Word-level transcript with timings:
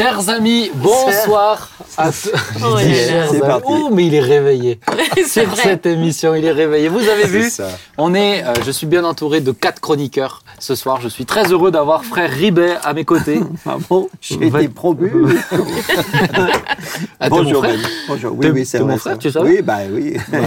Chers 0.00 0.30
amis, 0.30 0.70
bonsoir 0.76 1.68
à 1.98 2.06
tous. 2.10 2.30
Oh. 2.64 2.78
Oh, 3.68 3.90
mais 3.92 4.06
il 4.06 4.14
est 4.14 4.20
réveillé. 4.20 4.80
Sur 5.26 5.44
vrai. 5.44 5.62
cette 5.62 5.84
émission, 5.84 6.34
il 6.34 6.42
est 6.42 6.52
réveillé. 6.52 6.88
Vous 6.88 7.06
avez 7.06 7.24
vu 7.26 7.50
ça. 7.50 7.68
On 7.98 8.14
est, 8.14 8.42
euh, 8.42 8.54
je 8.64 8.70
suis 8.70 8.86
bien 8.86 9.04
entouré 9.04 9.42
de 9.42 9.52
quatre 9.52 9.78
chroniqueurs 9.80 10.42
ce 10.58 10.74
soir. 10.74 11.00
Je 11.02 11.08
suis 11.08 11.26
très 11.26 11.52
heureux 11.52 11.70
d'avoir 11.70 12.02
frère 12.06 12.30
Ribet 12.30 12.76
à 12.82 12.94
mes 12.94 13.04
côtés. 13.04 13.40
Ah 13.66 13.76
bon 13.90 14.08
J'ai 14.22 14.46
été 14.46 14.68
promu. 14.68 15.12
Ah, 17.20 17.28
Bonjour, 17.28 17.62
frère. 17.62 17.78
Bonjour. 18.08 18.34
Oui, 18.38 18.46
oui, 18.54 18.64
c'est 18.64 18.80
mon 18.80 18.96
frère, 18.96 19.12
ça. 19.14 19.18
tu 19.18 19.30
savais 19.30 19.50
Oui, 19.56 19.62
bah 19.62 19.78
oui. 19.92 20.16
Bah, 20.32 20.38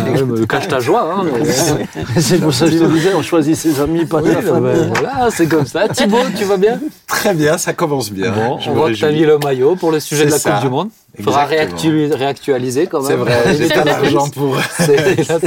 cache 0.49 0.67
ta 0.67 0.79
joie. 0.79 1.13
Hein, 1.15 1.25
mais- 1.25 2.21
C'est 2.21 2.39
pour 2.39 2.51
ça 2.53 2.65
que 2.65 2.71
je 2.71 2.77
te 2.79 2.83
disais, 2.85 3.13
on 3.13 3.21
choisit 3.21 3.55
ses 3.55 3.79
amis, 3.79 4.05
pas 4.05 4.17
Oui, 4.21 4.31
sa 4.33 4.41
bah, 4.59 4.71
voilà, 4.95 5.29
c'est 5.29 5.45
comme 5.47 5.65
ça. 5.67 5.87
Thibaut, 5.89 6.17
tu 6.35 6.43
vas 6.45 6.57
bien 6.57 6.79
Très 7.07 7.35
bien, 7.35 7.57
ça 7.59 7.73
commence 7.73 8.11
bien. 8.11 8.31
Bon, 8.31 8.57
Je 8.59 8.69
on 8.71 8.73
voit 8.73 8.89
que 8.89 8.95
tu 8.95 9.03
as 9.05 9.07
réjouis. 9.09 9.21
mis 9.21 9.27
le 9.27 9.37
maillot 9.43 9.75
pour 9.75 9.91
le 9.91 9.99
sujet 9.99 10.25
de 10.25 10.31
la 10.31 10.39
Coupe 10.39 10.61
du 10.61 10.69
Monde. 10.69 10.89
Il 11.17 11.23
faudra 11.23 11.45
réactu- 11.45 12.11
réactualiser 12.11 12.87
quand 12.87 12.99
même. 13.01 13.07
C'est 13.07 13.15
vrai, 13.15 13.55
j'ai 13.55 13.67
pas 13.69 13.83
l'argent 13.83 14.27
pour. 14.29 14.57
C'est. 14.77 15.23
Ça, 15.23 15.39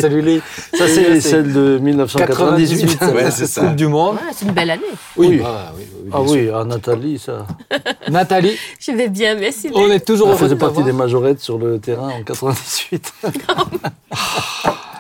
c'est 0.86 1.20
celle 1.20 1.52
de 1.52 1.78
1998. 1.78 2.86
98, 2.86 2.98
ça, 2.98 3.10
Ouais, 3.12 3.22
la 3.24 3.30
c'est 3.32 3.46
ça. 3.46 3.60
Coupe 3.62 3.74
du 3.76 3.88
Monde. 3.88 4.14
Ouais, 4.16 4.32
c'est 4.32 4.44
une 4.46 4.52
belle 4.52 4.70
année. 4.70 4.82
Oui. 5.16 5.38
bah, 5.42 5.72
oui, 5.76 5.82
oui, 6.04 6.10
Ah 6.12 6.20
oui, 6.22 6.50
à 6.50 6.64
Nathalie, 6.64 7.18
ça. 7.18 7.46
Nathalie, 8.08 8.56
Je 8.78 8.92
vais 8.92 9.08
bien, 9.08 9.34
merci. 9.34 9.70
on 9.74 9.90
est 9.90 10.04
toujours 10.06 10.30
de 10.30 10.36
faisait 10.36 10.54
partie 10.56 10.82
des 10.84 10.92
majorettes 10.92 11.40
sur 11.40 11.58
le 11.58 11.78
terrain 11.80 12.10
en 12.10 12.22
98. 12.22 13.12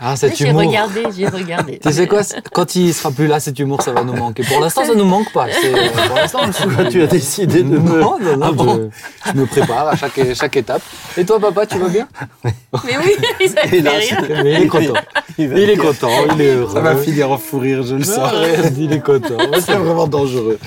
Ah, 0.00 0.16
cet 0.16 0.36
J'ai 0.36 0.48
humour. 0.48 0.62
regardé, 0.62 1.04
j'ai 1.16 1.26
regardé. 1.26 1.78
Tu 1.78 1.92
sais 1.92 2.06
quoi, 2.06 2.20
quand 2.52 2.74
il 2.76 2.92
sera 2.92 3.10
plus 3.10 3.26
là, 3.26 3.40
cet 3.40 3.58
humour, 3.58 3.80
ça 3.82 3.92
va 3.92 4.04
nous 4.04 4.12
manquer. 4.14 4.42
Pour 4.44 4.60
l'instant, 4.60 4.84
ça 4.84 4.94
nous 4.94 5.04
manque 5.04 5.32
pas. 5.32 5.46
C'est- 5.50 5.72
euh, 5.74 5.88
Pour 6.06 6.16
l'instant, 6.16 6.40
on 6.42 6.46
le 6.46 6.52
souvient. 6.52 6.84
tu 6.88 7.02
as 7.02 7.06
décidé 7.06 7.62
de 7.62 7.78
me... 7.78 8.00
Non, 8.00 8.18
non, 8.20 8.36
non, 8.36 8.46
Ah 8.46 8.52
bon 8.52 8.90
je, 9.24 9.30
je 9.32 9.36
me 9.38 9.46
prépare 9.46 9.88
à 9.88 9.96
chaque, 9.96 10.20
chaque 10.34 10.56
étape. 10.56 10.82
Et 11.16 11.24
toi, 11.24 11.40
papa, 11.40 11.66
tu 11.66 11.78
vas 11.78 11.88
bien? 11.88 12.06
Mais 12.44 12.96
oui, 12.98 13.16
fait 13.38 13.76
Et 13.76 13.80
là, 13.80 13.92
rire. 13.92 14.22
Mais 14.44 14.54
Il 14.54 14.62
est 14.62 14.66
content. 14.68 15.00
Il 15.38 15.44
Il 15.56 15.70
est 15.70 15.76
content, 15.76 16.10
il 16.34 16.40
est 16.40 16.54
heureux. 16.54 16.74
Ça 16.74 16.80
va 16.80 16.96
finir 16.96 17.30
en 17.30 17.38
fou 17.38 17.58
rire, 17.58 17.82
je 17.82 17.94
le 17.94 18.04
sens. 18.04 18.30
il 18.78 18.92
est 18.92 19.00
content. 19.00 19.36
C'est 19.60 19.72
vraiment 19.74 20.06
dangereux. 20.06 20.58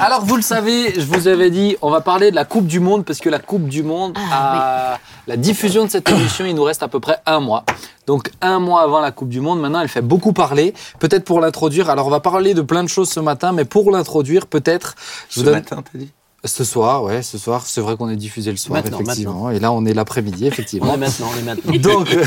Alors, 0.00 0.24
vous 0.24 0.36
le 0.36 0.42
savez, 0.42 0.94
je 0.94 1.04
vous 1.06 1.28
avais 1.28 1.50
dit, 1.50 1.76
on 1.82 1.90
va 1.90 2.00
parler 2.00 2.30
de 2.30 2.36
la 2.36 2.44
Coupe 2.44 2.66
du 2.66 2.80
Monde 2.80 3.04
parce 3.04 3.18
que 3.20 3.28
la 3.30 3.38
Coupe 3.38 3.68
du 3.68 3.82
Monde, 3.82 4.16
Ah, 4.30 4.94
a 4.94 4.98
la 5.26 5.36
diffusion 5.36 5.84
de 5.84 5.90
cette 5.90 6.08
émission, 6.08 6.44
il 6.46 6.54
nous 6.54 6.62
reste 6.62 6.82
à 6.82 6.88
peu 6.88 7.00
près 7.00 7.18
un 7.26 7.40
mois. 7.40 7.64
Donc, 8.06 8.30
un 8.40 8.60
mois 8.60 8.82
avant 8.82 9.00
la 9.00 9.10
Coupe 9.10 9.28
du 9.28 9.40
Monde, 9.40 9.60
maintenant, 9.60 9.80
elle 9.80 9.88
fait 9.88 10.02
beaucoup 10.02 10.32
parler. 10.32 10.72
Peut-être 11.00 11.24
pour 11.24 11.40
l'introduire. 11.40 11.90
Alors, 11.90 12.06
on 12.06 12.10
va 12.10 12.20
parler 12.20 12.54
de 12.54 12.62
plein 12.62 12.84
de 12.84 12.88
choses 12.88 13.10
ce 13.10 13.18
matin, 13.20 13.52
mais 13.52 13.64
pour 13.64 13.90
l'introduire, 13.90 14.46
peut-être, 14.46 14.94
Ce 15.28 15.40
donne. 15.40 15.54
matin, 15.54 15.82
t'as 15.92 15.98
dit? 15.98 16.10
Ce 16.46 16.64
soir, 16.64 17.02
ouais, 17.02 17.22
ce 17.22 17.38
soir, 17.38 17.64
c'est 17.66 17.80
vrai 17.80 17.96
qu'on 17.96 18.08
est 18.08 18.16
diffusé 18.16 18.50
le 18.50 18.56
soir, 18.56 18.82
Maintenant, 18.82 19.00
effectivement. 19.00 19.50
Et 19.50 19.58
là, 19.58 19.72
on 19.72 19.84
est 19.84 19.94
l'après-midi, 19.94 20.44
On 20.44 20.48
effectivement. 20.48 20.94
est 20.94 20.98
maintenant, 20.98 21.28
on 21.34 21.38
est 21.38 21.42
maintenant. 21.42 21.72
Donc, 21.76 22.12
euh, 22.12 22.24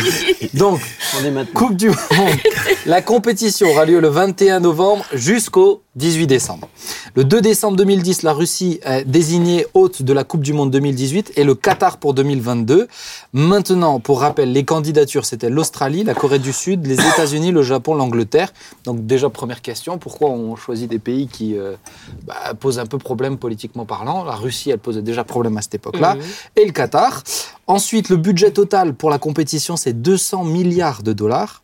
donc, 0.54 0.80
On 1.20 1.26
est 1.26 1.32
maintenant. 1.32 1.60
Coupe 1.60 1.76
du 1.76 1.90
Monde. 1.90 1.98
La 2.86 3.02
compétition 3.02 3.70
aura 3.70 3.86
lieu 3.86 4.00
le 4.00 4.08
21 4.08 4.60
novembre 4.60 5.06
jusqu'au 5.14 5.82
18 5.96 6.28
décembre. 6.28 6.70
Le 7.16 7.24
2 7.24 7.42
décembre 7.42 7.76
2010, 7.78 8.24
la 8.24 8.34
Russie 8.34 8.80
est 8.84 9.04
désignée 9.04 9.66
hôte 9.74 10.02
de 10.02 10.14
la 10.14 10.24
Coupe 10.24 10.42
du 10.42 10.54
Monde 10.54 10.72
2018 10.72 11.34
et 11.36 11.44
le 11.44 11.56
Qatar 11.56 11.98
pour 11.98 12.14
2022. 12.14 12.88
Maintenant, 13.34 14.00
pour 14.00 14.22
rappel, 14.22 14.54
les 14.54 14.64
candidatures, 14.64 15.26
c'était 15.26 15.50
l'Australie, 15.50 16.04
la 16.04 16.14
Corée 16.14 16.40
du 16.40 16.54
Sud, 16.54 16.86
les 16.86 16.96
États-Unis, 16.96 17.52
le 17.52 17.64
Japon, 17.64 17.96
l'Angleterre. 17.96 18.54
Donc 18.86 19.06
déjà, 19.06 19.30
première 19.30 19.62
question, 19.62 19.98
pourquoi 19.98 20.30
on 20.30 20.56
choisit 20.56 20.90
des 20.90 21.00
pays 21.00 21.28
qui 21.28 21.58
euh, 21.58 21.76
bah, 22.26 22.54
posent 22.60 22.80
un 22.80 22.86
peu 22.86 22.98
problème 22.98 23.38
politiquement 23.38 23.86
parlant 23.86 24.09
La 24.26 24.36
Russie, 24.36 24.70
elle 24.72 24.80
posait 24.80 25.02
déjà 25.02 25.24
problème 25.24 25.58
à 25.58 25.62
cette 25.62 25.76
époque-là. 25.76 26.16
Mhm. 26.16 26.22
Et 26.56 26.66
le 26.66 26.72
Qatar. 26.72 27.24
Ensuite, 27.68 28.10
le 28.10 28.18
budget 28.18 28.52
total 28.52 28.94
pour 28.96 29.10
la 29.10 29.20
compétition, 29.20 29.76
c'est 29.76 29.94
200 29.94 30.44
milliards 30.44 31.04
de 31.04 31.14
dollars. 31.14 31.62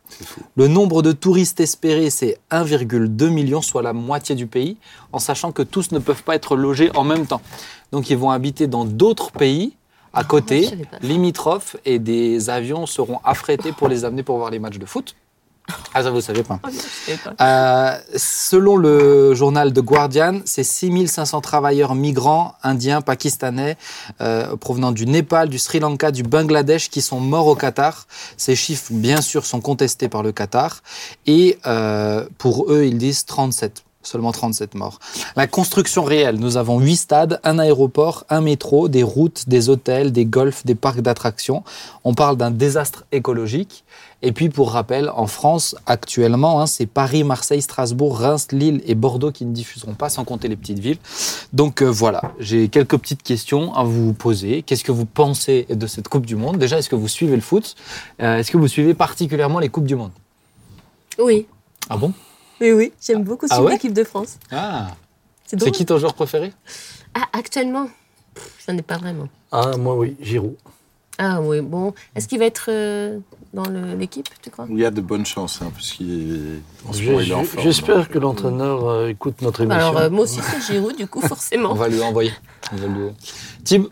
Le 0.54 0.68
nombre 0.68 1.02
de 1.02 1.12
touristes 1.12 1.60
espérés, 1.60 2.10
c'est 2.10 2.38
1,2 2.50 3.28
million, 3.28 3.60
soit 3.60 3.82
la 3.82 3.92
moitié 3.92 4.34
du 4.36 4.46
pays, 4.46 4.76
en 5.12 5.18
sachant 5.18 5.50
que 5.50 5.62
tous 5.62 5.90
ne 5.90 5.98
peuvent 5.98 6.22
pas 6.22 6.36
être 6.36 6.56
logés 6.56 6.90
en 6.94 7.02
même 7.04 7.26
temps. 7.26 7.40
Donc 7.92 8.08
ils 8.10 8.16
vont 8.16 8.30
habiter 8.30 8.66
dans 8.68 8.84
d'autres 8.84 9.32
pays 9.32 9.74
à 10.12 10.20
Ah, 10.20 10.24
côté, 10.24 10.70
limitrophes, 11.02 11.76
et 11.84 11.98
des 11.98 12.48
avions 12.48 12.86
seront 12.86 13.18
affrétés 13.24 13.72
pour 13.72 13.88
les 13.88 14.04
amener 14.04 14.22
pour 14.22 14.38
voir 14.38 14.50
les 14.50 14.58
matchs 14.58 14.78
de 14.78 14.86
foot. 14.86 15.14
Ah 15.94 16.02
ça 16.02 16.10
vous 16.10 16.20
savez 16.20 16.42
pas. 16.42 16.60
Oh, 16.62 16.68
pas. 17.24 17.44
Euh, 17.44 17.98
selon 18.16 18.76
le 18.76 19.34
journal 19.34 19.72
The 19.72 19.80
Guardian, 19.80 20.40
c'est 20.44 20.62
6500 20.62 21.40
travailleurs 21.40 21.94
migrants, 21.94 22.54
indiens, 22.62 23.00
pakistanais, 23.00 23.76
euh, 24.20 24.56
provenant 24.56 24.92
du 24.92 25.06
Népal, 25.06 25.48
du 25.48 25.58
Sri 25.58 25.80
Lanka, 25.80 26.10
du 26.10 26.22
Bangladesh, 26.22 26.90
qui 26.90 27.02
sont 27.02 27.20
morts 27.20 27.46
au 27.46 27.54
Qatar. 27.56 28.06
Ces 28.36 28.54
chiffres, 28.54 28.92
bien 28.92 29.20
sûr, 29.20 29.46
sont 29.46 29.60
contestés 29.60 30.08
par 30.08 30.22
le 30.22 30.32
Qatar. 30.32 30.82
Et 31.26 31.58
euh, 31.66 32.26
pour 32.38 32.70
eux, 32.70 32.84
ils 32.84 32.98
disent 32.98 33.24
37. 33.24 33.82
Seulement 34.06 34.30
37 34.30 34.76
morts. 34.76 35.00
La 35.34 35.48
construction 35.48 36.04
réelle, 36.04 36.36
nous 36.36 36.56
avons 36.58 36.78
8 36.78 36.96
stades, 36.96 37.40
un 37.42 37.58
aéroport, 37.58 38.24
un 38.30 38.40
métro, 38.40 38.86
des 38.88 39.02
routes, 39.02 39.48
des 39.48 39.68
hôtels, 39.68 40.12
des 40.12 40.24
golfs, 40.24 40.64
des 40.64 40.76
parcs 40.76 41.00
d'attractions. 41.00 41.64
On 42.04 42.14
parle 42.14 42.36
d'un 42.36 42.52
désastre 42.52 43.04
écologique. 43.10 43.84
Et 44.26 44.32
puis, 44.32 44.48
pour 44.48 44.72
rappel, 44.72 45.08
en 45.14 45.28
France, 45.28 45.76
actuellement, 45.86 46.60
hein, 46.60 46.66
c'est 46.66 46.86
Paris, 46.86 47.22
Marseille, 47.22 47.62
Strasbourg, 47.62 48.18
Reims, 48.18 48.48
Lille 48.50 48.82
et 48.84 48.96
Bordeaux 48.96 49.30
qui 49.30 49.44
ne 49.44 49.52
diffuseront 49.52 49.94
pas, 49.94 50.08
sans 50.08 50.24
compter 50.24 50.48
les 50.48 50.56
petites 50.56 50.80
villes. 50.80 50.98
Donc 51.52 51.80
euh, 51.80 51.86
voilà, 51.86 52.32
j'ai 52.40 52.68
quelques 52.68 52.96
petites 52.98 53.22
questions 53.22 53.72
à 53.74 53.84
vous 53.84 54.12
poser. 54.14 54.62
Qu'est-ce 54.62 54.82
que 54.82 54.90
vous 54.90 55.06
pensez 55.06 55.66
de 55.70 55.86
cette 55.86 56.08
Coupe 56.08 56.26
du 56.26 56.34
Monde? 56.34 56.58
Déjà, 56.58 56.76
est-ce 56.78 56.88
que 56.88 56.96
vous 56.96 57.06
suivez 57.06 57.36
le 57.36 57.40
foot? 57.40 57.76
Euh, 58.20 58.38
Est-ce 58.38 58.50
que 58.50 58.56
vous 58.56 58.66
suivez 58.66 58.94
particulièrement 58.94 59.60
les 59.60 59.68
Coupes 59.68 59.86
du 59.86 59.94
Monde? 59.94 60.10
Oui, 61.20 61.46
Ah 61.88 61.96
bon? 61.96 62.12
Oui, 62.60 62.72
oui. 62.72 62.92
J'aime 63.00 63.22
beaucoup 63.22 63.46
Ah 63.48 63.54
suivre 63.54 63.68
ouais? 63.68 63.74
l'équipe 63.74 63.92
de 63.92 64.02
France. 64.02 64.38
Ah 64.50 64.88
C'est 65.46 65.70
qui 65.70 65.86
ton 65.86 65.98
joueur 65.98 66.14
préféré? 66.14 66.52
Ah, 67.14 67.26
actuellement 67.32 67.86
Pff, 68.34 68.64
J'en 68.68 68.76
ai 68.76 68.82
pas 68.82 68.98
vraiment. 68.98 69.28
Ah, 69.52 69.76
moi, 69.76 69.94
oui, 69.94 70.16
Giroud. 70.20 70.56
Ah 71.18 71.40
oui, 71.40 71.60
bon. 71.62 71.94
Est-ce 72.14 72.28
qu'il 72.28 72.38
va 72.38 72.44
être 72.44 72.66
euh, 72.68 73.18
dans 73.56 73.96
l'équipe, 73.98 74.28
tu 74.42 74.50
crois? 74.50 74.66
Il 74.70 74.78
y 74.78 74.84
a 74.84 74.90
de 74.90 75.00
bonnes 75.00 75.26
chances, 75.26 75.60
hein, 75.62 75.70
parce 75.74 75.90
qu'il 75.92 76.10
est. 76.10 76.88
En 76.88 76.92
ce 76.92 76.98
J'ai- 77.00 77.06
moment, 77.10 77.20
il 77.20 77.30
est 77.30 77.34
en 77.34 77.44
forme. 77.44 77.64
J'espère 77.64 78.08
que 78.08 78.18
l'entraîneur 78.18 78.88
euh, 78.88 79.08
écoute 79.08 79.40
notre 79.42 79.62
émission. 79.62 79.80
Alors, 79.80 79.98
euh, 79.98 80.10
moi 80.10 80.24
aussi, 80.24 80.40
c'est 80.42 80.72
Giroud, 80.72 80.96
du 80.96 81.06
coup, 81.06 81.20
On 81.22 81.26
forcément. 81.28 81.74
va 81.74 81.88
lui 81.88 82.00
envoyer. 82.02 82.32
On 82.72 82.76
va 82.76 82.86
lui- 82.86 83.10
Tim 83.64 83.84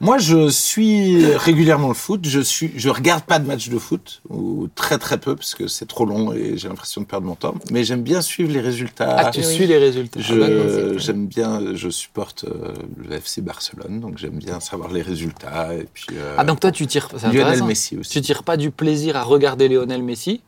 Moi, 0.00 0.18
je 0.18 0.48
suis 0.48 1.26
régulièrement 1.34 1.88
le 1.88 1.94
foot. 1.94 2.20
Je 2.24 2.38
suis, 2.38 2.70
je 2.76 2.88
regarde 2.88 3.24
pas 3.24 3.40
de 3.40 3.46
match 3.48 3.68
de 3.68 3.78
foot 3.78 4.22
ou 4.28 4.68
très 4.76 4.96
très 4.96 5.18
peu 5.18 5.34
parce 5.34 5.56
que 5.56 5.66
c'est 5.66 5.86
trop 5.86 6.04
long 6.06 6.32
et 6.32 6.56
j'ai 6.56 6.68
l'impression 6.68 7.00
de 7.00 7.06
perdre 7.06 7.26
mon 7.26 7.34
temps. 7.34 7.54
Mais 7.72 7.82
j'aime 7.82 8.02
bien 8.02 8.20
suivre 8.20 8.52
les 8.52 8.60
résultats. 8.60 9.16
Ah, 9.18 9.30
tu 9.30 9.40
oui. 9.40 9.46
suis 9.46 9.66
les 9.66 9.76
résultats 9.78 10.20
Je- 10.20 10.34
Ah, 10.40 10.92
c'est- 10.92 10.98
j'aime 11.00 11.26
bien, 11.26 11.74
je 11.74 11.88
supporte 11.88 12.44
euh, 12.44 12.72
le 13.08 13.16
FC 13.16 13.40
Barcelone, 13.40 13.98
donc 13.98 14.18
j'aime 14.18 14.38
bien 14.38 14.60
savoir 14.60 14.92
les 14.92 15.02
résultats 15.02 15.74
et 15.74 15.88
puis. 15.92 16.06
euh, 16.16 16.36
Ah, 16.38 16.44
donc 16.44 16.60
toi, 16.60 16.70
tu 16.70 16.86
tires. 16.86 17.08
c'est 17.16 17.32
Lionel. 17.32 17.64
Messi 17.64 17.96
aussi. 17.96 18.10
Tu 18.12 18.20
tires 18.20 18.44
pas 18.44 18.56
du 18.56 18.70
plaisir 18.70 19.16
à 19.16 19.24
regarder 19.24 19.66
Lionel 19.68 20.04
Messi, 20.04 20.42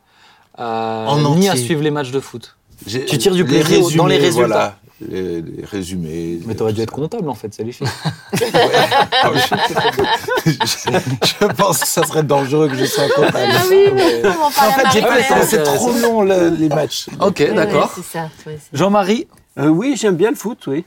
euh, 0.59 1.05
En 1.07 1.35
ni 1.35 1.49
à 1.49 1.57
suivre 1.57 1.81
les 1.83 1.91
matchs 1.91 2.11
de 2.11 2.21
foot. 2.21 2.55
J'ai- 2.87 3.05
tu 3.05 3.17
tires 3.17 3.33
du 3.35 3.43
les 3.43 3.59
plaisir 3.63 3.97
dans 3.97 4.07
les 4.07 4.17
résultats. 4.17 4.47
Voilà, 4.47 4.77
les, 5.09 5.41
les 5.41 5.65
résumés. 5.65 6.39
Mais 6.45 6.55
t'aurais 6.55 6.73
dû 6.73 6.81
être 6.81 6.91
comptable 6.91 7.29
en 7.29 7.33
fait, 7.35 7.53
c'est 7.53 7.63
les 7.63 7.71
filles. 7.71 7.87
Ah, 8.33 9.31
je, 9.35 10.89
je 11.39 11.45
pense 11.53 11.79
que 11.79 11.87
ça 11.87 12.03
serait 12.05 12.23
dangereux 12.23 12.67
que 12.69 12.75
je 12.75 12.85
sois 12.85 13.09
comptable. 13.09 13.37
Ah 13.53 13.63
oui, 13.69 13.85
mais 13.93 14.21
on 14.25 14.29
va 14.31 14.45
En 14.45 14.71
fait, 14.71 14.85
j'ai 14.93 15.01
pas 15.01 15.17
le 15.17 15.23
c'est 15.45 15.63
trop 15.63 15.91
long 15.93 16.21
le- 16.21 16.49
les 16.49 16.69
matchs. 16.69 17.07
Ok, 17.19 17.43
d'accord. 17.53 17.93
ça. 18.11 18.29
Jean-Marie, 18.73 19.27
Euh, 19.59 19.67
oui, 19.67 19.95
j'aime 19.97 20.15
bien 20.15 20.29
le 20.29 20.35
foot, 20.37 20.59
oui. 20.67 20.85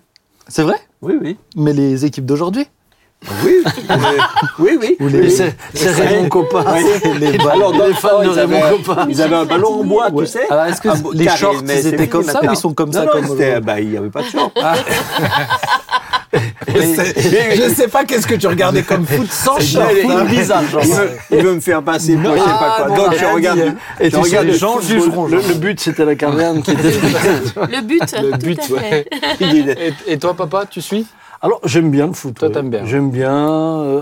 c'est 0.49 0.63
vrai? 0.63 0.77
Oui, 1.03 1.15
oui. 1.21 1.37
Mais 1.57 1.73
les 1.73 2.05
équipes 2.07 2.25
d'aujourd'hui? 2.27 2.67
Oui, 3.45 3.63
euh, 3.91 3.95
oui, 4.59 4.79
oui. 4.81 4.97
Oui, 5.01 5.13
oui. 5.15 5.31
c'est 5.75 5.91
Raymond 5.91 6.29
Coppa. 6.29 6.65
Les 7.19 7.39
Alors, 7.51 7.73
dans 7.73 7.87
le 7.87 7.93
fond, 7.95 8.21
de 8.23 8.31
ils 8.33 8.39
avaient, 8.39 8.61
Raymond 8.63 8.83
Coppa. 8.85 9.07
ils 9.09 9.23
avaient 9.23 9.37
un 9.37 9.45
ballon 9.45 9.81
en 9.81 9.85
bois, 9.85 10.11
Ouais. 10.11 10.25
tu 10.25 10.31
sais. 10.31 10.47
Alors 10.51 10.67
est-ce 10.67 10.81
que 10.81 10.89
Un 10.89 10.97
beau- 10.97 11.13
les 11.13 11.29
shorts 11.29 11.63
mais 11.65 11.81
ils 11.81 11.87
étaient 11.89 12.09
comme 12.09 12.23
ça 12.25 12.41
ou 12.43 12.51
ils 12.51 12.57
sont 12.57 12.75
comme 12.75 12.91
non, 12.91 13.01
ça 13.01 13.05
non, 13.07 13.11
comme 13.13 13.27
c'était- 13.29 13.61
bah, 13.61 13.81
il 13.81 13.89
n'y 13.91 13.97
avait 13.97 14.11
pas 14.11 14.23
de 14.23 14.27
short. 14.29 14.53
Je 16.77 17.73
sais 17.75 17.89
pas 17.89 18.05
qu'est-ce 18.05 18.27
que 18.27 18.35
tu 18.35 18.47
regardais 18.47 18.83
comme 18.89 19.07
foot 19.07 19.31
sans 19.31 19.59
short. 19.61 19.91
hein. 19.91 20.25
les- 20.29 20.37
bizarre. 20.37 20.63
Il 20.83 20.93
veut, 20.93 21.11
il 21.31 21.43
veut 21.43 21.55
me 21.55 21.61
faire 21.61 21.83
passer 21.83 22.17
pour 22.17 22.33
je 22.33 22.39
sais 22.39 22.45
pas 22.45 22.77
Ah, 22.79 22.83
quoi. 22.87 22.97
Donc, 22.97 23.15
je 23.19 23.25
regarde, 23.25 23.59
hein. 23.61 23.75
Et 24.01 24.11
tu 24.11 24.17
regarde 24.17 24.29
sais, 24.31 24.43
le 24.45 24.53
les 24.53 24.59
gens 24.59 24.81
jugeront. 24.81 25.27
Le, 25.27 25.37
le 25.37 25.55
but, 25.55 25.81
c'était 25.81 26.05
la 26.05 26.15
caverne 26.15 26.63
qui 26.63 26.73
était. 26.73 26.83
Le 26.91 27.81
but, 27.83 28.01
Le 28.21 28.31
tout 28.33 28.39
but, 28.39 29.79
et 30.07 30.19
toi, 30.19 30.35
papa, 30.35 30.65
tu 30.69 30.81
suis? 30.81 31.07
Alors, 31.45 31.61
j'aime 31.65 31.91
bien 31.91 32.07
le 32.07 32.15
foot. 32.15 32.39
Toi, 32.39 32.49
t'aimes 32.49 32.71
bien. 32.71 32.87
J'aime 32.87 33.11
bien. 33.11 33.83
euh, 33.83 34.01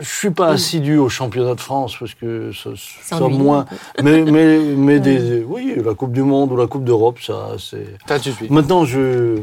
je 0.00 0.08
suis 0.08 0.30
pas 0.30 0.48
assidu 0.48 0.96
au 0.96 1.10
championnat 1.10 1.54
de 1.54 1.60
France 1.60 1.96
parce 2.00 2.14
que 2.14 2.50
ça, 2.52 2.70
ça 3.02 3.20
moins. 3.20 3.66
Mais, 4.02 4.22
mais, 4.22 4.58
mais 4.58 4.98
des, 5.06 5.44
oui, 5.46 5.74
la 5.84 5.92
Coupe 5.92 6.12
du 6.12 6.22
Monde 6.22 6.50
ou 6.50 6.56
la 6.56 6.66
Coupe 6.66 6.84
d'Europe, 6.84 7.18
ça, 7.20 7.50
c'est. 7.58 7.98
Maintenant, 8.48 8.86
je 8.86 9.36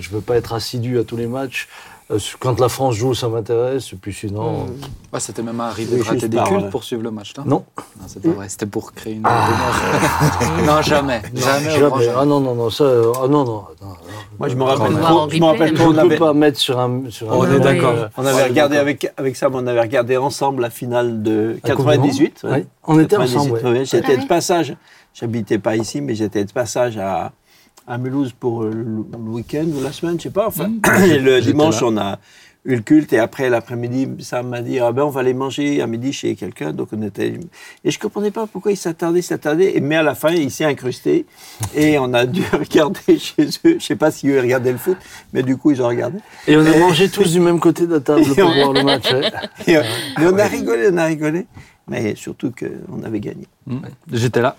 je 0.00 0.10
veux 0.10 0.20
pas 0.20 0.36
être 0.36 0.52
assidu 0.52 1.00
à 1.00 1.04
tous 1.04 1.16
les 1.16 1.26
matchs. 1.26 1.68
Euh, 2.10 2.18
Quand 2.40 2.58
la 2.58 2.68
France 2.70 2.94
joue, 2.94 3.12
ça 3.14 3.28
m'intéresse. 3.28 3.92
Et 3.92 3.96
puis 3.96 4.12
sinon, 4.14 4.64
Mm. 4.64 4.70
Ouais, 5.12 5.20
C'était 5.20 5.42
même 5.42 5.60
arrivé 5.60 5.98
de 5.98 6.02
rater 6.02 6.28
des 6.28 6.38
cultes 6.42 6.70
pour 6.70 6.84
suivre 6.84 7.02
le 7.02 7.10
match. 7.10 7.34
Non, 7.38 7.44
non. 7.44 7.64
Non, 8.00 8.04
c'est 8.06 8.22
pas 8.22 8.28
vrai. 8.30 8.48
C'était 8.48 8.66
pour 8.66 8.92
créer 8.92 9.14
une. 9.14 9.26
rumeur. 9.26 10.66
non, 10.66 10.82
jamais. 10.82 11.20
Jamais. 11.34 11.76
Ah 12.16 12.24
non, 12.24 12.40
non, 12.40 12.54
non, 12.54 12.70
ça, 12.70 12.84
euh, 12.84 13.12
ah 13.22 13.28
non, 13.28 13.44
non. 13.44 13.64
Moi, 14.38 14.48
je 14.48 14.54
me 14.54 14.62
On 14.62 14.66
rappelle 14.66 14.92
va 14.94 15.00
trop. 15.02 15.18
en 15.20 15.28
Je 15.28 15.38
me 15.38 15.44
rappelle 15.44 15.62
replay, 15.70 15.74
trop. 15.74 15.84
Je 15.84 15.88
On 15.88 15.92
ne 15.92 15.98
avait, 15.98 16.08
peux 16.16 16.24
pas 16.24 16.32
mettre 16.34 16.58
sur 16.58 16.78
un. 16.78 17.02
Sur 17.10 17.28
On 17.28 17.42
un 17.42 17.54
est 17.56 17.60
d'accord. 17.60 17.94
on 18.16 18.24
avait 18.26 18.44
regardé 18.44 18.76
avec, 18.76 19.10
avec 19.16 19.36
Sam, 19.36 19.54
on 19.54 19.66
avait 19.66 19.80
regardé 19.80 20.16
ensemble 20.16 20.62
la 20.62 20.70
finale 20.70 21.22
de 21.22 21.58
La 21.64 21.74
Coupe 21.74 21.90
du 21.90 21.98
Monde 21.98 22.06
98. 22.08 22.40
Ouais. 22.44 22.66
On 22.86 22.98
était 23.00 23.16
98, 23.16 23.36
ensemble. 23.36 23.52
ouais. 23.66 23.78
ouais. 23.80 23.84
J'étais 23.84 24.16
Ah 24.18 24.22
de 24.22 24.26
passage. 24.26 24.76
J'habitais 25.14 25.58
pas 25.58 25.76
ici, 25.76 26.00
mais 26.00 26.14
j'étais 26.14 26.44
de 26.44 26.52
passage 26.52 26.96
à, 26.98 27.32
à 27.88 27.98
Mulhouse 27.98 28.32
pour 28.38 28.62
euh, 28.64 28.70
le 28.70 29.30
week-end 29.30 29.66
ou 29.74 29.82
la 29.82 29.92
semaine, 29.92 30.18
je 30.18 30.24
sais 30.24 30.30
pas. 30.30 30.46
Enfin, 30.46 30.70
et 31.06 31.18
le 31.18 31.40
dimanche, 31.40 31.80
là. 31.80 31.86
on 31.86 31.96
a 31.96 32.18
eu 32.64 32.76
le 32.76 32.82
culte 32.82 33.14
et 33.14 33.18
après 33.18 33.48
l'après-midi, 33.48 34.08
Sam 34.22 34.48
m'a 34.48 34.60
dit 34.60 34.78
ah 34.78 34.92
ben 34.92 35.04
on 35.04 35.08
va 35.08 35.20
aller 35.20 35.32
manger 35.32 35.80
à 35.80 35.86
midi 35.86 36.12
chez 36.12 36.34
quelqu'un. 36.34 36.72
Donc 36.72 36.88
on 36.92 37.00
était 37.02 37.40
et 37.82 37.90
je 37.90 37.98
comprenais 37.98 38.30
pas 38.30 38.46
pourquoi 38.46 38.72
il 38.72 38.76
s'attardait, 38.76 39.22
s'attardait. 39.22 39.76
Et 39.76 39.80
mais 39.80 39.96
à 39.96 40.02
la 40.02 40.14
fin, 40.14 40.30
il 40.32 40.50
s'est 40.50 40.66
incrusté 40.66 41.24
et 41.74 41.98
on 41.98 42.12
a 42.12 42.26
dû 42.26 42.42
regarder 42.52 43.18
chez 43.18 43.46
eux. 43.64 43.76
Je 43.78 43.84
sais 43.84 43.96
pas 43.96 44.10
si 44.10 44.28
eux 44.28 44.36
ils 44.36 44.40
regardaient 44.40 44.72
le 44.72 44.78
foot, 44.78 44.98
mais 45.32 45.42
du 45.42 45.56
coup 45.56 45.70
ils 45.70 45.80
ont 45.80 45.88
regardé. 45.88 46.18
Et 46.46 46.56
on 46.56 46.66
a 46.66 46.76
mangé 46.76 47.08
tous 47.08 47.32
du 47.32 47.40
même 47.40 47.58
côté 47.58 47.86
de 47.86 47.94
la 47.94 48.00
table 48.00 48.24
pour 48.36 48.52
voir 48.52 48.72
le 48.74 48.82
match. 48.82 49.10
ouais. 49.12 49.30
Et, 49.66 49.78
mais 50.18 50.26
on 50.26 50.38
a 50.38 50.44
rigolé, 50.44 50.90
on 50.92 50.96
a 50.98 51.04
rigolé. 51.04 51.46
Mais 51.88 52.14
surtout 52.16 52.52
qu'on 52.52 53.02
avait 53.02 53.20
gagné. 53.20 53.46
Mm. 53.66 53.78
J'étais 54.12 54.42
là. 54.42 54.56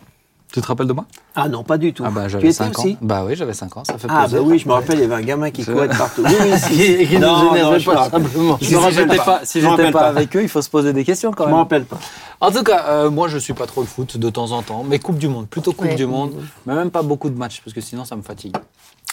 Tu 0.51 0.61
te 0.61 0.65
rappelles 0.67 0.87
de 0.87 0.93
moi? 0.93 1.05
Ah 1.35 1.47
non, 1.47 1.63
pas 1.63 1.77
du 1.77 1.93
tout. 1.93 2.03
Ah 2.05 2.09
bah 2.09 2.23
tu 2.23 2.31
j'avais 2.31 2.45
étais 2.47 2.53
5 2.53 2.79
ans. 2.79 2.81
aussi? 2.83 2.97
Bah 3.01 3.23
oui, 3.23 3.35
j'avais 3.35 3.53
5 3.53 3.77
ans, 3.77 3.83
ça 3.83 3.99
fait 3.99 4.07
Ah 4.09 4.21
plaisir. 4.21 4.41
bah 4.41 4.47
oui, 4.49 4.57
je 4.57 4.67
me 4.67 4.73
rappelle, 4.73 4.97
il 4.97 5.01
y 5.01 5.05
avait 5.05 5.13
un 5.13 5.21
gamin 5.21 5.51
qui 5.51 5.63
courait 5.63 5.87
de 5.87 5.95
partout. 5.95 6.23
Oui, 6.25 6.33
oui, 6.41 6.57
si. 6.57 7.07
Qui 7.07 7.19
Non, 7.19 7.37
nous 7.37 7.45
non, 7.49 7.55
énervait 7.55 7.79
je 7.79 7.87
me 7.89 7.93
pas 7.95 8.01
rappelle. 8.01 8.23
simplement. 8.23 8.57
Je 8.59 8.65
Si 8.65 8.73
me 8.73 8.79
rappelle 8.79 8.93
j'étais 8.95 9.15
pas. 9.17 9.23
pas, 9.25 9.41
si 9.45 9.61
Je 9.61 9.65
me 9.67 9.71
j'étais 9.77 9.91
pas 9.91 9.99
pas. 9.99 10.07
avec 10.07 10.35
eux, 10.35 10.41
il 10.41 10.49
faut 10.49 10.61
se 10.63 10.69
poser 10.71 10.91
des 10.91 11.03
questions 11.03 11.31
quand 11.31 11.43
Je 11.43 11.49
me 11.49 11.53
même. 11.53 11.59
rappelle 11.61 11.85
pas. 11.85 11.99
En 12.41 12.49
tout 12.51 12.63
cas, 12.63 12.83
euh, 12.87 13.09
moi 13.11 13.27
je 13.27 13.37
suis 13.37 13.53
pas 13.53 13.67
trop 13.67 13.81
le 13.81 13.87
foot 13.87 14.17
de 14.17 14.29
temps 14.31 14.51
en 14.51 14.63
temps, 14.63 14.83
mais 14.83 14.97
Coupe 14.97 15.19
du 15.19 15.27
Monde, 15.27 15.47
plutôt 15.47 15.71
Coupe 15.71 15.85
Ouais, 15.87 15.95
du 15.95 16.07
Monde. 16.07 16.33
mais 16.65 16.73
même 16.73 16.89
pas 16.89 17.03
beaucoup 17.03 17.29
de 17.29 17.37
matchs 17.37 17.61
parce 17.63 17.73
que 17.75 17.81
sinon 17.81 18.03
ça 18.03 18.15
me 18.15 18.23
fatigue. 18.23 18.55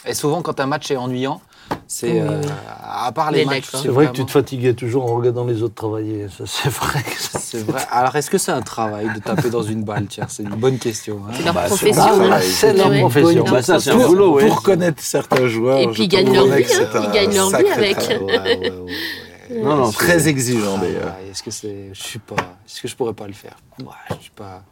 Et 0.07 0.13
souvent 0.13 0.41
quand 0.41 0.59
un 0.59 0.65
match 0.65 0.89
est 0.91 0.97
ennuyant, 0.97 1.41
c'est 1.87 2.11
Oui. 2.11 2.19
euh, 2.21 2.41
à 2.81 3.11
part 3.11 3.31
les 3.31 3.39
Les 3.39 3.45
matchs, 3.45 3.65
d'accord. 3.65 3.81
C'est 3.81 3.87
vrai 3.89 4.07
que 4.07 4.11
tu 4.13 4.25
te 4.25 4.31
fatiguais 4.31 4.73
toujours 4.73 5.11
en 5.11 5.15
regardant 5.15 5.43
les 5.45 5.61
autres 5.63 5.75
travailler. 5.75 6.27
Ça, 6.35 6.43
c'est 6.45 6.69
vrai. 6.69 7.03
C'est. 7.39 7.65
Alors 7.91 8.15
est-ce 8.15 8.29
que 8.29 8.37
c'est 8.37 8.51
un 8.51 8.61
travail 8.61 9.07
de 9.13 9.19
taper 9.19 9.49
dans 9.49 9.63
une 9.63 9.83
balle? 9.83 10.05
Tiens, 10.07 10.25
c'est 10.27 10.43
une 10.43 10.49
bonne 10.55 10.77
question. 10.79 11.21
hein. 11.27 11.33
C'est 11.35 11.43
leur 11.43 11.53
Bah, 11.53 11.63
profession. 11.67 12.03
hein. 12.03 12.29
bah, 12.29 12.41
c'est 12.41 12.73
leur 12.73 12.91
profession. 12.99 13.43
Bah, 13.49 13.61
ça, 13.61 13.79
c'est 13.79 13.91
un 13.91 13.97
boulot, 13.97 14.33
ouais. 14.35 14.47
Pour 14.47 14.63
connaître 14.63 15.01
certains 15.01 15.47
joueurs. 15.47 15.79
Et 15.79 15.87
puis 15.87 16.03
ils 16.03 16.07
gagnent 16.07 16.33
leur 16.33 16.45
vie, 16.45 16.63
hein. 16.63 17.01
Ils 17.03 17.11
gagnent 17.11 17.35
leur 17.35 17.49
vie 17.49 17.69
avec. 17.71 17.97
ouais, 17.97 18.19
ouais. 18.19 18.73
Non, 19.49 19.75
non, 19.77 19.91
Très 19.91 20.27
exigeant 20.27 20.75
Ah, 20.77 20.81
d'ailleurs. 20.81 21.15
ouais, 21.21 21.29
Est-ce 21.31 21.41
que 21.43 21.51
c'est, 21.51 21.89
je 21.93 22.01
suis 22.03 22.19
pas, 22.19 22.35
est-ce 22.65 22.81
que 22.81 22.87
je 22.87 22.95
pourrais 22.95 23.13
pas 23.13 23.27
le 23.27 23.33
faire? 23.33 23.55
Ouais, 23.79 23.85
je 24.17 24.23
suis 24.23 24.31
pas. 24.31 24.63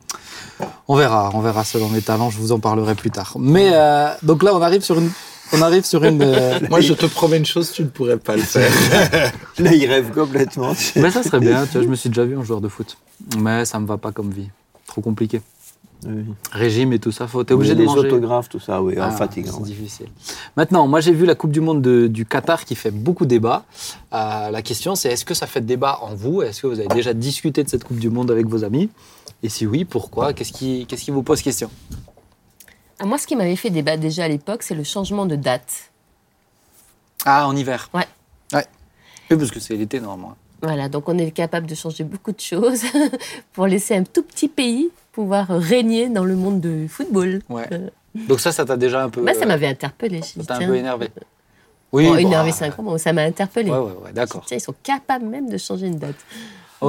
On 0.88 0.96
verra, 0.96 1.32
on 1.34 1.40
verra 1.40 1.64
selon 1.64 1.90
mes 1.90 2.02
talents. 2.02 2.30
Je 2.30 2.38
vous 2.38 2.52
en 2.52 2.60
parlerai 2.60 2.96
plus 2.96 3.12
tard. 3.12 3.34
Mais 3.40 3.70
euh, 3.74 4.10
donc 4.24 4.44
là, 4.44 4.54
on 4.56 4.62
arrive 4.62 4.82
sur 4.84 4.98
une, 5.00 5.10
on 5.54 5.62
arrive 5.62 5.86
sur 5.86 6.04
une. 6.04 6.22
euh, 6.22 6.60
Moi, 6.70 6.82
je 6.82 6.94
te 6.94 7.06
promets 7.06 7.38
une 7.38 7.46
chose, 7.46 7.72
tu 7.72 7.84
ne 7.84 7.88
pourrais 7.90 8.18
pas 8.18 8.36
le 8.36 8.42
faire. 8.42 8.72
Là, 9.60 9.74
il 9.74 9.86
rêve 9.88 10.12
complètement. 10.12 10.74
Mais 10.96 11.12
ça 11.12 11.24
serait 11.24 11.40
bien. 11.40 11.66
Tu 11.66 11.74
vois, 11.74 11.82
je 11.84 11.88
me 11.88 11.96
suis 11.96 12.10
déjà 12.10 12.26
vu 12.26 12.38
en 12.38 12.44
joueur 12.44 12.62
de 12.62 12.68
foot, 12.68 12.98
mais 13.40 13.66
ça 13.66 13.80
me 13.80 13.86
va 13.88 13.98
pas 13.98 14.12
comme 14.12 14.32
vie. 14.32 14.50
Trop 14.88 15.02
compliqué. 15.02 15.42
Oui. 16.08 16.24
Régime 16.52 16.94
et 16.94 17.00
tout 17.00 17.12
ça, 17.12 17.28
faut. 17.28 17.44
T'es 17.44 17.54
Oui, 17.54 17.58
obligé 17.60 17.76
de 17.76 17.80
les 17.80 17.86
manger. 17.86 18.00
autographes, 18.08 18.48
tout 18.50 18.60
ça, 18.60 18.82
oui, 18.82 18.96
Ah, 18.98 19.08
ah, 19.08 19.12
fatigant. 19.12 19.52
C'est 19.54 19.58
ouais. 19.60 19.64
difficile. 19.66 20.08
Maintenant, 20.56 20.88
moi 20.88 21.00
j'ai 21.02 21.12
vu 21.14 21.26
la 21.26 21.36
Coupe 21.36 21.52
du 21.52 21.62
Monde 21.62 21.82
de- 21.82 22.08
du 22.08 22.26
Qatar 22.26 22.64
qui 22.66 22.76
fait 22.76 22.92
beaucoup 22.92 23.26
débat. 23.26 23.64
Euh, 24.14 24.50
la 24.52 24.62
question 24.62 24.96
c'est 24.96 25.10
est-ce 25.10 25.26
que 25.26 25.34
ça 25.34 25.48
fait 25.48 25.62
débat 25.62 26.00
en 26.02 26.14
vous? 26.16 26.42
Est-ce 26.42 26.62
que 26.62 26.68
vous 26.68 26.80
avez 26.80 26.88
déjà 26.90 27.14
discuté 27.14 27.64
de 27.64 27.70
cette 27.70 27.84
Coupe 27.84 27.98
du 28.00 28.10
Monde 28.10 28.30
avec 28.32 28.46
vos 28.48 28.64
amis? 28.64 28.90
Et 29.44 29.50
si 29.50 29.66
oui, 29.66 29.86
pourquoi? 29.86 30.34
Qu'est-ce 30.34 30.54
qui, 30.54 30.86
qu'est-ce 30.88 31.04
qui 31.04 31.12
vous 31.12 31.24
pose 31.24 31.42
question? 31.42 31.70
Ah, 33.00 33.06
moi, 33.06 33.18
ce 33.18 33.28
qui 33.28 33.36
m'avait 33.36 33.56
fait 33.58 33.70
débat 33.70 33.98
déjà 33.98 34.24
à 34.24 34.28
l'époque, 34.28 34.64
c'est 34.64 34.76
le 34.76 34.84
changement 34.84 35.26
de 35.26 35.36
date. 35.36 35.92
Ah, 37.26 37.48
en 37.48 37.56
hiver 37.56 37.90
Ouais. 37.94 38.06
Ouais. 38.54 38.66
Oui, 39.32 39.38
parce 39.38 39.52
que 39.52 39.60
c'est 39.60 39.76
l'été 39.76 40.00
normalement. 40.00 40.38
Voilà, 40.66 40.90
donc 40.90 41.08
on 41.08 41.18
est 41.18 41.32
capable 41.32 41.68
de 41.68 41.76
changer 41.76 42.04
beaucoup 42.04 42.32
de 42.32 42.40
choses 42.40 42.82
pour 43.54 43.68
laisser 43.68 43.96
un 43.96 44.04
tout 44.04 44.24
petit 44.24 44.48
pays 44.48 44.90
pouvoir 45.12 45.48
régner 45.48 46.10
dans 46.10 46.26
le 46.26 46.36
monde 46.36 46.60
du 46.60 46.88
football. 46.88 47.42
Ouais. 47.50 47.68
Euh, 47.72 47.88
Donc 48.28 48.40
ça, 48.40 48.52
ça 48.52 48.66
t'a 48.66 48.76
déjà 48.76 49.04
un 49.04 49.10
peu. 49.10 49.22
bah, 49.22 49.34
ça 49.34 49.44
euh, 49.44 49.48
m'avait 49.48 49.68
interpellé. 49.68 50.22
ça 50.22 50.44
t'a 50.44 50.56
un 50.56 50.68
peu 50.68 50.76
énervé. 50.76 51.10
Oui, 51.92 52.06
Bon, 52.06 52.12
bon, 52.14 52.18
énervé 52.18 52.50
ah, 52.54 52.58
5 52.58 52.80
ans, 52.80 52.84
bon, 52.84 52.98
ça 52.98 53.14
m'a 53.14 53.22
interpellé. 53.22 53.70
Ouais, 53.72 53.78
ouais, 53.78 53.92
ouais, 54.04 54.12
d'accord. 54.12 54.44
Ils 54.52 54.60
sont 54.60 54.76
capables 54.84 55.26
même 55.26 55.50
de 55.50 55.58
changer 55.58 55.88
une 55.88 55.98
date. 55.98 56.16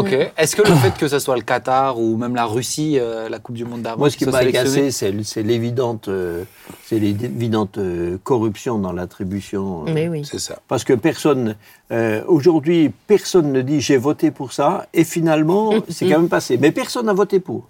Ok. 0.00 0.32
Est-ce 0.36 0.56
que 0.56 0.62
le 0.62 0.74
fait 0.74 0.96
que 0.96 1.08
ce 1.08 1.18
soit 1.18 1.36
le 1.36 1.42
Qatar 1.42 1.98
ou 1.98 2.16
même 2.16 2.34
la 2.34 2.44
Russie, 2.46 2.98
euh, 2.98 3.28
la 3.28 3.38
Coupe 3.38 3.54
du 3.56 3.64
Monde 3.64 3.82
d'avant, 3.82 3.98
Moi, 3.98 4.10
ce 4.10 4.16
qui 4.16 4.24
m'a 4.26 4.38
agacé, 4.38 4.90
c'est 4.90 5.42
l'évidente, 5.42 6.08
euh, 6.08 6.44
c'est 6.84 6.98
l'évidente 6.98 7.78
euh, 7.78 8.18
corruption 8.24 8.78
dans 8.78 8.92
l'attribution. 8.92 9.84
euh, 9.86 9.90
Mais 9.92 10.08
oui. 10.08 10.22
C'est 10.24 10.38
ça. 10.38 10.58
Parce 10.68 10.84
que 10.84 10.92
personne, 10.92 11.56
euh, 11.92 12.22
aujourd'hui, 12.26 12.92
personne 13.06 13.52
ne 13.52 13.62
dit 13.62 13.80
j'ai 13.80 13.96
voté 13.96 14.30
pour 14.30 14.52
ça, 14.52 14.86
et 14.94 15.04
finalement, 15.04 15.72
c'est 15.88 16.08
quand 16.08 16.18
même 16.18 16.28
passé. 16.28 16.58
Mais 16.58 16.70
personne 16.72 17.06
n'a 17.06 17.12
voté 17.14 17.40
pour. 17.40 17.68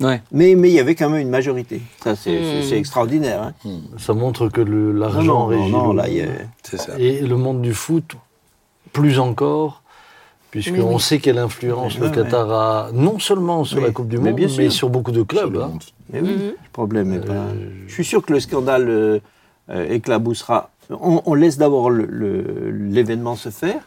Ouais. 0.00 0.20
Mais 0.32 0.56
mais 0.56 0.68
il 0.68 0.74
y 0.74 0.80
avait 0.80 0.96
quand 0.96 1.08
même 1.10 1.20
une 1.20 1.28
majorité. 1.30 1.80
Ça, 2.02 2.16
c'est 2.16 2.32
Mm. 2.32 2.42
c'est- 2.44 2.62
c'est 2.70 2.78
extraordinaire. 2.78 3.42
hein. 3.64 3.70
Ça 3.98 4.14
montre 4.14 4.48
que 4.48 4.60
l'argent 4.60 5.22
non, 5.22 5.38
non, 5.38 5.46
régit 5.46 5.70
non, 5.70 5.92
là, 5.92 6.08
il 6.08 6.16
y 6.16 6.20
a- 6.22 6.76
ça. 6.76 6.98
Et 6.98 7.20
le 7.20 7.36
monde 7.36 7.62
du 7.62 7.72
foot, 7.72 8.16
plus 8.92 9.20
encore, 9.20 9.81
puisqu'on 10.52 10.74
Oui, 10.74 10.94
oui. 10.94 11.00
sait 11.00 11.18
quelle 11.18 11.38
influence 11.38 11.98
le 11.98 12.10
Qatar 12.10 12.50
a, 12.52 12.90
non 12.92 13.18
seulement 13.18 13.64
sur 13.64 13.78
Oui, 13.78 13.84
la 13.84 13.90
Coupe 13.90 14.06
du 14.08 14.18
Monde, 14.18 14.38
mais 14.56 14.70
sur 14.70 14.88
beaucoup 14.90 15.10
de 15.10 15.22
clubs. 15.24 15.52
le 15.54 15.62
hein. 15.62 15.68
monde. 15.68 15.82
Mais 16.12 16.20
oui, 16.20 16.28
Mhm. 16.34 16.38
le 16.50 16.54
problème 16.72 17.12
est 17.14 17.26
pas. 17.26 17.32
Euh, 17.32 17.70
Je 17.88 17.92
suis 17.92 18.04
sûr 18.04 18.22
que 18.24 18.32
le 18.32 18.38
scandale 18.40 18.88
euh, 18.88 19.18
euh, 19.70 19.88
éclaboussera. 19.90 20.70
On, 20.90 21.22
on 21.26 21.34
laisse 21.34 21.56
d'abord 21.58 21.90
l'événement 21.90 23.34
se 23.36 23.48
faire, 23.48 23.80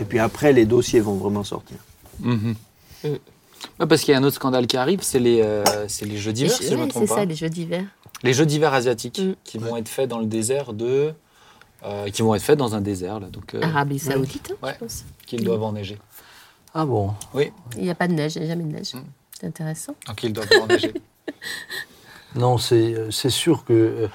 et 0.00 0.04
puis 0.04 0.18
après, 0.18 0.52
les 0.52 0.66
dossiers 0.66 1.00
vont 1.00 1.14
vraiment 1.14 1.42
sortir. 1.44 1.78
Mhm. 2.20 2.54
Mm. 3.04 3.08
Ouais, 3.08 3.86
parce 3.88 4.02
qu'il 4.02 4.12
y 4.12 4.14
a 4.14 4.20
un 4.20 4.24
autre 4.24 4.36
scandale 4.36 4.66
qui 4.66 4.76
arrive, 4.76 5.00
c'est 5.02 5.18
les, 5.18 5.40
euh, 5.42 5.64
Jeux 6.16 6.32
d'hiver, 6.32 6.52
si 6.52 6.68
je 6.70 6.76
me 6.76 6.86
trompe 6.86 7.04
c'est 7.08 7.14
ça, 7.14 7.24
les 7.24 7.34
jeux 7.34 7.48
d'hiver. 7.48 7.84
Les 8.22 8.32
Jeux 8.34 8.46
d'hiver 8.46 8.74
asiatiques 8.74 9.20
Mm. 9.20 9.34
qui 9.44 9.58
vont 9.58 9.76
être 9.76 9.88
faits 9.88 10.08
dans 10.10 10.18
le 10.18 10.26
désert 10.26 10.72
de. 10.74 11.12
euh, 11.86 12.08
qui 12.08 12.22
vont 12.22 12.34
être 12.34 12.42
faits 12.42 12.58
dans 12.58 12.74
un 12.74 12.80
désert, 12.80 13.20
là, 13.20 13.26
donc 13.28 13.54
euh, 13.54 13.60
Arabie 13.62 13.98
Saoudite, 13.98 14.52
hein, 14.52 14.66
Ouais. 14.66 14.72
je 14.74 14.78
pense. 14.78 15.04
Qu'ils 15.26 15.44
doivent 15.44 15.62
enneiger. 15.62 15.98
Ah 16.74 16.84
bon? 16.84 17.12
Oui, 17.34 17.52
Il 17.76 17.84
n'y 17.84 17.90
a 17.90 17.94
pas 17.94 18.08
de 18.08 18.14
neige, 18.14 18.36
il 18.36 18.40
n'y 18.42 18.46
a 18.46 18.48
jamais 18.50 18.64
de 18.64 18.72
neige. 18.76 18.94
Mm. 18.94 18.98
C'est 19.40 19.46
intéressant. 19.46 19.94
donc 20.06 20.22
ils 20.22 20.32
doivent 20.32 20.48
enneiger. 20.62 20.92
Non, 22.36 22.58
c'est 22.58 22.96
c'est 23.10 23.30
sûr 23.30 23.64
que 23.64 23.72
euh, 23.72 24.08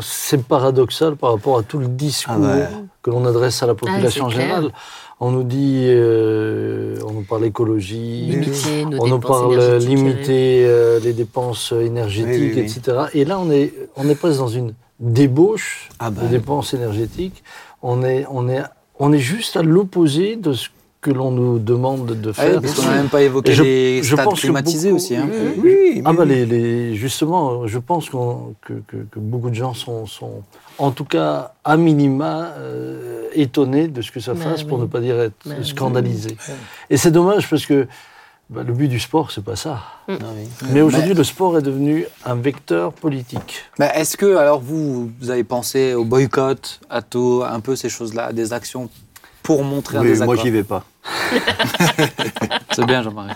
c'est 0.00 0.44
paradoxal 0.44 1.16
par 1.16 1.32
rapport 1.32 1.58
à 1.58 1.64
tout 1.64 1.78
le 1.78 1.88
discours 1.88 2.34
Ah 2.36 2.56
ouais. 2.56 2.68
que 3.02 3.10
l'on 3.10 3.24
adresse 3.26 3.62
à 3.64 3.66
la 3.66 3.74
population 3.74 4.26
Ah, 4.26 4.30
c'est 4.30 4.36
clair. 4.36 4.48
générale. 4.56 4.72
On 5.18 5.30
nous 5.32 5.42
dit, 5.42 5.86
euh, 5.88 7.00
on 7.04 7.10
nous 7.12 7.22
parle 7.24 7.46
écologie, 7.46 8.26
Limiter 8.26 8.84
nos 8.84 9.02
on 9.02 9.06
nous 9.08 9.18
parle 9.18 9.78
limiter 9.78 10.64
euh, 10.66 11.00
les 11.00 11.14
dépenses 11.14 11.72
énergétiques, 11.72 12.30
Oui, 12.30 12.52
oui, 12.54 12.62
oui. 12.62 12.76
etc. 12.78 13.06
Et 13.14 13.24
là, 13.24 13.40
on 13.40 13.50
est, 13.50 13.72
on 13.96 14.08
est 14.08 14.14
presque 14.14 14.38
dans 14.38 14.46
une 14.48 14.74
débauche 15.00 15.88
Ah 15.98 16.10
bah, 16.10 16.22
de 16.22 16.28
dépenses 16.28 16.74
énergétiques. 16.74 17.42
On 17.82 18.04
est, 18.04 18.24
on 18.30 18.48
est, 18.48 18.62
on 18.98 19.12
est 19.12 19.18
juste 19.18 19.56
à 19.56 19.62
l'opposé 19.62 20.36
de 20.36 20.52
ce 20.52 20.68
que 21.00 21.10
l'on 21.10 21.30
nous 21.30 21.58
demande 21.58 22.06
de 22.20 22.32
Ah 22.36 22.42
oui, 22.44 22.50
faire. 22.52 22.60
parce 22.62 22.74
qu'on 22.74 22.86
n'a 22.86 22.96
même 22.96 23.08
pas 23.08 23.22
évoqué 23.22 23.52
je- 23.52 23.62
les 23.62 24.02
je 24.02 24.14
stades 24.14 24.24
pense 24.24 24.34
que 24.40 24.46
climatisés 24.46 24.88
beaucoup- 24.90 25.02
aussi. 25.02 25.14
Hein. 25.14 25.28
Oui, 25.58 25.76
oui, 25.94 26.02
Ah 26.04 26.12
bah 26.12 26.24
les, 26.24 26.44
les- 26.46 26.94
justement, 26.96 27.66
je 27.66 27.78
pense 27.78 28.10
qu'on- 28.10 28.54
que, 28.62 28.72
que- 28.88 29.06
que 29.10 29.18
beaucoup 29.18 29.50
de 29.50 29.54
gens 29.54 29.72
sont, 29.74 30.06
sont, 30.06 30.42
en 30.78 30.90
tout 30.90 31.04
cas, 31.04 31.54
à 31.64 31.76
minima, 31.76 32.52
euh, 32.58 33.28
étonnés 33.34 33.86
de 33.88 34.02
ce 34.02 34.10
que 34.10 34.18
ça 34.20 34.34
fasse, 34.34 34.64
pour 34.64 34.78
oui. 34.78 34.84
ne 34.84 34.88
pas 34.88 35.00
dire 35.00 35.20
être 35.20 35.34
oui. 35.46 35.52
scandalisés. 35.64 36.36
Et 36.90 36.96
c'est 36.96 37.10
dommage 37.12 37.48
parce 37.48 37.66
que 37.66 37.86
bah, 38.48 38.62
le 38.62 38.72
but 38.72 38.88
du 38.88 39.00
sport, 39.00 39.32
c'est 39.32 39.44
pas 39.44 39.56
ça. 39.56 39.82
Oui. 40.08 40.16
Mais 40.70 40.80
aujourd'hui, 40.80 41.14
le 41.14 41.24
sport 41.24 41.58
est 41.58 41.62
devenu 41.62 42.06
un 42.24 42.36
vecteur 42.36 42.92
politique. 42.92 43.64
Mais 43.78 43.90
est-ce 43.94 44.16
que, 44.16 44.36
alors, 44.36 44.60
vous, 44.60 45.10
vous 45.20 45.30
avez 45.30 45.42
pensé 45.42 45.94
au 45.94 46.04
boycott, 46.04 46.80
à 46.88 47.02
tout, 47.02 47.42
un 47.44 47.58
peu 47.58 47.74
ces 47.74 47.88
choses-là, 47.88 48.26
à 48.26 48.32
des 48.32 48.52
actions 48.52 48.88
pour 49.42 49.64
montrer 49.64 49.98
un 49.98 50.02
Oui, 50.02 50.08
désaccord 50.08 50.34
moi, 50.34 50.42
j'y 50.44 50.50
vais 50.50 50.62
pas. 50.62 50.84
C'est 52.72 52.86
bien, 52.86 53.02
Jean-Marie. 53.02 53.34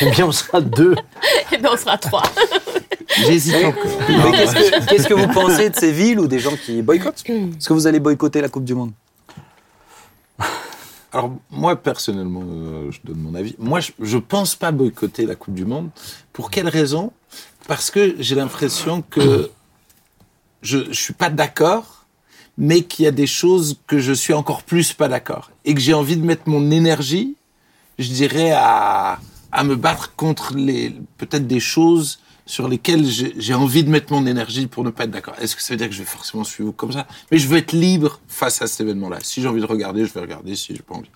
Eh 0.00 0.10
bien, 0.10 0.26
on 0.26 0.32
sera 0.32 0.60
deux. 0.60 0.94
Eh 1.52 1.58
ben, 1.58 1.70
on 1.72 1.76
sera 1.76 1.96
trois. 1.96 2.24
J'hésite 3.24 3.64
encore. 3.64 3.82
Qu'est-ce 4.32 4.54
que, 4.54 4.86
qu'est-ce 4.88 5.06
que 5.06 5.14
vous 5.14 5.28
pensez 5.28 5.70
de 5.70 5.76
ces 5.76 5.92
villes 5.92 6.18
ou 6.18 6.26
des 6.26 6.40
gens 6.40 6.56
qui 6.56 6.82
boycottent? 6.82 7.22
Est-ce 7.28 7.68
que 7.68 7.72
vous 7.72 7.86
allez 7.86 8.00
boycotter 8.00 8.40
la 8.40 8.48
Coupe 8.48 8.64
du 8.64 8.74
Monde? 8.74 8.90
Alors, 11.16 11.34
moi, 11.50 11.76
personnellement, 11.76 12.44
euh, 12.46 12.90
je 12.90 12.98
donne 13.02 13.16
mon 13.16 13.34
avis. 13.34 13.54
Moi, 13.58 13.80
je 13.80 14.16
ne 14.16 14.20
pense 14.20 14.54
pas 14.54 14.70
boycotter 14.70 15.24
la 15.24 15.34
Coupe 15.34 15.54
du 15.54 15.64
Monde. 15.64 15.88
Pour 16.34 16.50
quelle 16.50 16.68
raison? 16.68 17.10
Parce 17.66 17.90
que 17.90 18.16
j'ai 18.18 18.34
l'impression 18.34 19.00
que 19.00 19.50
je 20.60 20.76
ne 20.76 20.92
suis 20.92 21.14
pas 21.14 21.30
d'accord, 21.30 22.04
mais 22.58 22.82
qu'il 22.82 23.06
y 23.06 23.08
a 23.08 23.12
des 23.12 23.26
choses 23.26 23.78
que 23.86 23.98
je 23.98 24.12
suis 24.12 24.34
encore 24.34 24.62
plus 24.62 24.92
pas 24.92 25.08
d'accord 25.08 25.50
et 25.64 25.72
que 25.72 25.80
j'ai 25.80 25.94
envie 25.94 26.18
de 26.18 26.22
mettre 26.22 26.50
mon 26.50 26.70
énergie, 26.70 27.34
je 27.98 28.08
dirais, 28.08 28.52
à, 28.52 29.18
à 29.52 29.64
me 29.64 29.74
battre 29.74 30.14
contre 30.16 30.54
les 30.54 30.94
peut-être 31.16 31.46
des 31.46 31.60
choses 31.60 32.18
sur 32.46 32.68
lesquelles 32.68 33.04
j'ai 33.04 33.54
envie 33.54 33.82
de 33.82 33.90
mettre 33.90 34.12
mon 34.12 34.24
énergie 34.24 34.68
pour 34.68 34.84
ne 34.84 34.90
pas 34.90 35.04
être 35.04 35.10
d'accord. 35.10 35.34
Est-ce 35.40 35.56
que 35.56 35.62
ça 35.62 35.74
veut 35.74 35.78
dire 35.78 35.88
que 35.88 35.94
je 35.94 35.98
vais 35.98 36.04
forcément 36.04 36.44
suivre 36.44 36.70
comme 36.70 36.92
ça? 36.92 37.06
Mais 37.30 37.38
je 37.38 37.48
veux 37.48 37.58
être 37.58 37.72
libre 37.72 38.20
face 38.28 38.62
à 38.62 38.68
cet 38.68 38.82
événement-là. 38.82 39.18
Si 39.22 39.42
j'ai 39.42 39.48
envie 39.48 39.60
de 39.60 39.66
regarder, 39.66 40.06
je 40.06 40.12
vais 40.12 40.20
regarder. 40.20 40.54
Si 40.54 40.74
j'ai 40.74 40.82
pas 40.82 40.94
envie. 40.94 41.10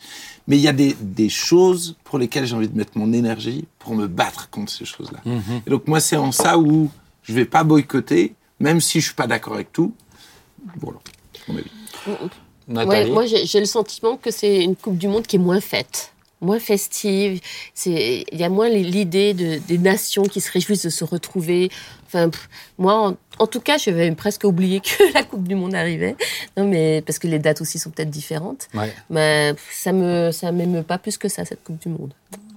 Mais 0.48 0.56
il 0.56 0.62
y 0.62 0.68
a 0.68 0.72
des, 0.72 0.96
des 1.00 1.28
choses 1.28 1.96
pour 2.02 2.18
lesquelles 2.18 2.46
j'ai 2.46 2.56
envie 2.56 2.68
de 2.68 2.76
mettre 2.76 2.98
mon 2.98 3.12
énergie 3.12 3.66
pour 3.78 3.94
me 3.94 4.08
battre 4.08 4.50
contre 4.50 4.72
ces 4.72 4.84
choses-là. 4.84 5.20
Et 5.66 5.70
donc 5.70 5.86
moi, 5.86 6.00
c'est 6.00 6.16
en 6.16 6.32
ça 6.32 6.58
où 6.58 6.90
je 7.22 7.32
vais 7.32 7.44
pas 7.44 7.62
boycotter, 7.62 8.34
même 8.58 8.80
si 8.80 9.00
je 9.00 9.06
suis 9.06 9.14
pas 9.14 9.28
d'accord 9.28 9.54
avec 9.54 9.72
tout. 9.72 9.94
Voilà, 10.80 10.98
mon 11.48 11.56
avis. 11.56 11.70
Nathalie? 12.66 13.08
Ouais, 13.08 13.14
moi, 13.14 13.24
j'ai 13.26 13.60
le 13.60 13.66
sentiment 13.66 14.16
que 14.16 14.30
c'est 14.30 14.62
une 14.62 14.76
Coupe 14.76 14.98
du 14.98 15.08
Monde 15.08 15.26
qui 15.26 15.36
est 15.36 15.40
moins 15.40 15.60
faite, 15.60 16.12
moins 16.40 16.58
festive. 16.60 17.40
C'est- 17.74 18.24
Il 18.32 18.38
y 18.38 18.44
a 18.44 18.48
moins 18.48 18.68
l'idée 18.68 19.34
de, 19.34 19.58
des 19.66 19.78
nations 19.78 20.22
qui 20.24 20.40
se 20.40 20.50
réjouissent 20.50 20.84
de 20.84 20.90
se 20.90 21.04
retrouver. 21.04 21.70
Enfin, 22.06 22.28
pff, 22.28 22.48
moi, 22.78 22.94
en, 23.10 23.16
en 23.38 23.46
tout 23.46 23.60
cas, 23.60 23.78
je 23.78 23.90
vais 23.90 24.10
presque 24.12 24.44
oublier 24.44 24.80
que 24.80 25.12
la 25.14 25.22
Coupe 25.22 25.46
du 25.46 25.54
Monde 25.54 25.74
arrivait. 25.74 26.16
Non, 26.56 26.66
mais 26.66 27.02
parce 27.06 27.18
que 27.18 27.26
les 27.28 27.38
dates 27.38 27.60
aussi 27.60 27.78
sont 27.78 27.90
peut-être 27.90 28.10
différentes. 28.10 28.68
Ouais. 28.74 28.92
Mais 29.10 29.52
pff, 29.54 29.68
ça 29.72 29.92
me, 29.92 30.30
ça 30.32 30.50
m'émeut 30.52 30.82
pas 30.82 30.98
plus 30.98 31.18
que 31.18 31.28
ça 31.28 31.44
cette 31.44 31.62
Coupe 31.62 31.80
du 31.80 31.88
Monde. 31.88 32.12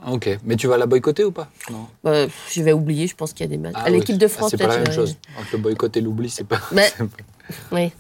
Ok. 0.06 0.38
Mais 0.44 0.56
tu 0.56 0.68
vas 0.68 0.78
la 0.78 0.86
boycotter 0.86 1.24
ou 1.24 1.32
pas? 1.32 1.50
Non. 1.72 1.88
Bah, 2.04 2.26
je 2.52 2.62
vais 2.62 2.74
oublier. 2.74 3.08
Je 3.08 3.16
pense 3.16 3.32
qu'il 3.34 3.46
y 3.46 3.48
a 3.48 3.52
des 3.52 3.58
matchs. 3.58 3.76
Ah 3.78 3.84
à 3.86 3.90
l'équipe 3.90 4.16
ouais, 4.16 4.18
de 4.18 4.26
ah, 4.26 4.30
France, 4.30 4.52
C'est 4.52 4.58
pas 4.58 4.68
la 4.68 4.78
même 4.80 4.92
chose. 4.92 5.18
Entre 5.40 5.50
le 5.54 5.58
boycott 5.60 5.96
et 5.96 6.02
l'oubli, 6.02 6.30
c'est 6.30 6.44
pas. 6.46 6.60
Pas- 6.74 7.06
Oui. 7.72 7.92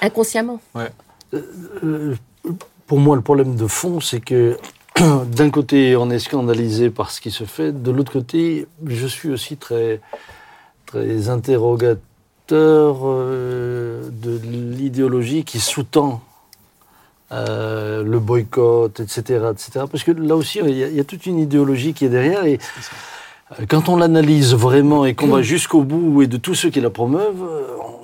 Inconsciemment. 0.00 0.60
Euh, 1.34 2.14
pour 2.86 2.98
moi, 2.98 3.16
le 3.16 3.22
problème 3.22 3.56
de 3.56 3.66
fond, 3.66 4.00
c'est 4.00 4.20
que 4.20 4.58
d'un 5.26 5.50
côté, 5.50 5.96
on 5.96 6.10
est 6.10 6.18
scandalisé 6.18 6.90
par 6.90 7.10
ce 7.10 7.20
qui 7.20 7.30
se 7.30 7.44
fait, 7.44 7.72
de 7.72 7.90
l'autre 7.90 8.12
côté, 8.12 8.66
je 8.86 9.06
suis 9.06 9.30
aussi 9.30 9.56
très, 9.56 10.00
très 10.86 11.28
interrogateur 11.28 12.02
euh, 12.52 14.08
de 14.10 14.38
l'idéologie 14.44 15.44
qui 15.44 15.60
sous-tend 15.60 16.20
euh, 17.32 18.02
le 18.02 18.18
boycott, 18.18 19.00
etc., 19.00 19.46
etc. 19.50 19.86
Parce 19.90 20.04
que 20.04 20.12
là 20.12 20.36
aussi, 20.36 20.58
il 20.58 20.76
y, 20.76 20.84
a, 20.84 20.88
il 20.88 20.96
y 20.96 21.00
a 21.00 21.04
toute 21.04 21.24
une 21.24 21.38
idéologie 21.38 21.94
qui 21.94 22.04
est 22.04 22.10
derrière 22.10 22.44
et 22.44 22.58
euh, 23.52 23.64
quand 23.68 23.88
on 23.88 23.96
l'analyse 23.96 24.54
vraiment 24.54 25.06
et 25.06 25.14
qu'on 25.14 25.28
va 25.36 25.42
jusqu'au 25.42 25.82
bout 25.82 26.22
et 26.22 26.26
de 26.26 26.36
tous 26.36 26.54
ceux 26.54 26.70
qui 26.70 26.80
la 26.80 26.90
promeuvent, 26.90 27.42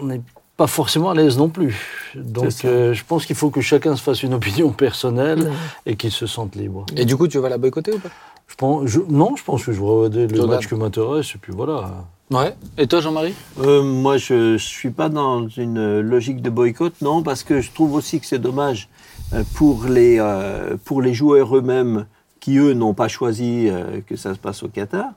on 0.00 0.06
n'est 0.06 0.22
pas 0.56 0.66
forcément 0.66 1.10
à 1.10 1.14
l'aise 1.14 1.36
non 1.36 1.50
plus. 1.50 1.97
Donc 2.14 2.64
euh, 2.64 2.92
je 2.94 3.04
pense 3.04 3.26
qu'il 3.26 3.36
faut 3.36 3.50
que 3.50 3.60
chacun 3.60 3.96
se 3.96 4.02
fasse 4.02 4.22
une 4.22 4.34
opinion 4.34 4.70
personnelle 4.70 5.42
Ouais. 5.42 5.52
et 5.86 5.96
qu'il 5.96 6.10
se 6.10 6.26
sente 6.26 6.54
libre. 6.56 6.86
Et 6.96 7.04
du 7.04 7.16
coup, 7.16 7.28
tu 7.28 7.38
vas 7.38 7.48
la 7.48 7.58
boycotter 7.58 7.92
ou 7.92 7.98
pas? 7.98 8.10
Je 8.46 8.54
pense, 8.54 8.86
je- 8.86 9.00
non, 9.08 9.36
je 9.36 9.44
pense 9.44 9.64
que 9.64 9.72
je 9.72 9.78
vais 9.80 9.86
regarder 9.86 10.26
le 10.26 10.46
match 10.46 10.66
qui 10.68 10.74
m'intéresse 10.74 11.34
et 11.34 11.38
puis 11.38 11.52
voilà. 11.54 12.04
Ouais. 12.30 12.54
Et 12.76 12.86
toi, 12.86 13.00
Jean-Marie? 13.00 13.34
Euh, 13.60 13.82
moi, 13.82 14.16
je 14.18 14.52
ne 14.52 14.58
suis 14.58 14.90
pas 14.90 15.08
dans 15.08 15.48
une 15.48 16.00
logique 16.00 16.42
de 16.42 16.50
boycott, 16.50 16.94
non, 17.02 17.22
parce 17.22 17.42
que 17.42 17.60
je 17.60 17.70
trouve 17.72 17.94
aussi 17.94 18.20
que 18.20 18.26
c'est 18.26 18.38
dommage 18.38 18.88
euh, 19.32 19.42
pour 19.54 19.84
les, 19.84 20.18
euh, 20.18 20.76
pour 20.84 21.00
les 21.02 21.14
joueurs 21.14 21.56
eux-mêmes 21.56 22.06
qui, 22.40 22.56
eux, 22.58 22.72
n'ont 22.74 22.94
pas 22.94 23.08
choisi 23.08 23.68
euh, 23.68 24.00
que 24.06 24.16
ça 24.16 24.34
se 24.34 24.38
passe 24.38 24.62
au 24.62 24.68
Qatar, 24.68 25.10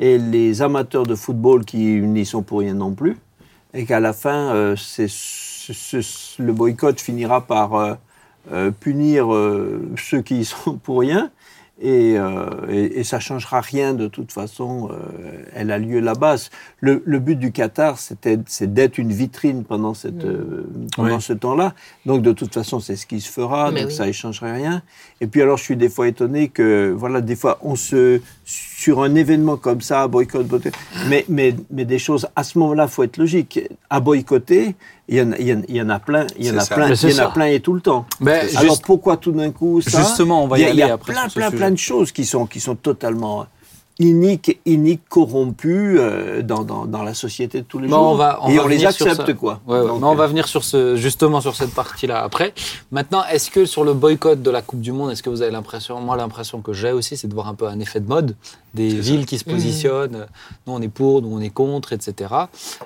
et 0.00 0.18
les 0.18 0.62
amateurs 0.62 1.04
de 1.04 1.14
football 1.14 1.64
qui 1.64 1.78
n'y 1.78 2.26
sont 2.26 2.42
pour 2.42 2.58
rien 2.60 2.74
non 2.74 2.92
plus, 2.92 3.16
et 3.74 3.84
qu'à 3.84 4.00
la 4.00 4.12
fin, 4.12 4.54
euh, 4.54 4.76
c'est, 4.76 5.08
ce- 5.72 6.42
le 6.42 6.52
boycott 6.52 7.00
finira 7.00 7.40
par 7.42 7.74
euh, 7.74 7.94
euh, 8.52 8.70
punir 8.70 9.32
euh, 9.34 9.80
ceux 9.96 10.22
qui 10.22 10.40
y 10.40 10.44
sont 10.44 10.74
pour 10.82 11.00
rien. 11.00 11.30
Et, 11.80 12.18
euh, 12.18 12.46
et, 12.68 12.98
et 12.98 13.04
ça 13.04 13.20
changera 13.20 13.60
rien 13.60 13.94
de 13.94 14.08
toute 14.08 14.32
façon. 14.32 14.88
euh, 14.90 15.44
elle 15.54 15.70
a 15.70 15.78
lieu 15.78 16.00
là-bas. 16.00 16.34
Le, 16.80 17.04
le 17.06 17.18
but 17.20 17.36
du 17.36 17.52
Qatar, 17.52 17.98
c'était, 18.00 18.36
c'est 18.46 18.74
d'être 18.74 18.98
une 18.98 19.12
vitrine 19.12 19.62
pendant, 19.62 19.94
cette, 19.94 20.24
euh, 20.24 20.66
pendant 20.96 21.14
Oui. 21.16 21.22
ce 21.22 21.34
temps-là. 21.34 21.74
Donc 22.04 22.22
de 22.22 22.32
toute 22.32 22.52
façon, 22.52 22.80
c'est 22.80 22.96
ce 22.96 23.06
qui 23.06 23.20
se 23.20 23.30
fera. 23.30 23.70
Mais 23.70 23.82
donc 23.82 23.90
oui. 23.90 23.94
ça 23.96 24.06
ne 24.08 24.12
changerait 24.12 24.54
rien. 24.54 24.82
Et 25.20 25.28
puis 25.28 25.40
alors, 25.40 25.56
je 25.56 25.62
suis 25.62 25.76
des 25.76 25.88
fois 25.88 26.08
étonné 26.08 26.48
que, 26.48 26.92
voilà, 26.96 27.20
des 27.20 27.36
fois, 27.36 27.58
on 27.62 27.76
se 27.76 28.20
sur 28.50 29.02
un 29.02 29.14
événement 29.14 29.56
comme 29.58 29.82
ça, 29.82 30.08
boycott, 30.08 30.46
boycott, 30.46 30.72
mais, 31.08 31.24
mais, 31.28 31.54
mais 31.70 31.84
des 31.84 31.98
choses 31.98 32.26
à 32.34 32.42
ce 32.42 32.58
moment-là, 32.58 32.88
faut 32.88 33.02
être 33.02 33.18
logique. 33.18 33.60
À 33.90 34.00
boycotter, 34.00 34.74
il 35.08 35.16
y 35.16 35.20
en, 35.20 35.32
il 35.32 35.46
y 35.48 35.52
en, 35.52 35.62
il 35.68 35.76
y 35.76 35.82
en 35.82 35.90
a 35.90 35.98
plein, 35.98 36.26
il 36.38 36.46
y 36.46 36.50
en 36.50 36.56
a 36.56 36.60
ça. 36.60 36.74
plein, 36.74 36.86
Mais 36.88 36.94
il 36.94 36.96
c'est 36.96 37.12
y 37.12 37.20
en 37.20 37.24
a 37.26 37.30
plein 37.30 37.46
et 37.46 37.60
tout 37.60 37.74
le 37.74 37.80
temps. 37.82 38.06
Ben, 38.20 38.48
Alors 38.56 38.62
juste- 38.72 38.84
pourquoi 38.86 39.18
tout 39.18 39.32
d'un 39.32 39.50
coup 39.50 39.82
ça 39.82 39.98
Justement, 40.00 40.44
on 40.44 40.48
va 40.48 40.58
y 40.58 40.62
Il 40.62 40.64
y 40.64 40.68
a, 40.68 40.70
il 40.72 40.78
y 40.78 40.82
aller 40.82 40.92
a 40.92 40.96
plein, 40.98 41.28
plein, 41.28 41.50
plein 41.50 41.70
de 41.70 41.76
choses 41.76 42.10
qui 42.10 42.24
sont, 42.24 42.46
qui 42.46 42.60
sont 42.60 42.74
totalement 42.76 43.46
iniques, 44.00 44.60
iniques, 44.64 45.02
corrompues 45.08 45.98
euh, 45.98 46.42
dans, 46.42 46.62
dans, 46.62 46.84
dans 46.86 47.02
la 47.02 47.14
société 47.14 47.60
de 47.62 47.66
tous 47.66 47.78
les 47.80 47.88
Bon, 47.88 47.96
jours. 47.96 48.06
on 48.10 48.14
va- 48.14 48.38
on 48.42 48.48
et 48.50 48.56
va 48.56 48.64
on 48.64 48.68
les 48.68 48.86
accepte, 48.86 49.34
quoi. 49.34 49.60
Ouais, 49.66 49.80
ouais. 49.80 49.86
Donc, 49.86 50.02
on 50.04 50.14
va 50.14 50.24
euh, 50.24 50.26
venir 50.28 50.46
sur 50.46 50.62
ce, 50.64 50.94
justement 50.96 51.40
sur 51.40 51.56
cette 51.56 51.74
partie-là 51.74 52.22
après. 52.22 52.54
Maintenant, 52.92 53.22
est-ce 53.30 53.50
que 53.50 53.64
sur 53.66 53.82
le 53.84 53.94
boycott 53.94 54.40
de 54.40 54.50
la 54.50 54.62
Coupe 54.62 54.80
du 54.80 54.92
Monde, 54.92 55.10
est-ce 55.10 55.22
que 55.22 55.30
vous 55.30 55.42
avez 55.42 55.50
l'impression, 55.50 56.00
moi 56.00 56.16
l'impression 56.16 56.60
que 56.60 56.72
j'ai 56.72 56.92
aussi, 56.92 57.16
c'est 57.16 57.28
de 57.28 57.34
voir 57.34 57.48
un 57.48 57.54
peu 57.54 57.66
un 57.66 57.80
effet 57.80 58.00
de 58.00 58.08
mode, 58.08 58.36
des 58.74 58.88
villes 58.88 59.24
qui 59.26 59.38
se 59.38 59.44
positionnent, 59.44 60.26
nous 60.66 60.72
on 60.72 60.80
est 60.82 60.88
pour, 60.88 61.22
nous 61.22 61.36
on 61.36 61.40
est 61.40 61.50
contre, 61.50 61.92
etc. 61.92 62.32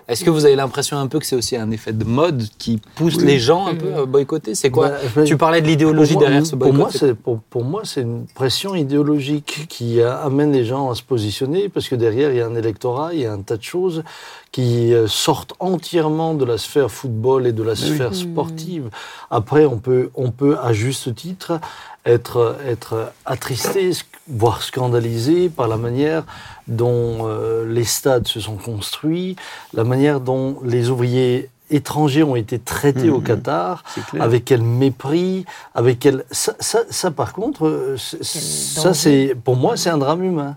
Est-ce 0.09 0.25
que 0.25 0.31
vous 0.31 0.45
avez 0.45 0.57
l'impression 0.57 0.97
un 0.97 1.07
peu 1.09 1.19
que 1.19 1.27
c'est 1.27 1.37
aussi 1.37 1.57
un 1.57 1.71
effet 1.71 1.93
de 1.93 2.05
mode 2.05 2.45
qui 2.59 2.81
pousse 2.95 3.21
les 3.21 3.39
gens 3.39 3.67
un 3.67 3.75
peu 3.75 3.95
à 3.95 4.05
boycotter? 4.07 4.55
C'est 4.55 4.71
quoi? 4.71 4.91
Bah, 5.15 5.25
Tu 5.25 5.37
parlais 5.37 5.61
de 5.61 5.67
l'idéologie 5.67 6.17
derrière 6.17 6.47
ce 6.47 6.55
boycott. 6.57 6.77
Pour 6.77 6.85
moi, 6.85 6.91
c'est, 6.93 7.15
pour, 7.15 7.39
pour 7.41 7.65
moi, 7.65 7.83
c'est 7.85 8.03
une 8.03 8.27
pression 8.35 8.75
idéologique 8.75 9.67
qui 9.69 10.01
a- 10.01 10.19
amène 10.23 10.53
les 10.53 10.65
gens 10.65 10.91
à 10.91 10.95
se 10.95 11.03
positionner 11.03 11.69
parce 11.69 11.89
que 11.89 11.95
derrière, 11.97 12.31
il 12.31 12.37
y 12.37 12.41
a 12.41 12.47
un 12.47 12.55
électorat, 12.55 13.15
il 13.15 13.21
y 13.21 13.27
a 13.27 13.33
un 13.33 13.43
tas 13.43 13.57
de 13.57 13.63
choses 13.63 14.03
qui 14.53 14.93
euh, 14.93 15.09
sortent 15.09 15.55
entièrement 15.61 16.35
de 16.35 16.45
la 16.45 16.59
sphère 16.59 16.91
football 16.91 17.47
et 17.47 17.53
de 17.53 17.63
la 17.63 17.75
sphère 17.75 18.15
sportive. 18.15 18.91
Après, 19.31 19.65
on 19.65 19.79
peut, 19.79 20.11
on 20.15 20.31
peut, 20.31 20.59
à 20.63 20.75
juste 20.75 21.15
titre, 21.15 21.59
être, 22.05 22.57
être 22.67 23.13
attristé, 23.25 23.93
voire 24.29 24.63
scandalisé 24.63 25.49
par 25.49 25.69
la 25.69 25.79
manière 25.79 26.25
dont 26.69 27.27
euh, 27.27 27.67
les 27.67 27.85
stades 27.85 28.29
se 28.29 28.41
sont 28.41 28.57
construits, 28.57 29.37
la 29.73 29.85
manière 29.85 30.21
dont 30.21 30.59
les 30.63 30.91
ouvriers 30.91 31.49
étrangers 31.71 32.23
ont 32.23 32.37
été 32.37 32.59
traités 32.59 33.09
au 33.09 33.19
Mhm. 33.19 33.25
Qatar, 33.25 33.85
avec 34.21 34.45
quel 34.45 34.61
mépris, 34.61 35.47
avec 35.75 35.99
quel... 35.99 36.25
Ça, 36.31 36.53
ça, 36.61 36.81
ça, 36.91 37.11
par 37.11 37.33
contre, 37.33 37.67
euh, 37.67 37.97
ça, 37.97 38.93
c'est 38.93 39.35
pour 39.43 39.57
moi, 39.57 39.79
c'est 39.79 39.89
un 39.89 39.97
drame 39.97 40.23
humain. 40.23 40.57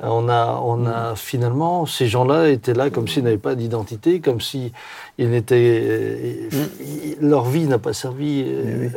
On 0.00 0.28
a, 0.28 0.60
on 0.62 0.84
a 0.86 1.14
finalement, 1.16 1.86
ces 1.86 2.06
gens-là 2.06 2.50
étaient 2.50 2.74
là 2.74 2.90
comme 2.90 3.08
s'ils 3.08 3.24
n'avaient 3.24 3.38
pas 3.38 3.54
d'identité, 3.54 4.20
comme 4.20 4.42
si 4.42 4.72
ils 5.16 5.30
n'étaient, 5.30 6.48
ils- 6.80 7.16
leur 7.20 7.46
vie 7.46 7.64
n'a 7.66 7.78
pas 7.78 7.94
servi, 7.94 8.44
euh, 8.46 8.88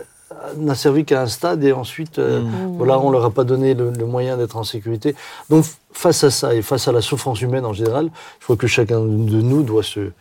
n'a 0.58 0.76
servi 0.76 1.06
qu'à 1.06 1.22
un 1.22 1.28
stade 1.28 1.64
et 1.64 1.72
ensuite, 1.72 2.20
euh, 2.20 2.42
voilà, 2.78 3.00
on 3.00 3.12
leur 3.12 3.24
a 3.24 3.30
pas 3.32 3.46
donné 3.46 3.76
le, 3.76 3.92
le 3.92 4.06
moyen 4.06 4.36
d'être 4.36 4.58
en 4.58 4.64
sécurité. 4.66 5.16
Donc, 5.50 5.64
face 5.94 6.24
à 6.26 6.32
ça 6.32 6.54
et 6.54 6.62
face 6.62 6.88
à 6.90 6.92
la 6.92 7.02
souffrance 7.02 7.40
humaine 7.42 7.66
en 7.66 7.74
général, 7.74 8.10
je 8.40 8.44
crois 8.44 8.58
que 8.58 8.68
chacun 8.68 9.00
de 9.00 9.06
nous 9.42 9.64
doit 9.64 9.84
se, 9.84 10.12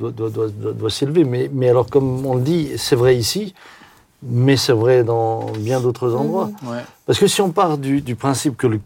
doit, 0.00 0.10
doit, 0.10 0.30
doit, 0.30 0.48
doit- 0.48 0.72
doit 0.72 0.90
s'élever. 0.90 1.22
Mais, 1.22 1.48
mais 1.52 1.68
alors, 1.68 1.86
comme 1.86 2.26
on 2.26 2.34
le 2.34 2.42
dit, 2.42 2.70
c'est 2.76 2.96
vrai 2.96 3.16
ici, 3.16 3.54
mais 4.22 4.56
c'est 4.56 4.72
vrai 4.72 5.04
dans 5.04 5.46
bien 5.58 5.80
d'autres 5.80 6.12
endroits. 6.14 6.50
Ouais. 6.64 6.78
Parce 7.06 7.20
que 7.20 7.28
si 7.28 7.40
on 7.40 7.50
part 7.50 7.78
du, 7.78 8.00
du 8.00 8.16
principe 8.16 8.56
que 8.56 8.66
le- 8.66 8.80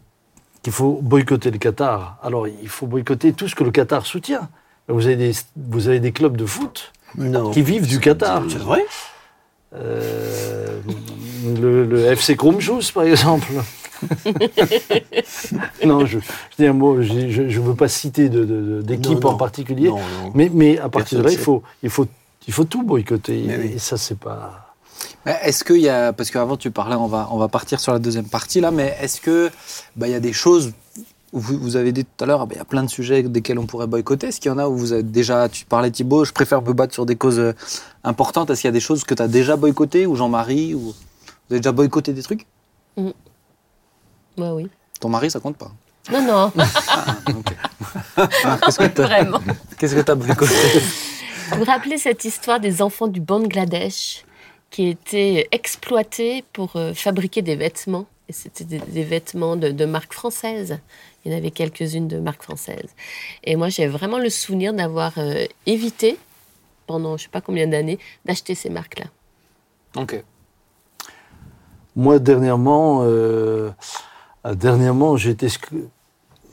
qu'il 0.63 0.73
faut 0.73 0.99
boycotter 1.03 1.51
le 1.51 1.59
Qatar, 1.59 2.19
alors 2.23 2.47
il 2.49 2.69
faut 2.69 2.87
boycotter 2.87 3.33
tout 3.33 3.49
ce 3.49 3.55
que 3.55 3.65
le 3.65 3.71
Qatar 3.71 4.05
soutient. 4.07 4.49
Vous 4.89 5.07
avez 5.07 5.17
des, 5.17 5.33
vous 5.57 5.89
avez 5.89 6.01
des 6.01 6.13
clubs 6.13 6.37
de 6.37 6.47
foot 6.47 6.93
Non. 7.17 7.51
qui 7.51 7.63
vivent 7.63 7.87
du 7.87 8.01
Qatar. 8.01 8.43
C'est 8.49 8.59
vrai 8.59 8.85
Euh, 9.75 10.81
le, 11.61 11.85
le 11.85 12.07
FC 12.07 12.37
Krumjus, 12.37 12.91
par 12.95 13.03
exemple. 13.03 13.53
non, 15.85 16.07
je, 16.07 16.19
je 16.19 16.57
dis 16.59 16.67
un 16.67 16.73
mot, 16.73 17.03
je 17.03 17.13
ne 17.43 17.61
veux 17.61 17.75
pas 17.75 17.89
citer 17.89 18.29
d'équipe 18.29 19.25
en 19.25 19.35
particulier, 19.35 19.89
Non, 19.89 19.97
non. 19.99 20.33
mais, 20.35 20.51
mais 20.53 20.79
à 20.79 20.89
partir 20.89 21.19
de 21.19 21.25
là, 21.25 21.31
il 21.33 21.39
faut, 21.39 21.63
il, 21.83 21.91
faut, 21.91 22.07
il 22.47 22.53
faut 22.55 22.65
tout 22.65 22.83
boycotter. 22.83 23.45
Mais 23.47 23.55
et, 23.55 23.59
oui. 23.59 23.73
et 23.75 23.79
ça, 23.79 23.97
c'est 23.97 24.19
pas. 24.19 24.68
Mais 25.27 25.39
Est-ce 25.43 25.65
qu'il 25.65 25.81
y 25.81 25.89
a, 25.89 26.13
parce 26.13 26.31
qu'avant 26.31 26.57
tu 26.57 26.71
parlais, 26.71 26.97
on 26.97 27.07
va, 27.07 27.29
on 27.31 27.39
va 27.39 27.49
partir 27.49 27.81
sur 27.81 27.93
la 27.93 27.99
deuxième 27.99 28.29
partie 28.29 28.61
là, 28.61 28.71
mais 28.71 28.97
est-ce 29.01 29.21
que 29.21 29.51
bah, 29.97 30.09
il 30.09 30.13
y 30.13 30.17
a 30.17 30.21
des 30.21 30.33
choses 30.33 30.73
vous, 31.33 31.59
vous 31.59 31.77
avez 31.77 31.93
dit 31.93 32.05
tout 32.05 32.25
à 32.25 32.27
l'heure, 32.27 32.41
ah, 32.41 32.47
bah, 32.47 32.53
il 32.55 32.59
y 32.59 32.61
a 32.61 32.65
plein 32.65 32.83
de 32.83 32.89
sujets 32.89 33.23
desquels 33.23 33.59
on 33.59 33.67
pourrait 33.67 33.87
boycotter. 33.87 34.29
Est-ce 34.29 34.41
qu'il 34.41 34.51
y 34.51 34.55
en 34.55 34.59
a 34.59 34.67
où 34.67 34.77
vous 34.77 34.93
avez 34.93 35.03
déjà, 35.03 35.49
tu 35.49 35.67
parlais 35.67 35.91
Thibaut, 35.91 36.25
je 36.25 36.33
préfère 36.33 36.63
me 36.63 36.73
battre 36.73 36.95
sur 36.95 37.05
des 37.05 37.17
causes 37.17 37.39
euh, 37.39 37.53
importantes. 38.03 38.49
Est-ce 38.51 38.63
qu'il 38.63 38.69
y 38.69 38.71
a 38.71 38.73
des 38.73 38.81
choses 38.81 39.05
que 39.05 39.15
tu 39.15 39.23
as 39.23 39.29
déjà 39.29 39.57
boycottées 39.57 40.07
ou 40.07 40.17
Jean-Marie 40.17 40.75
ou 40.75 40.81
vous 40.81 40.95
avez 41.51 41.61
déjà 41.61 41.73
boycotté 41.73 42.13
des 42.15 42.23
trucs? 42.23 42.47
Bah 44.37 44.55
oui. 44.55 44.69
Ton 45.01 45.09
mari, 45.09 45.31
ça 45.31 45.41
compte 45.41 45.57
pas. 45.57 45.71
Non, 46.11 46.23
non, 46.23 46.53
Ah, 46.89 47.17
ok. 47.29 47.55
Ah, 48.17 48.59
Qu'est-ce 48.65 48.79
que 48.79 48.87
t'as 48.87 49.03
vraiment. 49.03 49.41
qu'est-ce 49.79 49.95
que 49.95 50.01
t'as 50.01 50.15
boycotté? 50.15 50.55
Vous 51.51 51.59
vous 51.59 51.65
rappelez 51.65 51.99
cette 51.99 52.25
histoire 52.25 52.59
des 52.61 52.81
enfants 52.81 53.09
du 53.09 53.21
Bangladesh? 53.21 54.25
Qui 54.71 54.89
étaient 54.89 55.49
exploités 55.53 56.45
pour 56.53 56.77
euh, 56.77 56.93
fabriquer 56.95 57.43
des 57.43 57.57
vêtements 57.57 58.07
et 58.29 58.33
c'était 58.33 58.65
des, 58.65 58.79
des 58.79 59.05
vêtements 59.05 59.57
de, 59.57 59.71
de 59.71 59.85
marque 59.87 60.13
française. 60.13 60.79
Il 61.25 61.33
y 61.33 61.35
en 61.35 61.39
avait 61.39 61.51
quelques-unes 61.51 62.09
de 62.09 62.19
marque 62.19 62.43
française. 62.43 62.91
Et 63.45 63.57
moi, 63.57 63.69
j'ai 63.69 63.87
vraiment 63.87 64.19
le 64.19 64.31
souvenir 64.31 64.75
d'avoir 64.75 65.13
euh, 65.19 65.47
évité, 65.67 66.19
pendant 66.87 67.17
je 67.17 67.25
sais 67.25 67.29
pas 67.31 67.41
combien 67.41 67.67
d'années, 67.67 67.99
d'acheter 68.25 68.55
ces 68.55 68.71
marques-là. 68.71 69.07
Ok. 69.97 70.23
Moi, 71.97 72.19
dernièrement, 72.19 73.01
euh, 73.03 73.71
dernièrement 74.45 75.17
j'ai 75.17 75.31
été, 75.31 75.49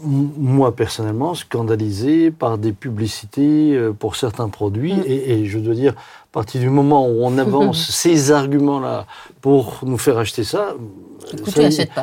moi 0.02 0.76
personnellement, 0.76 1.34
scandalisé 1.36 2.32
par 2.32 2.58
des 2.58 2.74
publicités 2.74 3.74
euh, 3.76 3.94
pour 3.94 4.16
certains 4.16 4.50
produits. 4.50 4.94
Mm. 4.94 5.04
Et, 5.06 5.32
et 5.32 5.46
je 5.46 5.60
dois 5.60 5.74
dire, 5.74 5.94
à 5.94 6.32
partir 6.32 6.62
du 6.62 6.70
moment 6.70 7.08
où 7.08 7.24
on 7.24 7.38
avance 7.38 7.90
ces 7.92 8.32
arguments-là 8.32 9.06
pour 9.42 9.80
nous 9.84 9.98
faire 9.98 10.18
acheter 10.18 10.44
ça, 10.44 10.76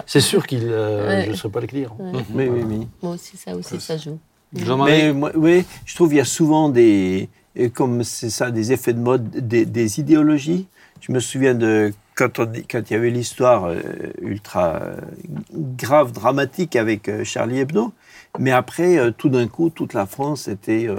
c'est 0.07 0.21
sûr 0.21 0.47
que 0.47 0.57
Ouais. 0.57 1.25
je 1.27 1.31
ne 1.31 1.37
serai 1.37 1.49
pas 1.51 1.61
le 1.61 1.67
client. 1.67 1.97
Ouais. 1.99 2.21
Oui, 2.35 2.49
oui, 2.49 2.61
oui. 2.67 2.89
Moi 3.03 3.15
aussi, 3.15 3.37
ça 3.37 3.55
aussi, 3.55 3.81
ça 3.81 3.97
joue. 3.97 4.19
Mais 4.53 5.13
moi, 5.13 5.31
oui, 5.35 5.65
je 5.85 5.95
trouve 5.95 6.09
qu'il 6.09 6.19
y 6.19 6.21
a 6.21 6.25
souvent 6.27 6.69
des, 6.69 7.29
comme 7.75 8.03
c'est 8.05 8.31
ça, 8.31 8.51
des 8.51 8.73
effets 8.73 8.93
de 8.93 8.99
mode, 9.01 9.31
des, 9.31 9.65
des 9.65 10.01
idéologies. 10.01 10.67
Je 11.01 11.13
me 11.13 11.21
souviens 11.21 11.55
de 11.55 11.93
quand, 12.15 12.39
on, 12.39 12.47
quand 12.71 12.83
il 12.91 12.93
y 12.93 12.97
avait 12.97 13.11
l'histoire 13.11 13.65
euh, 13.67 13.81
ultra 14.21 14.77
euh, 14.83 14.97
grave, 15.55 16.13
dramatique 16.13 16.77
avec 16.77 17.09
euh, 17.09 17.25
Charlie 17.25 17.59
Hebdo. 17.61 17.93
Mais 18.39 18.51
après, 18.51 19.13
tout 19.19 19.29
d'un 19.29 19.47
coup, 19.49 19.71
toute 19.71 19.93
la 19.95 20.07
France 20.07 20.49
était. 20.49 20.87
euh, 20.89 20.97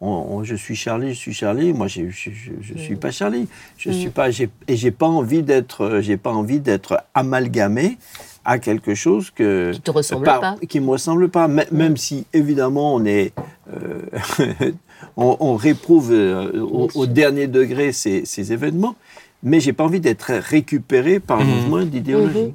on- 0.00 0.26
on- 0.38 0.44
je 0.44 0.54
suis 0.54 0.76
Charlie, 0.76 1.14
je 1.14 1.18
suis 1.18 1.32
Charlie. 1.34 1.72
Moi, 1.72 1.88
je, 1.88 2.10
je, 2.10 2.30
je 2.60 2.78
suis 2.78 2.96
pas 2.96 3.10
Charlie. 3.10 3.48
Je 3.78 3.90
suis 3.90 4.10
pas. 4.10 4.28
Et 4.68 4.76
j'ai 4.76 4.90
pas 4.90 5.06
envie 5.08 5.42
d'être. 5.42 5.98
J'ai 6.00 6.16
pas 6.16 6.30
envie 6.32 6.60
d'être 6.60 7.02
amalgamé 7.14 7.98
à 8.44 8.58
quelque 8.58 8.94
chose 8.94 9.30
que 9.30 9.72
Qui 9.72 9.80
te 9.80 9.90
ressemble 9.90 10.24
par- 10.26 10.40
pas. 10.40 10.56
qui 10.68 10.78
me 10.78 10.90
ressemble 10.90 11.28
pas, 11.30 11.46
M- 11.46 11.64
même 11.72 11.96
si 11.96 12.26
évidemment 12.34 12.94
on 12.94 13.04
est, 13.06 13.32
euh, 13.72 14.02
on, 15.16 15.36
on 15.40 15.56
réprouve 15.56 16.12
euh, 16.12 16.60
au, 16.60 16.88
au 16.94 17.06
dernier 17.06 17.46
degré 17.46 17.92
ces, 17.92 18.26
ces 18.26 18.52
événements, 18.52 18.96
mais 19.44 19.60
j'ai 19.60 19.72
pas 19.72 19.84
envie 19.84 20.00
d'être 20.00 20.32
récupéré 20.32 21.20
par 21.20 21.40
un 21.40 21.44
Mhm. 21.44 21.50
mouvement 21.54 21.84
d'idéologie. 21.84 22.54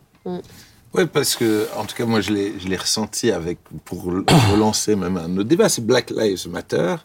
Oui, 0.95 1.03
parce 1.11 1.35
que, 1.35 1.67
en 1.77 1.85
tout 1.85 1.95
cas, 1.95 2.05
moi, 2.05 2.19
je 2.19 2.31
l'ai, 2.33 2.53
je 2.59 2.67
l'ai 2.67 2.75
ressenti 2.75 3.31
avec, 3.31 3.59
pour 3.85 4.03
relancer 4.51 4.95
même 4.95 5.17
un 5.17 5.31
autre 5.37 5.47
débat, 5.47 5.69
c'est 5.69 5.85
Black 5.85 6.09
Lives 6.09 6.49
Matter. 6.49 6.95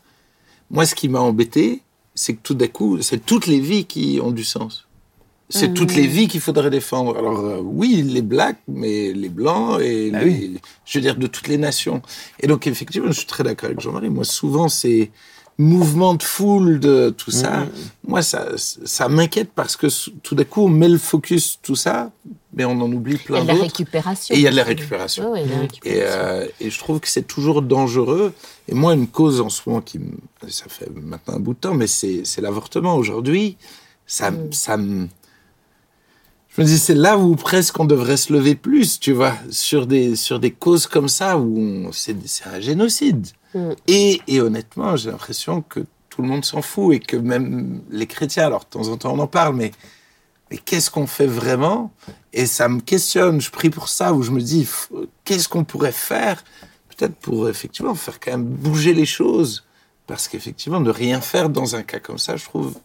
Moi, 0.70 0.86
ce 0.86 0.94
qui 0.94 1.08
m'a 1.08 1.20
embêté, 1.20 1.82
c'est 2.14 2.32
que 2.34 2.40
tout 2.42 2.54
d'un 2.54 2.66
coup, 2.68 3.00
c'est 3.02 3.24
toutes 3.24 3.46
les 3.46 3.60
vies 3.60 3.84
qui 3.84 4.18
ont 4.22 4.30
du 4.30 4.44
sens. 4.44 4.86
C'est 5.50 5.74
toutes 5.74 5.94
les 5.94 6.06
vies 6.06 6.26
qu'il 6.26 6.40
faudrait 6.40 6.70
défendre. 6.70 7.16
Alors, 7.18 7.38
euh, 7.40 7.60
oui, 7.62 8.02
les 8.02 8.22
blacks, 8.22 8.58
mais 8.66 9.12
les 9.12 9.28
blancs 9.28 9.78
et 9.80 10.10
Bah 10.10 10.20
les, 10.20 10.24
oui. 10.24 10.60
je 10.86 10.98
veux 10.98 11.02
dire, 11.02 11.16
de 11.16 11.26
toutes 11.26 11.48
les 11.48 11.58
nations. 11.58 12.00
Et 12.40 12.46
donc, 12.46 12.66
effectivement, 12.66 13.08
je 13.08 13.18
suis 13.18 13.26
très 13.26 13.44
d'accord 13.44 13.66
avec 13.66 13.78
Jean-Marie. 13.78 14.08
Moi, 14.08 14.24
souvent, 14.24 14.68
ces 14.70 15.10
mouvements 15.58 16.14
de 16.14 16.22
foule, 16.22 16.80
de 16.80 17.10
tout 17.16 17.30
ça, 17.30 17.58
Mhm. 17.60 17.68
moi, 18.08 18.22
ça, 18.22 18.48
ça 18.56 19.08
m'inquiète 19.08 19.50
parce 19.54 19.76
que 19.76 19.86
tout 20.22 20.34
d'un 20.34 20.44
coup, 20.44 20.62
on 20.64 20.68
met 20.68 20.88
le 20.88 20.98
focus, 20.98 21.58
tout 21.62 21.76
ça, 21.76 22.10
mais 22.52 22.64
on 22.64 22.72
en 22.80 22.90
oublie 22.90 23.12
Il 23.14 23.18
y 23.18 23.20
a 23.20 23.24
plein 23.24 23.42
de 23.42 23.46
la 23.48 23.52
d'autres. 23.54 23.66
récupération. 23.66 24.34
Et 24.34 24.38
il 24.38 24.42
y 24.42 24.48
a 24.48 24.50
de 24.50 24.56
la 24.56 24.64
récupération. 24.64 25.30
Ouais, 25.32 25.42
il 25.42 25.42
y 25.42 25.44
a 25.44 25.46
de 25.46 25.52
la 25.52 25.58
Et, 25.58 25.60
récupération. 25.62 26.20
euh, 26.22 26.46
et 26.60 26.70
je 26.70 26.78
trouve 26.80 26.98
que 26.98 27.08
c'est 27.08 27.26
toujours 27.26 27.62
dangereux. 27.62 28.32
Et 28.68 28.74
moi, 28.74 28.94
une 28.94 29.06
cause 29.06 29.40
en 29.40 29.48
ce 29.48 29.60
moment 29.66 29.80
qui, 29.80 30.00
me- 30.00 30.16
ça 30.48 30.64
fait 30.68 30.88
maintenant 30.90 31.34
un 31.34 31.40
bout 31.40 31.54
de 31.54 31.58
temps, 31.60 31.74
mais 31.74 31.86
c'est 31.86 32.22
c'est 32.24 32.40
l'avortement. 32.40 32.96
Aujourd'hui, 32.96 33.56
ça, 34.06 34.32
Mm. 34.32 34.52
ça 34.52 34.76
me, 34.76 35.08
je 36.48 36.60
me 36.62 36.66
dis, 36.66 36.78
c'est 36.78 36.94
là 36.94 37.16
où 37.18 37.34
presque 37.36 37.78
on 37.80 37.84
devrait 37.84 38.16
se 38.16 38.32
lever 38.32 38.54
plus, 38.56 38.98
tu 39.00 39.12
vois, 39.12 39.34
sur 39.50 39.86
des 39.86 40.16
sur 40.16 40.38
des 40.40 40.50
causes 40.50 40.86
comme 40.88 41.08
ça 41.08 41.38
où 41.38 41.88
c'est 41.92 42.16
un 42.46 42.60
génocide. 42.60 43.28
Mm. 43.54 43.70
Et, 43.88 44.20
et 44.26 44.40
honnêtement, 44.40 44.96
j'ai 44.96 45.10
l'impression 45.10 45.62
que 45.62 45.80
tout 46.10 46.22
le 46.22 46.28
monde 46.28 46.44
s'en 46.44 46.62
fout 46.62 46.94
et 46.94 47.00
que 47.00 47.16
même 47.16 47.80
les 47.90 48.06
chrétiens, 48.06 48.46
alors 48.46 48.60
de 48.64 48.66
temps 48.70 48.88
en 48.88 48.96
temps 48.96 49.12
on 49.14 49.18
en 49.18 49.26
parle, 49.26 49.56
mais 49.56 49.72
mais 50.50 50.58
qu'est-ce 50.58 50.90
qu'on 50.90 51.06
fait 51.06 51.26
vraiment? 51.26 51.90
Et 52.32 52.46
ça 52.46 52.68
me 52.68 52.80
questionne. 52.80 53.40
Je 53.40 53.50
prie 53.50 53.70
pour 53.70 53.88
ça, 53.88 54.12
où 54.12 54.22
je 54.22 54.30
me 54.30 54.40
dis, 54.42 54.68
qu'est-ce 55.24 55.48
qu'on 55.48 55.64
pourrait 55.64 55.90
faire 55.92 56.44
Peut-être 56.96 57.14
pour 57.16 57.48
effectivement 57.48 57.94
faire 57.94 58.20
quand 58.20 58.32
même 58.32 58.44
bouger 58.44 58.92
les 58.94 59.06
choses? 59.06 59.64
Parce 60.06 60.28
qu'effectivement, 60.28 60.80
ne 60.80 60.90
rien 60.90 61.20
faire 61.22 61.48
dans 61.48 61.74
un 61.76 61.82
cas 61.82 61.98
comme 61.98 62.18
ça, 62.18 62.36
je 62.36 62.44
trouve, 62.44 62.76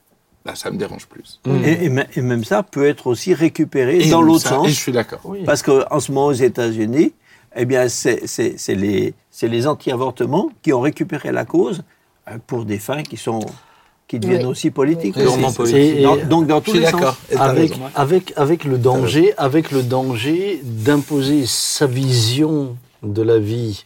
bah, 0.46 0.56
ça 0.56 0.72
me 0.72 0.78
dérange 0.78 1.06
plus. 1.08 1.42
Et, 1.66 1.86
et 1.86 1.90
me- 1.90 2.06
et 2.18 2.22
même 2.22 2.46
ça 2.46 2.64
peut 2.64 2.88
être 2.88 3.08
aussi 3.08 3.34
récupéré 3.34 4.00
Et 4.00 4.10
dans 4.10 4.22
l'autre 4.22 4.48
sens. 4.48 4.66
Et 4.66 4.70
je 4.72 4.76
suis 4.80 4.94
d'accord. 4.94 5.20
Oui. 5.26 5.44
Parce 5.44 5.62
qu'en 5.62 6.00
ce 6.00 6.12
moment, 6.14 6.28
aux 6.28 6.32
États-Unis, 6.34 7.14
eh 7.56 7.66
bien, 7.66 7.88
c'est 7.90 8.28
c'est- 8.28 8.56
c'est 8.58 8.76
les, 8.76 9.14
c'est 9.32 9.48
les 9.48 9.68
anti-avortements 9.68 10.50
qui 10.62 10.74
ont 10.74 10.82
récupéré 10.82 11.32
la 11.32 11.46
cause 11.46 11.84
euh, 12.28 12.38
pour 12.48 12.66
des 12.66 12.78
fins 12.80 13.04
qui 13.04 13.18
sont 13.18 13.40
qui 14.08 14.18
deviennent 14.20 14.42
Oui. 14.46 14.52
aussi 14.52 14.72
politiques. 14.72 15.16
Oui. 15.18 15.22
Purement 15.24 15.50
C'est- 15.50 15.58
politique. 15.58 15.96
c'est- 15.98 16.02
dans- 16.02 16.16
Et- 16.18 16.24
donc, 16.26 16.48
dans 16.48 16.62
tous 16.62 16.74
les 16.74 16.86
sens. 16.88 17.02
raison. 17.30 17.76
avec 18.36 18.64
le 18.66 18.78
danger, 18.80 19.34
avec 19.38 19.70
le 19.72 19.84
danger 19.84 20.60
d'imposer 20.64 21.46
sa 21.46 21.86
vision 21.86 22.76
de 23.04 23.22
la 23.22 23.38
vie 23.38 23.86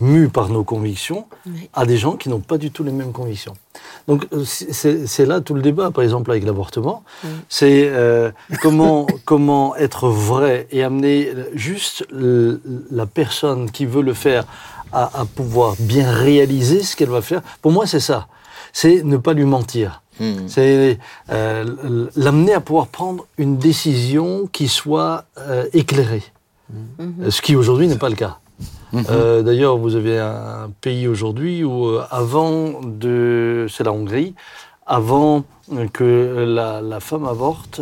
mue 0.00 0.28
par 0.28 0.48
nos 0.48 0.64
convictions 0.64 1.26
à 1.74 1.84
des 1.86 1.96
gens 1.96 2.16
qui 2.16 2.28
n'ont 2.28 2.40
pas 2.40 2.58
du 2.58 2.70
tout 2.70 2.82
les 2.82 2.90
mêmes 2.92 3.12
convictions. 3.12 3.54
Donc 4.08 4.26
euh, 4.32 4.44
c'est 4.44 5.26
là 5.26 5.40
tout 5.40 5.54
le 5.54 5.62
débat, 5.62 5.90
par 5.90 6.02
exemple 6.02 6.30
avec 6.30 6.44
l'avortement. 6.44 7.04
C'est 7.48 7.88
euh, 7.88 8.30
comment, 8.62 9.06
comment 9.24 9.76
être 9.76 10.08
vrai 10.08 10.66
et 10.72 10.82
amener 10.82 11.28
juste 11.54 12.04
le- 12.10 12.60
la 12.90 13.06
personne 13.06 13.70
qui 13.70 13.86
veut 13.86 14.02
le 14.02 14.14
faire 14.14 14.44
à, 14.92 15.20
à 15.20 15.24
pouvoir 15.24 15.76
bien 15.78 16.10
réaliser 16.10 16.82
ce 16.82 16.96
qu'elle 16.96 17.08
va 17.10 17.22
faire. 17.22 17.42
Pour 17.60 17.72
moi, 17.72 17.86
c'est 17.86 18.00
ça. 18.00 18.26
C'est 18.72 19.02
ne 19.04 19.16
pas 19.18 19.34
lui 19.34 19.44
mentir. 19.44 20.02
Hmm. 20.20 20.46
C'est 20.48 20.98
euh, 21.30 22.06
l'amener 22.16 22.54
à 22.54 22.60
pouvoir 22.60 22.88
prendre 22.88 23.26
une 23.38 23.56
décision 23.58 24.48
qui 24.52 24.68
soit 24.68 25.24
euh, 25.38 25.64
éclairée. 25.72 26.22
Mhm. 26.98 27.30
Ce 27.30 27.42
qui 27.42 27.54
aujourd'hui 27.56 27.86
n'est 27.86 27.96
pas 27.98 28.08
le 28.08 28.14
cas. 28.16 28.38
Mhm. 28.92 29.04
Euh, 29.10 29.42
D'ailleurs, 29.42 29.78
vous 29.78 29.94
avez 29.96 30.18
un 30.18 30.70
pays 30.80 31.08
aujourd'hui 31.08 31.64
où, 31.64 31.86
euh, 31.86 32.02
avant 32.10 32.80
de. 32.82 33.66
C'est 33.70 33.84
la 33.84 33.92
Hongrie, 33.92 34.34
avant 34.86 35.44
que 35.92 36.44
la, 36.46 36.80
la 36.82 37.00
femme 37.00 37.24
avorte, 37.24 37.80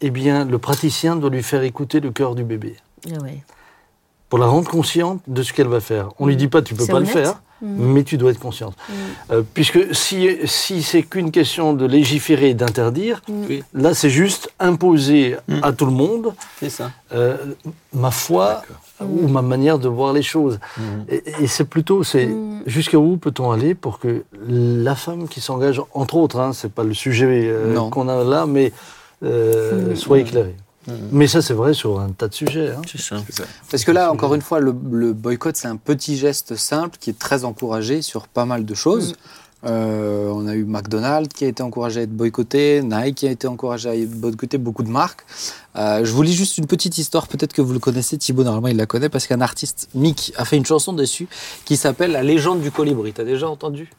eh 0.00 0.10
bien, 0.10 0.44
le 0.44 0.58
praticien 0.58 1.16
doit 1.16 1.30
lui 1.30 1.42
faire 1.42 1.62
écouter 1.62 2.00
le 2.00 2.10
cœur 2.10 2.34
du 2.34 2.42
bébé 2.44 2.76
Ah 3.06 3.22
ouais. 3.22 3.42
pour 4.28 4.38
la 4.38 4.46
rendre 4.46 4.68
consciente 4.68 5.20
de 5.26 5.42
ce 5.42 5.52
qu'elle 5.52 5.68
va 5.68 5.80
faire. 5.80 6.08
On 6.18 6.26
lui 6.26 6.36
dit 6.36 6.48
pas 6.48 6.62
tu 6.62 6.74
peux 6.74 6.86
pas 6.86 6.94
honnête. 6.94 7.14
le 7.14 7.20
faire, 7.22 7.40
Mhm. 7.60 7.92
mais 7.92 8.04
tu 8.04 8.16
dois 8.18 8.30
être 8.30 8.38
consciente. 8.38 8.74
Euh, 9.30 9.42
puisque 9.54 9.94
si, 9.94 10.28
si 10.44 10.82
c'est 10.82 11.02
qu'une 11.02 11.30
question 11.32 11.72
de 11.74 11.86
légiférer 11.86 12.50
et 12.50 12.54
d'interdire, 12.54 13.20
là 13.74 13.94
c'est 13.94 14.10
juste 14.10 14.52
imposer 14.60 15.36
à 15.62 15.72
tout 15.72 15.86
le 15.86 15.92
monde 15.92 16.34
C'est 16.60 16.70
ça. 16.70 16.90
euh, 17.12 17.36
ma 17.92 18.10
foi 18.12 18.62
ou 19.04 19.28
ma 19.28 19.42
manière 19.42 19.78
de 19.78 19.88
voir 19.88 20.12
les 20.12 20.22
choses. 20.22 20.58
Mhm. 20.76 21.04
Et, 21.08 21.22
et 21.40 21.46
c'est 21.46 21.64
plutôt, 21.64 22.02
c'est 22.04 22.26
Mhm. 22.26 22.62
jusqu'à 22.66 22.98
où 22.98 23.16
peut-on 23.16 23.50
aller 23.50 23.74
pour 23.74 23.98
que 23.98 24.24
la 24.48 24.94
femme 24.94 25.28
qui 25.28 25.40
s'engage, 25.40 25.80
entre 25.94 26.16
autres, 26.16 26.38
hein, 26.40 26.52
c'est 26.52 26.72
pas 26.72 26.84
le 26.84 26.94
sujet 26.94 27.48
euh, 27.48 27.78
qu'on 27.90 28.08
a 28.08 28.24
là, 28.24 28.46
mais 28.46 28.72
euh, 29.22 29.90
Mhm. 29.90 29.96
soit 29.96 30.18
éclairée. 30.18 30.56
Mais 31.12 31.26
ça 31.26 31.42
c'est 31.42 31.52
vrai 31.52 31.74
sur 31.74 32.00
un 32.00 32.10
tas 32.12 32.28
de 32.28 32.34
sujets. 32.34 32.70
hein. 32.70 32.80
C'est 32.90 32.98
ça. 33.00 33.16
Parce 33.70 33.84
que 33.84 33.90
là, 33.92 34.10
encore 34.10 34.34
une 34.34 34.40
fois, 34.40 34.58
le, 34.58 34.74
le 34.90 35.12
boycott, 35.12 35.54
c'est 35.54 35.68
un 35.68 35.76
petit 35.76 36.16
geste 36.16 36.56
simple 36.56 36.96
qui 36.98 37.10
est 37.10 37.18
très 37.18 37.44
encouragé 37.44 38.00
sur 38.00 38.26
pas 38.26 38.46
mal 38.46 38.64
de 38.64 38.74
choses. 38.74 39.14
Euh, 39.64 40.30
on 40.32 40.46
a 40.46 40.54
eu 40.54 40.64
McDonald's 40.64 41.34
qui 41.34 41.44
a 41.44 41.48
été 41.48 41.62
encouragé 41.62 42.00
à 42.00 42.02
être 42.04 42.16
boycotté, 42.16 42.80
Nike 42.82 43.16
qui 43.16 43.26
a 43.26 43.30
été 43.30 43.48
encouragé 43.48 43.88
à 43.88 43.96
être 43.96 44.10
boycotté, 44.10 44.56
beaucoup 44.56 44.84
de 44.84 44.90
marques. 44.90 45.24
Euh, 45.76 46.04
je 46.04 46.12
vous 46.12 46.22
lis 46.22 46.32
juste 46.32 46.58
une 46.58 46.66
petite 46.66 46.98
histoire, 46.98 47.26
peut-être 47.26 47.52
que 47.52 47.62
vous 47.62 47.72
le 47.72 47.78
connaissez, 47.80 48.18
Thibaut, 48.18 48.44
normalement 48.44 48.68
il 48.68 48.76
la 48.76 48.86
connaît, 48.86 49.08
parce 49.08 49.26
qu'un 49.26 49.40
artiste, 49.40 49.88
Mick, 49.94 50.32
a 50.36 50.44
fait 50.44 50.56
une 50.56 50.66
chanson 50.66 50.92
dessus 50.92 51.28
qui 51.64 51.76
s'appelle 51.76 52.12
La 52.12 52.22
légende 52.22 52.60
du 52.60 52.70
colibri. 52.70 53.12
T'as 53.12 53.24
déjà 53.24 53.48
entendu? 53.48 53.90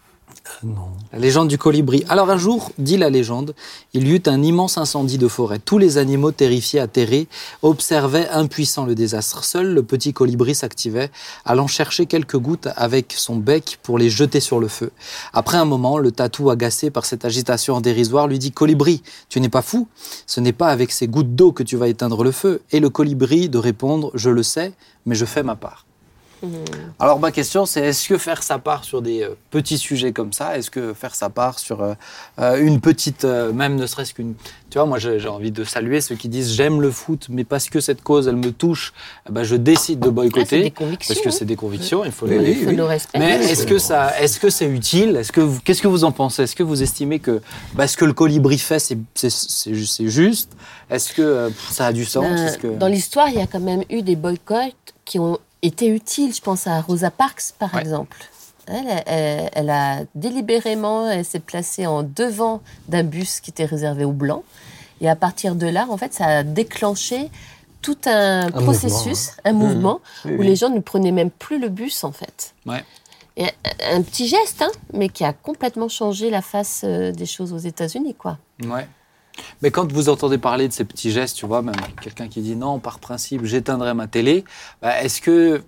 Non. 0.63 0.89
La 1.13 1.19
légende 1.19 1.47
du 1.47 1.57
colibri. 1.57 2.03
Alors 2.09 2.29
un 2.29 2.37
jour, 2.37 2.71
dit 2.77 2.97
la 2.97 3.09
légende, 3.09 3.55
il 3.93 4.07
y 4.07 4.15
eut 4.15 4.23
un 4.25 4.41
immense 4.41 4.77
incendie 4.77 5.17
de 5.17 5.27
forêt. 5.27 5.59
Tous 5.59 5.77
les 5.77 5.97
animaux 5.97 6.31
terrifiés, 6.31 6.79
atterrés, 6.79 7.27
observaient 7.61 8.27
impuissants 8.29 8.85
le 8.85 8.95
désastre. 8.95 9.43
Seul 9.43 9.73
le 9.73 9.83
petit 9.83 10.13
colibri 10.13 10.55
s'activait, 10.55 11.11
allant 11.45 11.67
chercher 11.67 12.05
quelques 12.05 12.37
gouttes 12.37 12.67
avec 12.75 13.13
son 13.15 13.37
bec 13.37 13.79
pour 13.83 13.97
les 13.97 14.09
jeter 14.09 14.39
sur 14.39 14.59
le 14.59 14.67
feu. 14.67 14.91
Après 15.33 15.57
un 15.57 15.65
moment, 15.65 15.97
le 15.97 16.11
tatou, 16.11 16.49
agacé 16.49 16.89
par 16.89 17.05
cette 17.05 17.25
agitation 17.25 17.79
dérisoire, 17.79 18.27
lui 18.27 18.39
dit 18.39 18.51
Colibri, 18.51 19.01
tu 19.29 19.39
n'es 19.39 19.49
pas 19.49 19.61
fou 19.61 19.87
Ce 20.25 20.39
n'est 20.39 20.53
pas 20.53 20.67
avec 20.67 20.91
ces 20.91 21.07
gouttes 21.07 21.35
d'eau 21.35 21.51
que 21.51 21.63
tu 21.63 21.77
vas 21.77 21.87
éteindre 21.87 22.23
le 22.23 22.31
feu. 22.31 22.61
Et 22.71 22.79
le 22.79 22.89
colibri 22.89 23.49
de 23.49 23.57
répondre 23.57 24.11
Je 24.13 24.29
le 24.29 24.43
sais, 24.43 24.73
mais 25.05 25.15
je 25.15 25.25
fais 25.25 25.43
ma 25.43 25.55
part. 25.55 25.85
Alors 26.99 27.19
ma 27.19 27.31
question 27.31 27.65
c'est 27.65 27.81
est-ce 27.81 28.07
que 28.07 28.17
faire 28.17 28.43
sa 28.43 28.59
part 28.59 28.83
sur 28.83 29.01
des 29.01 29.23
euh, 29.23 29.35
petits 29.51 29.77
sujets 29.77 30.11
comme 30.13 30.33
ça, 30.33 30.57
est-ce 30.57 30.69
que 30.71 30.93
faire 30.93 31.15
sa 31.15 31.29
part 31.29 31.59
sur 31.59 31.81
euh, 31.81 31.93
euh, 32.39 32.57
une 32.63 32.79
petite, 32.81 33.25
euh, 33.25 33.51
même 33.53 33.75
ne 33.75 33.85
serait-ce 33.85 34.13
qu'une, 34.13 34.35
tu 34.69 34.77
vois, 34.77 34.85
moi 34.85 34.99
j'ai 34.99 35.27
envie 35.27 35.51
de 35.51 35.63
saluer 35.63 36.01
ceux 36.01 36.15
qui 36.15 36.29
disent 36.29 36.53
j'aime 36.53 36.81
le 36.81 36.91
foot, 36.91 37.27
mais 37.29 37.43
parce 37.43 37.69
que 37.69 37.79
cette 37.79 38.01
cause 38.01 38.27
elle 38.27 38.35
me 38.35 38.51
touche, 38.51 38.93
eh 39.27 39.31
ben, 39.31 39.43
je 39.43 39.55
décide 39.55 39.99
de 39.99 40.05
Ah, 40.05 40.07
c'est 40.07 40.11
boycotter 40.13 40.61
des 40.63 40.71
convictions. 40.71 41.13
parce 41.15 41.21
que 41.21 41.29
hein. 41.29 41.35
c'est 41.37 41.45
des 41.45 41.55
convictions, 41.55 42.05
il 42.05 42.11
faut 42.11 42.25
Oui, 42.27 42.35
le 42.35 42.39
oui, 42.41 42.57
Il 42.59 42.65
faut 42.65 42.71
le 42.71 42.83
respecter. 42.83 43.19
Mais 43.19 43.45
est-ce 43.45 43.65
que 43.65 43.77
ça, 43.77 44.19
est-ce 44.19 44.39
que 44.39 44.49
c'est 44.49 44.67
utile? 44.67 45.15
Est-ce 45.15 45.31
que 45.31 45.41
vous- 45.41 45.59
qu'est-ce 45.61 45.81
que 45.81 45.87
vous 45.87 46.03
en 46.03 46.11
pensez? 46.11 46.43
Est-ce 46.43 46.55
que 46.55 46.63
vous 46.63 46.81
estimez 46.83 47.19
que 47.19 47.41
bah, 47.73 47.87
ce 47.87 47.97
que 47.97 48.05
le 48.05 48.13
colibri 48.13 48.57
fait, 48.57 48.79
c'est 48.79 48.97
c'est- 49.15 49.29
c'est 49.29 49.73
ju- 49.73 49.85
c'est 49.85 50.07
juste? 50.07 50.51
Est-ce 50.89 51.13
que 51.13 51.21
euh, 51.21 51.49
ça 51.71 51.87
a 51.87 51.93
du 51.93 52.05
sens? 52.05 52.23
Ben, 52.23 52.57
que... 52.57 52.67
Dans 52.67 52.87
l'histoire, 52.87 53.27
il 53.29 53.35
y 53.35 53.41
a 53.41 53.47
quand 53.47 53.59
même 53.59 53.83
eu 53.89 54.01
des 54.01 54.15
boycotts 54.15 54.73
qui 55.05 55.19
ont 55.19 55.37
été 55.61 55.87
utiles. 55.87 56.33
Je 56.33 56.41
pense 56.41 56.67
à 56.67 56.79
Rosa 56.81 57.11
Parks, 57.11 57.53
par 57.57 57.73
Ouais. 57.73 57.81
exemple. 57.81 58.17
Elle, 58.67 59.03
elle- 59.07 59.49
elle 59.53 59.69
a 59.71 60.01
délibérément, 60.15 61.09
elle 61.09 61.25
s'est 61.25 61.39
placée 61.39 61.87
en 61.87 62.03
devant 62.03 62.61
d'un 62.87 63.03
bus 63.03 63.39
qui 63.39 63.49
était 63.49 63.65
réservé 63.65 64.05
aux 64.05 64.11
blancs. 64.11 64.43
Et 65.01 65.09
à 65.09 65.15
partir 65.15 65.55
de 65.55 65.65
là, 65.67 65.87
en 65.89 65.97
fait, 65.97 66.13
ça 66.13 66.25
a 66.25 66.43
déclenché 66.43 67.31
tout 67.81 67.97
un, 68.05 68.51
processus, 68.51 69.31
un 69.45 69.53
mouvement, 69.53 70.01
Oui, 70.25 70.33
où 70.33 70.39
oui. 70.41 70.45
les 70.47 70.55
gens 70.57 70.69
ne 70.69 70.81
prenaient 70.81 71.13
même 71.13 71.31
plus 71.31 71.57
le 71.59 71.69
bus, 71.69 72.03
en 72.03 72.11
fait. 72.11 72.53
Ouais. 72.65 72.83
Et 73.37 73.45
un- 73.45 73.95
un 73.97 74.01
petit 74.01 74.27
geste, 74.27 74.61
hein, 74.61 74.69
mais 74.93 75.07
qui 75.09 75.23
a 75.23 75.31
complètement 75.33 75.87
changé 75.87 76.29
la 76.29 76.41
face 76.41 76.81
euh, 76.83 77.11
des 77.13 77.25
choses 77.25 77.53
aux 77.53 77.57
États-Unis, 77.57 78.13
quoi. 78.15 78.37
Ouais. 78.65 78.85
Mais 79.61 79.71
quand 79.71 79.91
vous 79.91 80.09
entendez 80.09 80.37
parler 80.37 80.67
de 80.67 80.73
ces 80.73 80.83
petits 80.85 81.11
gestes, 81.11 81.35
tu 81.37 81.45
vois, 81.45 81.61
même 81.61 81.75
quelqu'un 82.01 82.27
qui 82.27 82.41
dit 82.41 82.55
non, 82.55 82.79
par 82.79 82.99
principe, 82.99 83.45
j'éteindrai 83.45 83.93
ma 83.93 84.07
télé, 84.07 84.43
bah, 84.81 85.01
est-ce 85.01 85.21
que, 85.21 85.61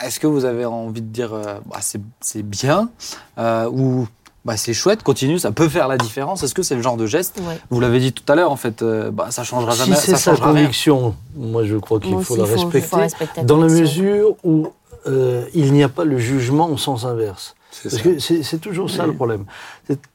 est 0.00 0.18
que 0.18 0.26
vous 0.26 0.44
avez 0.44 0.64
envie 0.64 1.02
de 1.02 1.06
dire 1.06 1.32
euh, 1.34 1.58
bah, 1.66 1.78
c'est 1.80 2.00
c'est 2.20 2.42
bien 2.42 2.90
euh, 3.38 3.68
ou 3.70 4.06
bah, 4.44 4.56
c'est 4.56 4.72
chouette, 4.74 5.02
continue, 5.04 5.38
ça 5.38 5.52
peut 5.52 5.68
faire 5.68 5.86
la 5.86 5.96
différence 5.96 6.42
Est-ce 6.42 6.54
que 6.54 6.62
c'est 6.64 6.74
le 6.74 6.82
genre 6.82 6.96
de 6.96 7.06
geste 7.06 7.38
Ouais. 7.46 7.58
Vous 7.70 7.78
l'avez 7.78 8.00
dit 8.00 8.12
tout 8.12 8.24
à 8.30 8.34
l'heure, 8.34 8.50
en 8.50 8.56
fait, 8.56 8.82
euh, 8.82 9.10
bah, 9.12 9.28
ça 9.30 9.44
changera 9.44 9.72
Si 9.72 9.78
jamais. 9.78 9.94
c'est 9.96 10.10
ça 10.12 10.16
sa 10.16 10.34
rien. 10.34 10.44
conviction, 10.44 11.14
moi 11.36 11.64
je 11.64 11.76
crois 11.76 12.00
qu'il 12.00 12.20
faut 12.24 12.34
la 12.36 12.44
respecter, 12.44 12.80
faut 12.80 12.96
respecter 12.96 13.40
la 13.40 13.44
dans 13.46 13.58
la 13.58 13.68
mesure 13.68 14.34
où 14.42 14.66
euh, 15.06 15.44
il 15.54 15.72
n'y 15.72 15.82
a 15.82 15.88
pas 15.88 16.04
le 16.04 16.18
jugement 16.18 16.68
au 16.68 16.76
sens 16.76 17.04
inverse. 17.04 17.54
C'est 17.72 17.88
Parce 17.88 18.02
ça. 18.02 18.02
que 18.02 18.18
c'est 18.18 18.42
c'est 18.42 18.58
toujours 18.58 18.90
ça 18.90 19.06
le 19.06 19.14
problème. 19.14 19.44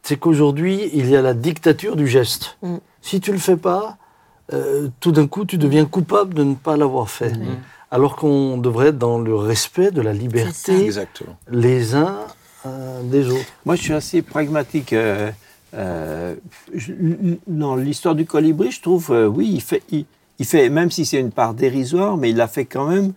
C'est- 0.04 0.16
qu'aujourd'hui, 0.18 0.90
il 0.94 1.10
y 1.10 1.16
a 1.16 1.22
la 1.22 1.34
dictature 1.34 1.96
du 1.96 2.08
geste. 2.08 2.58
Mm. 2.62 2.76
Si 3.02 3.20
tu 3.20 3.32
le 3.32 3.40
fais 3.40 3.58
pas, 3.58 3.98
euh, 4.54 4.88
tout 5.00 5.12
d'un 5.12 5.28
coup, 5.28 5.44
tu 5.44 5.58
deviens 5.58 5.86
coupable 5.86 6.34
de 6.36 6.44
ne 6.44 6.56
pas 6.56 6.78
l'avoir 6.78 7.10
fait. 7.10 7.34
Alors 7.90 8.16
qu'on 8.16 8.58
devrait 8.58 8.88
être 8.90 8.98
dans 9.00 9.18
le 9.20 9.36
respect 9.36 9.92
de 9.92 10.02
la 10.02 10.14
liberté 10.14 10.90
les 11.50 11.96
uns 11.96 12.18
euh, 12.66 13.02
des 13.04 13.28
autres. 13.30 13.46
Moi, 13.66 13.76
je 13.76 13.82
suis 13.82 13.94
assez 13.94 14.22
pragmatique. 14.22 14.94
euh, 14.94 15.32
euh, 15.74 16.36
je- 16.74 16.94
dans 17.48 17.76
l'histoire 17.76 18.16
du 18.16 18.26
colibri, 18.26 18.72
je 18.72 18.82
trouve, 18.82 19.12
euh, 19.12 19.26
oui, 19.28 19.50
il 19.54 19.62
fait, 19.62 19.84
il, 19.92 20.06
il 20.40 20.46
fait, 20.46 20.70
même 20.70 20.92
si 20.92 21.06
c'est 21.06 21.20
une 21.20 21.32
part 21.32 21.54
dérisoire, 21.54 22.18
mais 22.18 22.30
il 22.30 22.36
l'a 22.38 22.48
fait 22.48 22.66
quand 22.66 22.88
même 22.88 23.08
euh, 23.08 23.12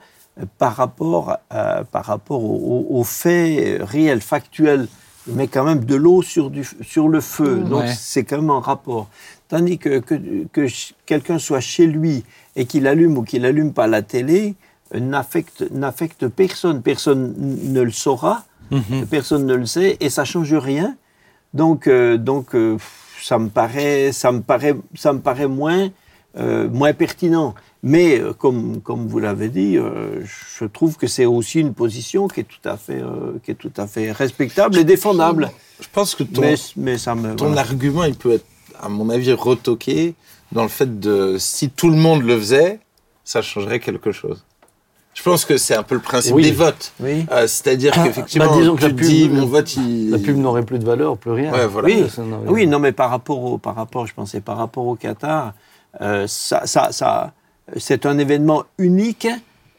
par 0.59 0.76
rapport, 0.76 1.37
à- 1.50 1.85
par 1.85 2.05
rapport 2.05 2.42
aux 2.44 2.87
au, 2.90 2.98
aux 3.00 3.05
faits 3.05 3.81
réels, 3.83 4.20
factuels. 4.20 4.87
Met 5.26 5.48
quand 5.48 5.64
même 5.64 5.85
de 5.85 5.94
l'eau 5.96 6.22
sur, 6.22 6.50
du- 6.50 6.66
sur 6.81 7.09
le 7.09 7.20
feu. 7.20 7.57
Mmh. 7.57 7.68
Donc, 7.68 7.81
Ouais. 7.83 7.94
c'est 7.96 8.24
quand 8.24 8.37
même 8.37 8.50
en 8.50 8.61
rapport. 8.61 9.09
Tandis 9.48 9.79
que, 9.79 9.98
que, 9.98 10.14
que 10.53 10.66
quelqu'un 11.07 11.38
soit 11.38 11.61
chez 11.61 11.87
lui 11.87 12.24
et 12.57 12.64
qu'il 12.64 12.87
allume 12.87 13.18
ou 13.18 13.22
qu'il 13.22 13.44
allume 13.44 13.72
pas 13.72 13.87
la 13.87 14.00
télé, 14.03 14.55
euh, 14.94 14.98
n'affecte 15.00 16.29
personne. 16.29 16.83
Personne 16.83 17.35
ne 17.38 17.81
le 17.83 17.90
saura. 17.90 18.44
Mhm. 18.70 19.07
Personne 19.07 19.46
ne 19.46 19.55
le 19.55 19.66
sait 19.66 19.96
et 20.00 20.09
ça 20.11 20.24
change 20.24 20.55
rien. 20.55 20.96
Donc, 21.55 21.87
euh, 21.87 22.16
donc 22.16 22.55
euh, 22.55 22.76
ça 23.20 23.38
me 23.38 23.48
paraît, 23.48 24.12
ça 24.12 24.31
me 24.33 24.40
paraît, 24.40 24.76
ça 24.94 25.12
me 25.12 25.18
paraît 25.20 25.48
moins, 25.48 25.88
euh, 26.38 26.69
moins 26.69 26.93
pertinent. 26.93 27.55
Mais 27.83 28.21
euh, 28.21 28.33
comme, 28.35 28.81
comme 28.83 29.07
vous 29.09 29.19
l'avez 29.19 29.49
dit, 29.49 29.77
euh, 29.79 30.21
je 30.59 30.64
trouve 30.66 30.97
que 30.97 31.07
c'est 31.07 31.25
aussi 31.25 31.61
une 31.61 31.73
position 31.75 32.29
qui 32.29 32.40
est 32.40 32.45
tout 32.45 32.69
à 32.69 32.77
fait, 32.77 33.01
euh, 33.01 33.38
qui 33.43 33.53
est 33.53 33.55
tout 33.55 33.73
à 33.77 33.87
fait 33.87 34.12
respectable 34.12 34.77
et 34.79 34.85
défendable. 34.85 35.51
Je 35.81 35.87
pense 35.93 36.14
que 36.14 36.23
ton, 36.23 36.43
Mais, 36.43 36.55
mais 36.77 36.99
ça 36.99 37.14
me. 37.14 37.35
ton 37.37 37.47
voilà. 37.47 37.62
argument, 37.62 38.05
il 38.05 38.14
peut 38.14 38.33
être, 38.33 38.45
à 38.81 38.88
mon 38.90 39.09
avis, 39.09 39.33
retoqué 39.33 40.14
dans 40.53 40.62
le 40.62 40.69
fait 40.69 41.01
de 41.01 41.37
si 41.38 41.71
tout 41.71 41.88
le 41.88 41.97
monde 41.97 42.23
le 42.23 42.38
faisait, 42.38 42.81
ça 43.25 43.40
changerait 43.40 43.81
quelque 43.81 44.12
chose. 44.12 44.45
Je 45.14 45.23
pense 45.23 45.45
que 45.45 45.57
c'est 45.57 45.75
un 45.75 45.83
peu 45.83 45.95
le 45.97 46.01
principe 46.01 46.35
Oui. 46.35 46.43
des 46.45 46.53
votes. 46.53 46.93
Oui. 47.01 47.27
Euh, 47.33 47.47
C'est-à-dire 47.47 47.93
Ah, 47.97 48.05
qu'effectivement, 48.05 48.47
bah, 48.47 48.73
que 48.79 48.87
tu 48.87 48.95
pub- 48.95 49.01
dis, 49.07 49.29
mon 49.29 49.45
vote, 49.47 49.75
il... 49.77 50.11
La 50.11 50.19
pub 50.19 50.37
n'aurait 50.37 50.64
plus 50.64 50.79
de 50.79 50.85
valeur, 50.85 51.16
plus 51.19 51.33
rien. 51.33 51.53
Ouais, 51.53 51.66
voilà. 51.66 51.88
Oui, 51.88 52.05
oui, 52.47 52.66
non, 52.66 52.79
mais 52.79 52.93
par 52.93 53.11
rapport 53.11 53.43
au, 53.43 53.59
par 53.59 53.75
rapport, 53.75 54.07
je 54.07 54.14
pensais 54.14 54.40
par 54.40 54.57
rapport 54.57 54.87
au 54.87 54.95
Qatar, 54.95 55.53
euh, 56.00 56.26
ça, 56.29 56.66
ça, 56.66 56.92
ça, 56.92 57.33
c'est 57.76 58.07
un 58.07 58.18
événement 58.18 58.64
unique. 58.79 59.26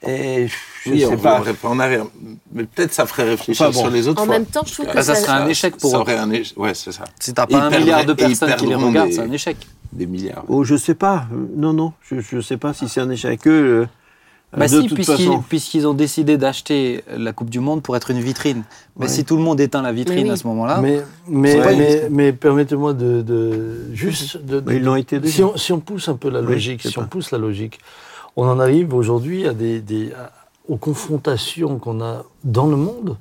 Et 0.03 0.47
je 0.47 0.89
Oui, 0.89 0.99
sais 1.01 1.05
on 1.05 1.17
pas. 1.17 1.43
en 1.63 1.79
arrière. 1.79 2.05
Mais 2.51 2.63
peut-être 2.63 2.91
ça 2.91 3.05
ferait 3.05 3.23
réfléchir 3.29 3.67
Enfin, 3.67 3.73
bon. 3.75 3.81
sur 3.81 3.89
les 3.91 4.07
autres 4.07 4.19
En 4.23 4.25
fois. 4.25 4.33
même 4.33 4.45
temps, 4.47 4.63
je 4.65 4.73
trouve 4.73 4.87
que 4.87 4.93
Bah, 4.95 5.03
ça 5.03 5.13
ça- 5.13 5.21
serait 5.21 5.33
un 5.33 5.47
échec 5.47 5.77
pour 5.77 5.91
ça 5.91 5.97
eux. 5.97 5.99
aurait 5.99 6.17
un 6.17 6.31
échec. 6.31 6.57
Ouais, 6.57 6.73
c'est 6.73 6.91
ça. 6.91 7.03
Si 7.19 7.31
t'as 7.35 7.45
Ils 7.49 7.55
pas 7.55 7.63
un 7.65 7.69
milliard 7.69 8.03
de 8.05 8.13
personnes 8.13 8.55
qui 8.55 8.65
les 8.65 8.73
regardent, 8.75 9.09
des- 9.09 9.15
c'est 9.15 9.21
un 9.21 9.31
échec. 9.31 9.57
Des 9.93 10.07
milliards. 10.07 10.43
Oh, 10.47 10.63
je 10.63 10.75
sais 10.75 10.95
pas. 10.95 11.25
Euh, 11.31 11.45
Non, 11.55 11.73
non, 11.73 11.93
je 12.09 12.35
ne 12.35 12.41
sais 12.41 12.57
pas 12.57 12.73
si 12.73 12.89
c'est 12.89 13.01
un 13.01 13.09
échec. 13.11 13.45
Euh, 13.45 13.85
Bah 14.55 14.67
de 14.67 14.81
si, 14.81 14.89
puisqu'ils 15.47 15.87
ont 15.87 15.93
décidé 15.93 16.37
d'acheter 16.37 17.03
la 17.15 17.31
Coupe 17.31 17.49
du 17.49 17.61
Monde 17.61 17.81
pour 17.81 17.95
être 17.95 18.11
une 18.11 18.19
vitrine. 18.19 18.63
Mais 18.97 19.05
Ouais. 19.05 19.11
si 19.11 19.23
tout 19.23 19.37
le 19.37 19.41
monde 19.41 19.61
éteint 19.61 19.81
la 19.81 19.93
vitrine 19.93 20.25
oui. 20.25 20.29
à 20.31 20.35
ce 20.35 20.45
moment-là, 20.47 20.81
Mais, 20.81 21.01
mais, 21.29 21.55
mais, 21.77 22.07
mais 22.11 22.33
permettez-moi 22.33 22.93
de, 22.93 23.21
de- 23.21 23.93
juste 23.93 24.43
de, 24.43 24.59
Bah, 24.59 24.73
ils 24.73 24.83
l'ont 24.83 24.97
été 24.97 25.19
déjà. 25.19 25.33
si 25.33 25.43
on, 25.43 25.55
si 25.55 25.71
on 25.71 25.79
pousse 25.79 26.09
un 26.09 26.15
peu 26.15 26.29
la 26.29 26.41
logique, 26.41 26.81
si 26.81 26.97
on 26.99 27.05
pousse 27.07 27.31
la 27.31 27.37
logique, 27.37 27.79
on 28.35 28.45
en 28.45 28.59
arrive 28.59 28.93
aujourd'hui 28.93 29.47
à 29.47 29.53
des, 29.53 29.79
des- 29.79 30.11
à- 30.11 30.31
aux 30.67 30.75
confrontations 30.77 31.79
qu'on 31.79 32.01
a 32.01 32.23
dans 32.43 32.67
le 32.67 32.75
monde 32.75 33.15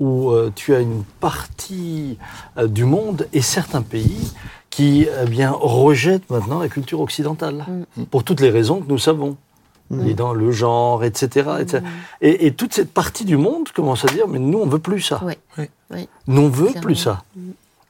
où 0.00 0.30
euh, 0.32 0.50
tu 0.54 0.74
as 0.74 0.80
une 0.80 1.02
partie 1.20 2.18
euh, 2.58 2.66
du 2.66 2.84
monde 2.84 3.26
et 3.32 3.40
certains 3.40 3.82
pays 3.82 4.32
qui 4.70 5.06
eh 5.22 5.28
bien 5.28 5.50
rejettent 5.52 6.28
maintenant 6.30 6.58
la 6.58 6.68
culture 6.68 7.00
occidentale 7.00 7.64
pour 8.10 8.24
toutes 8.24 8.40
les 8.40 8.50
raisons 8.50 8.80
que 8.80 8.88
nous 8.88 8.98
savons. 8.98 9.36
Et 10.06 10.14
dans 10.14 10.32
le 10.32 10.50
genre, 10.50 11.04
etc. 11.04 11.50
etc. 11.60 11.84
Et, 12.20 12.46
et 12.46 12.52
toute 12.54 12.72
cette 12.74 12.92
partie 12.92 13.24
du 13.24 13.36
monde 13.36 13.68
commence 13.70 14.04
à 14.04 14.08
dire, 14.08 14.26
mais 14.26 14.38
nous, 14.38 14.58
on 14.58 14.66
veut 14.66 14.78
plus 14.78 15.00
ça. 15.00 15.20
Oui. 15.24 15.34
Oui. 15.90 16.08
Nous, 16.26 16.42
on 16.42 16.48
veut 16.48 16.66
Clairement. 16.66 16.80
plus 16.80 16.96
ça. 16.96 17.22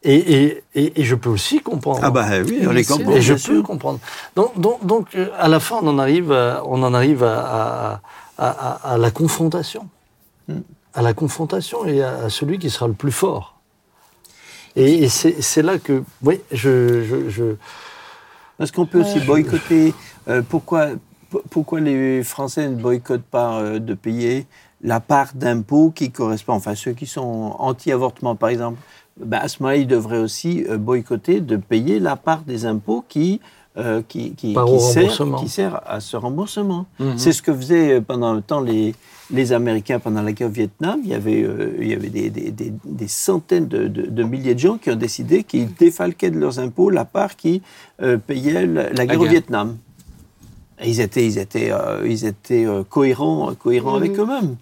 Et, 0.02 0.16
et, 0.16 0.64
et, 0.74 1.00
et 1.00 1.04
je 1.04 1.14
peux 1.14 1.30
aussi 1.30 1.61
comprendre. 1.61 2.00
Ah 2.02 2.11
bah 2.11 2.26
oui, 2.44 2.57
on 2.59 2.61
Bien 2.64 2.72
les 2.74 2.85
comprend. 2.85 3.12
et 3.12 3.22
je 3.22 3.35
peux 3.35 3.62
comprendre. 3.62 4.00
Donc, 4.37 4.59
donc, 4.61 4.85
donc, 4.85 5.14
euh, 5.14 5.28
à 5.38 5.48
la 5.48 5.61
fin, 5.61 5.76
on 5.83 5.87
en 5.88 5.98
arrive 5.98 6.30
à, 6.33 6.62
on 6.66 6.83
en 6.83 6.92
arrive 6.92 7.22
à, 7.24 7.38
à, 7.38 8.00
à- 8.38 8.50
à- 8.50 8.92
à 8.94 8.98
la 8.98 9.11
confrontation. 9.11 9.88
Hmm. 10.48 10.59
À 10.92 11.00
la 11.00 11.14
confrontation 11.14 11.87
et 11.87 12.02
à, 12.02 12.24
à 12.24 12.28
celui 12.28 12.59
qui 12.59 12.68
sera 12.70 12.87
le 12.88 12.92
plus 12.94 13.12
fort. 13.12 13.54
Et, 14.76 15.04
et 15.04 15.09
c'est 15.09 15.40
c'est 15.40 15.62
là 15.62 15.78
que, 15.78 16.02
oui, 16.22 16.40
je, 16.50 17.02
je, 17.04 17.30
je- 17.30 17.54
Parce 18.59 18.72
qu'on 18.72 18.87
peut 18.87 19.00
aussi 19.00 19.20
boycotter. 19.20 19.94
euh, 20.28 20.42
pourquoi, 20.48 20.87
p- 20.87 20.96
pourquoi 21.50 21.80
les 21.80 22.22
Français 22.22 22.68
ne 22.68 22.76
boycottent 22.76 23.22
pas 23.22 23.60
euh, 23.60 23.78
de 23.78 23.94
payer 23.94 24.46
la 24.82 25.00
part 25.00 25.30
d'impôts 25.34 25.90
qui 25.94 26.10
correspond, 26.10 26.52
enfin 26.54 26.74
ceux 26.74 26.92
qui 26.92 27.06
sont 27.06 27.54
anti-avortement 27.58 28.36
par 28.36 28.50
exemple, 28.50 28.78
ben, 29.18 29.38
à 29.38 29.48
ce 29.48 29.62
moment-là, 29.62 29.76
ils 29.78 29.86
devraient 29.86 30.18
aussi 30.18 30.64
euh, 30.68 30.76
boycotter 30.76 31.40
de 31.40 31.56
payer 31.56 32.00
la 32.00 32.16
part 32.16 32.42
des 32.42 32.66
impôts 32.66 33.04
qui, 33.08 33.40
euh, 33.78 34.02
qui, 34.06 34.32
qui, 34.34 34.52
qui 34.52 34.80
sert, 34.80 35.02
remboursement. 35.02 35.38
qui 35.38 35.48
sert 35.48 35.80
à 35.86 36.00
ce 36.00 36.16
remboursement. 36.16 36.86
Mhm. 36.98 37.16
C'est 37.16 37.32
ce 37.32 37.40
que 37.40 37.54
faisaient 37.54 38.00
pendant 38.00 38.34
le 38.34 38.42
temps 38.42 38.60
les, 38.60 38.94
les 39.30 39.52
Américains 39.52 40.00
pendant 40.00 40.20
la 40.20 40.32
guerre 40.32 40.48
au 40.48 40.50
Vietnam. 40.52 41.00
Il 41.04 41.10
y 41.10 41.14
avait, 41.14 41.42
euh, 41.44 41.76
il 41.80 41.88
y 41.88 41.94
avait 41.94 42.10
des, 42.10 42.28
des- 42.28 42.50
des- 42.50 42.72
des 42.84 43.08
centaines 43.08 43.68
de, 43.68 43.86
de- 43.88 44.06
de 44.10 44.22
milliers 44.24 44.54
de 44.54 44.60
gens 44.60 44.76
qui 44.78 44.90
ont 44.90 44.96
décidé 44.96 45.44
qu'ils 45.44 45.72
défalquaient 45.74 46.30
de 46.30 46.38
leurs 46.38 46.58
impôts 46.58 46.90
la 46.90 47.04
part 47.04 47.36
qui 47.36 47.62
payait 48.26 48.66
la, 48.66 48.90
la 48.92 49.06
guerre 49.06 49.20
au. 49.20 49.24
Vietnam. 49.30 49.76
Et 50.80 50.88
ils 50.90 51.00
étaient, 51.00 51.24
ils 51.24 51.38
étaient, 51.38 51.70
euh, 51.70 52.06
ils 52.06 52.24
étaient 52.24 52.64
euh, 52.66 52.82
cohérents, 52.82 53.54
cohérents 53.54 53.94
avec 53.94 54.18
eux-mêmes. 54.18 54.56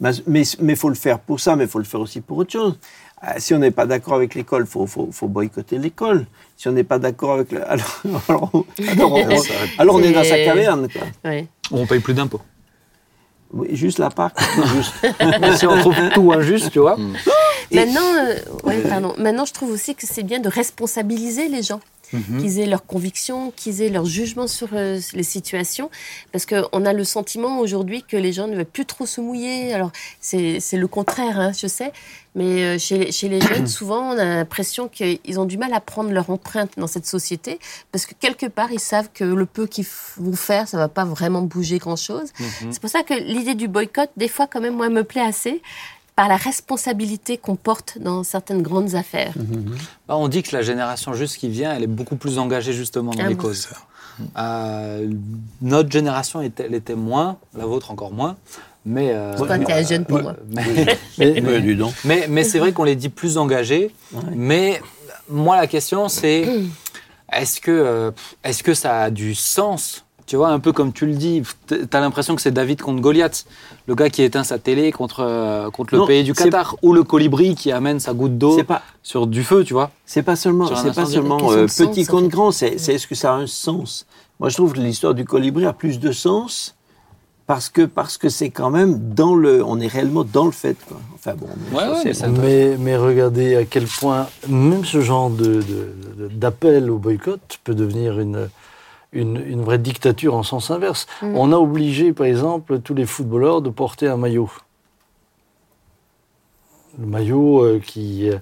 Mais 0.00 0.42
il 0.62 0.76
faut 0.76 0.88
le 0.88 0.94
faire 0.94 1.18
pour 1.18 1.40
ça, 1.40 1.56
mais 1.56 1.64
il 1.64 1.70
faut 1.70 1.78
le 1.78 1.84
faire 1.84 2.00
aussi 2.00 2.20
pour 2.20 2.38
autre 2.38 2.52
chose. 2.52 2.78
Euh, 3.24 3.32
Si 3.38 3.52
on 3.52 3.58
n'est 3.58 3.70
pas 3.72 3.84
d'accord 3.86 4.14
avec 4.14 4.34
l'école, 4.34 4.62
il 4.62 4.70
faut, 4.70 4.86
faut- 4.86 5.08
faut 5.12 5.28
boycotter 5.28 5.76
l'école. 5.78 6.26
Si 6.56 6.68
on 6.68 6.72
n'est 6.72 6.84
pas 6.84 6.98
d'accord 6.98 7.32
avec... 7.34 7.52
Le... 7.52 7.68
Alors, 7.70 8.02
alors, 8.28 8.50
on- 8.54 8.64
alors 8.88 9.12
on, 9.12 9.26
alors 9.78 9.94
on 9.96 10.02
est 10.02 10.12
dans 10.12 10.24
sa 10.24 10.36
caverne. 10.38 10.88
Quoi. 10.88 11.02
Ouais. 11.30 11.46
on 11.70 11.84
paye 11.86 12.00
plus 12.00 12.14
d'impôts. 12.14 12.40
Oui, 13.52 13.68
juste 13.72 13.98
la 13.98 14.10
part. 14.10 14.30
juste. 14.76 14.94
Mais 15.40 15.56
si 15.56 15.66
on 15.66 15.76
trouve 15.78 15.96
tout 16.14 16.32
injuste, 16.32 16.70
tu 16.70 16.78
vois. 16.80 16.96
Et- 17.70 17.76
Maintenant, 17.76 18.00
euh, 18.14 18.34
ouais, 18.64 18.80
pardon. 18.88 19.14
Maintenant, 19.18 19.44
je 19.46 19.52
trouve 19.52 19.70
aussi 19.72 19.94
que 19.94 20.06
c'est 20.06 20.22
bien 20.22 20.38
de 20.40 20.48
responsabiliser 20.48 21.48
les 21.48 21.62
gens. 21.62 21.80
Mhm. 22.12 22.40
qu'ils 22.40 22.58
aient 22.60 22.66
leurs 22.66 22.86
convictions, 22.86 23.52
qu'ils 23.54 23.82
aient 23.82 23.88
leur 23.90 24.04
jugement 24.04 24.46
sur 24.46 24.68
euh, 24.72 24.98
les 25.14 25.22
situations. 25.22 25.90
Parce 26.32 26.46
qu'on 26.46 26.84
a 26.84 26.92
le 26.92 27.04
sentiment 27.04 27.58
aujourd'hui 27.60 28.02
que 28.02 28.16
les 28.16 28.32
gens 28.32 28.46
ne 28.46 28.56
veulent 28.56 28.64
plus 28.64 28.86
trop 28.86 29.06
se 29.06 29.20
mouiller. 29.20 29.72
Alors, 29.74 29.90
c'est 30.20 30.58
le 30.72 30.86
contraire, 30.88 31.38
hein, 31.38 31.52
je 31.52 31.66
sais. 31.66 31.92
Mais 32.34 32.62
euh, 32.62 32.78
chez, 32.78 32.98
les- 32.98 33.12
chez 33.12 33.28
les 33.28 33.40
jeunes, 33.40 33.66
souvent, 33.78 34.10
on 34.14 34.18
a 34.18 34.24
l'impression 34.24 34.88
qu'ils 34.88 35.40
ont 35.40 35.44
du 35.44 35.58
mal 35.58 35.72
à 35.74 35.80
prendre 35.80 36.10
leur 36.12 36.30
empreinte 36.30 36.72
dans 36.76 36.86
cette 36.86 37.06
société. 37.06 37.58
Parce 37.92 38.06
que 38.06 38.14
quelque 38.14 38.46
part, 38.46 38.70
ils 38.72 38.78
savent 38.80 39.08
que 39.12 39.24
le 39.24 39.44
peu 39.46 39.66
qu'ils 39.66 39.86
vont 40.18 40.32
faire, 40.36 40.68
ça 40.68 40.76
va 40.78 40.88
pas 40.88 41.04
vraiment 41.04 41.42
bouger 41.42 41.78
grand-chose. 41.78 42.28
Mhm. 42.38 42.72
C'est 42.72 42.80
pour 42.80 42.90
ça 42.90 43.02
que 43.02 43.14
l'idée 43.14 43.54
du 43.54 43.66
boycott, 43.68 44.10
des 44.16 44.28
fois, 44.28 44.46
quand 44.46 44.60
même, 44.60 44.74
moi, 44.76 44.88
me 44.88 45.04
plaît 45.04 45.20
assez 45.22 45.62
par 46.18 46.26
la 46.26 46.36
responsabilité 46.36 47.38
qu'on 47.38 47.54
porte 47.54 47.98
dans 48.00 48.24
certaines 48.24 48.60
grandes 48.60 48.96
affaires. 48.96 49.34
Bah, 50.08 50.16
on 50.16 50.26
dit 50.26 50.42
que 50.42 50.56
la 50.56 50.62
génération 50.62 51.14
juste 51.14 51.36
qui 51.36 51.48
vient, 51.48 51.72
elle 51.72 51.84
est 51.84 51.86
beaucoup 51.86 52.16
plus 52.16 52.40
engagée 52.40 52.72
justement 52.72 53.12
dans 53.12 53.22
Ah 53.22 53.28
les 53.28 53.36
bon 53.36 53.42
causes. 53.42 53.68
Euh, 54.36 55.08
notre 55.62 55.92
génération 55.92 56.40
était, 56.40 56.64
elle 56.64 56.74
était 56.74 56.96
moins, 56.96 57.36
la 57.56 57.66
vôtre 57.66 57.92
encore 57.92 58.10
moins, 58.10 58.36
mais 58.84 59.12
euh, 59.12 59.36
Toi, 59.36 59.60
t'es 59.60 59.84
jeune 59.84 60.04
pour 60.04 60.20
moi. 60.20 60.34
mais, 62.04 62.26
mais 62.28 62.42
c'est 62.42 62.58
vrai 62.58 62.72
qu'on 62.72 62.82
les 62.82 62.96
dit 62.96 63.10
plus 63.10 63.38
engagés. 63.38 63.94
Mais 64.34 64.82
moi, 65.28 65.56
la 65.56 65.68
question, 65.68 66.08
c'est 66.08 66.48
est-ce 67.32 67.60
que, 67.60 67.70
euh, 67.70 68.10
est-ce 68.42 68.64
que 68.64 68.74
ça 68.74 69.02
a 69.02 69.10
du 69.10 69.36
sens 69.36 70.04
Tu 70.28 70.36
vois, 70.36 70.50
un 70.50 70.60
peu 70.60 70.72
comme 70.72 70.92
tu 70.92 71.06
le 71.06 71.14
dis, 71.14 71.42
tu 71.68 71.74
as 71.90 72.00
l'impression 72.00 72.36
que 72.36 72.42
c'est 72.42 72.50
David 72.50 72.82
contre 72.82 73.00
Goliath, 73.00 73.46
le 73.86 73.94
gars 73.94 74.10
qui 74.10 74.22
éteint 74.22 74.44
sa 74.44 74.58
télé 74.58 74.92
contre, 74.92 75.20
euh, 75.20 75.70
contre 75.70 75.94
le 75.94 76.00
Non, 76.00 76.06
pays 76.06 76.22
du 76.22 76.34
Qatar, 76.34 76.76
ou 76.82 76.92
le 76.92 77.02
colibri 77.02 77.54
qui 77.54 77.72
amène 77.72 77.98
sa 77.98 78.12
goutte 78.12 78.36
d'eau 78.36 78.62
pas, 78.62 78.82
sur 79.02 79.26
du 79.26 79.42
feu, 79.42 79.64
tu 79.64 79.72
vois. 79.72 79.90
c'est 80.04 80.22
pas 80.22 80.36
seulement, 80.36 80.66
c'est 80.76 80.94
pas 80.94 81.06
seulement 81.06 81.50
euh, 81.50 81.66
sens, 81.66 81.88
petit 81.88 82.04
contre 82.04 82.24
fait. 82.24 82.28
grand, 82.28 82.50
c'est 82.52 82.74
est-ce 82.74 83.06
que 83.06 83.14
ça 83.14 83.32
a 83.32 83.36
un 83.38 83.46
sens? 83.46 84.04
Moi, 84.38 84.50
je 84.50 84.56
trouve 84.56 84.74
que 84.74 84.80
l'histoire 84.80 85.14
du 85.14 85.24
colibri 85.24 85.64
a 85.64 85.72
plus 85.72 85.98
de 85.98 86.12
sens 86.12 86.74
parce 87.46 87.70
que 87.70 87.80
parce 87.86 88.18
que 88.18 88.28
c'est 88.28 88.50
quand 88.50 88.68
même 88.68 88.98
dans 89.14 89.34
le, 89.34 89.64
on 89.64 89.80
est 89.80 89.86
réellement 89.86 90.24
dans 90.24 90.44
le 90.44 90.52
fait. 90.52 90.76
Quoi. 90.86 90.98
Enfin 91.14 91.32
bon, 91.36 91.46
Ouais, 91.72 91.84
ça, 91.84 91.92
ouais, 91.92 92.02
mais 92.04 92.12
ça- 92.12 92.28
mais, 92.28 92.76
mais 92.78 92.96
regardez 92.98 93.56
à 93.56 93.64
quel 93.64 93.86
point 93.86 94.26
même 94.46 94.84
ce 94.84 95.00
genre 95.00 95.30
de- 95.30 95.44
de- 95.62 95.62
de- 96.18 96.28
d'appel 96.28 96.90
au 96.90 96.98
boycott 96.98 97.40
peut 97.64 97.74
devenir 97.74 98.20
une, 98.20 98.50
une, 99.12 99.36
une 99.46 99.62
vraie 99.62 99.78
dictature 99.78 100.34
en 100.34 100.42
sens 100.42 100.70
inverse. 100.70 101.06
Mm. 101.22 101.36
On 101.36 101.52
a 101.52 101.56
obligé, 101.56 102.12
par 102.12 102.26
exemple, 102.26 102.80
tous 102.80 102.94
les 102.94 103.06
footballeurs 103.06 103.62
de 103.62 103.70
porter 103.70 104.06
un 104.08 104.16
maillot. 104.16 104.50
Le 106.98 107.06
maillot 107.06 107.62
euh, 107.62 107.80
qui, 107.84 108.28
euh, 108.28 108.36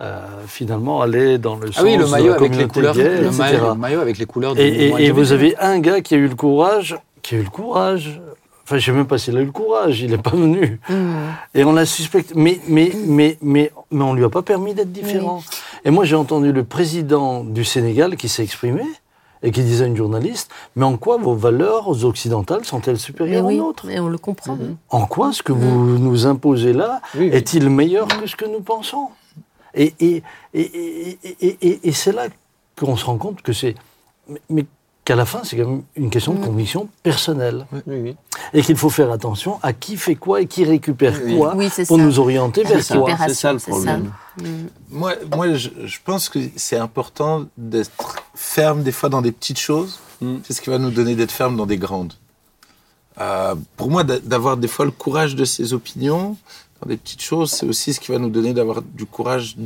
euh, 0.00 0.24
finalement, 0.46 1.00
allait 1.02 1.38
dans 1.38 1.56
le 1.56 1.68
Ah 1.70 1.72
sens 1.72 1.82
oui, 1.84 1.96
le 1.96 2.04
de 2.04 2.10
maillot 2.10 2.28
la 2.30 2.34
avec 2.36 2.56
les 2.56 2.66
couleurs, 2.68 2.94
gay, 2.94 3.20
le 3.20 3.26
etc. 3.26 3.38
maillot, 3.38 3.68
le 3.68 3.74
maillot 3.74 4.00
avec 4.00 4.18
les 4.18 4.26
couleurs 4.26 4.54
du 4.54 4.60
Et, 4.60 4.70
mouvement 4.90 4.98
et- 4.98 5.04
et 5.06 5.10
vous 5.10 5.32
avez 5.32 5.56
un 5.58 5.78
gars 5.80 6.00
qui 6.00 6.14
a 6.14 6.18
eu 6.18 6.28
le 6.28 6.34
courage, 6.34 6.96
qui 7.22 7.34
a 7.34 7.38
eu 7.38 7.42
le 7.42 7.50
courage. 7.50 8.20
Enfin, 8.64 8.78
je 8.78 8.84
sais 8.86 8.92
même 8.92 9.06
pas 9.06 9.16
s'il 9.18 9.36
a 9.36 9.40
eu 9.40 9.44
le 9.44 9.52
courage, 9.52 10.00
il 10.00 10.10
n'est 10.10 10.18
pas 10.18 10.30
venu. 10.30 10.80
Mmh. 10.88 10.94
Et 11.54 11.64
on 11.64 11.72
l'a 11.72 11.86
suspecté. 11.86 12.34
Mais, 12.36 12.60
mais, 12.68 12.92
mais, 13.06 13.38
mais, 13.40 13.70
mais 13.92 14.02
on 14.04 14.12
lui 14.12 14.24
a 14.24 14.28
pas 14.28 14.42
permis 14.42 14.74
d'être 14.74 14.90
différent. 14.92 15.42
Et 15.84 15.90
moi, 15.90 16.04
j'ai 16.04 16.16
entendu 16.16 16.50
le 16.52 16.64
président 16.64 17.44
du 17.44 17.64
Sénégal 17.64 18.16
qui 18.16 18.28
s'est 18.28 18.42
exprimé 18.42 18.82
et 19.46 19.50
qui 19.52 19.62
disait 19.62 19.84
à 19.84 19.86
une 19.86 19.96
journaliste 19.96 20.50
Mais 20.74 20.84
en 20.84 20.96
quoi 20.98 21.16
vos 21.16 21.34
valeurs 21.34 21.88
occidentales 22.04 22.64
sont-elles 22.66 22.94
Mais 22.94 22.98
supérieures 22.98 23.44
oui, 23.46 23.58
aux 23.60 23.64
nôtres 23.66 23.86
mais 23.86 23.98
on 24.00 24.08
le 24.08 24.18
comprend. 24.18 24.58
En 24.90 25.06
quoi 25.06 25.32
ce 25.32 25.42
que 25.42 25.52
vous 25.52 25.98
nous 25.98 26.26
imposez 26.26 26.72
là 26.74 27.00
Oui, 27.14 27.30
oui. 27.30 27.36
est-il 27.36 27.70
meilleur 27.70 28.08
que 28.08 28.26
ce 28.26 28.36
que 28.36 28.44
nous 28.44 28.60
pensons? 28.60 29.08
Et, 29.74 29.94
et, 30.00 30.22
et, 30.52 30.60
et, 30.60 31.18
et, 31.40 31.58
et- 31.62 31.88
et 31.88 31.92
c'est 31.92 32.12
là 32.12 32.24
qu'on 32.78 32.96
se 32.96 33.04
rend 33.04 33.16
compte 33.18 33.40
que 33.42 33.52
c'est. 33.52 33.74
mais- 34.28 34.40
Mais 34.50 34.64
qu'à 35.06 35.14
la 35.16 35.24
fin, 35.24 35.42
c'est 35.44 35.56
quand 35.56 35.68
même 35.68 35.82
une 35.94 36.10
question 36.10 36.34
de 36.34 36.44
conviction 36.44 36.88
personnelle. 37.02 37.64
Oui, 37.72 37.80
oui. 37.86 38.16
Et 38.52 38.60
qu'il 38.62 38.76
faut 38.76 38.90
faire 38.90 39.10
attention 39.12 39.58
à 39.62 39.72
qui 39.72 39.96
fait 39.96 40.16
quoi 40.16 40.40
et 40.42 40.46
qui 40.46 40.64
récupère 40.64 41.14
Oui. 41.24 41.36
quoi 41.36 41.52
pour 41.52 41.62
ça. 41.70 41.84
nous 41.96 42.18
orienter 42.18 42.64
vers 42.64 42.86
quoi. 42.86 43.16
c'est 43.28 43.34
ça 43.34 43.52
le 43.52 43.58
problème. 43.60 44.10
Moi, 44.90 45.14
moi 45.34 45.54
je, 45.54 45.70
je 45.84 45.98
pense 46.04 46.28
que 46.28 46.38
c'est 46.56 46.76
important 46.76 47.46
d'être 47.56 48.16
ferme 48.34 48.82
des 48.82 48.92
fois 48.92 49.08
dans 49.08 49.22
des 49.22 49.32
petites 49.32 49.60
choses. 49.60 49.98
Mm. 50.20 50.36
C'est 50.44 50.52
ce 50.54 50.60
qui 50.60 50.70
va 50.70 50.78
nous 50.78 50.90
donner 50.90 51.14
d'être 51.14 51.32
ferme 51.32 51.56
dans 51.56 51.66
des 51.66 51.78
grandes. 51.78 52.14
Euh, 53.20 53.54
pour 53.76 53.90
moi, 53.90 54.02
d'a- 54.04 54.18
d'avoir 54.18 54.56
des 54.56 54.68
fois 54.68 54.84
le 54.84 54.90
courage 54.90 55.36
de 55.36 55.44
ses 55.44 55.72
opinions 55.72 56.36
dans 56.82 56.88
des 56.88 56.96
petites 56.98 57.22
choses, 57.22 57.50
c'est 57.52 57.66
aussi 57.66 57.94
ce 57.94 58.00
qui 58.00 58.10
va 58.12 58.18
nous 58.18 58.28
donner 58.28 58.52
d'avoir 58.52 58.82
du 58.82 59.06
courage 59.06 59.56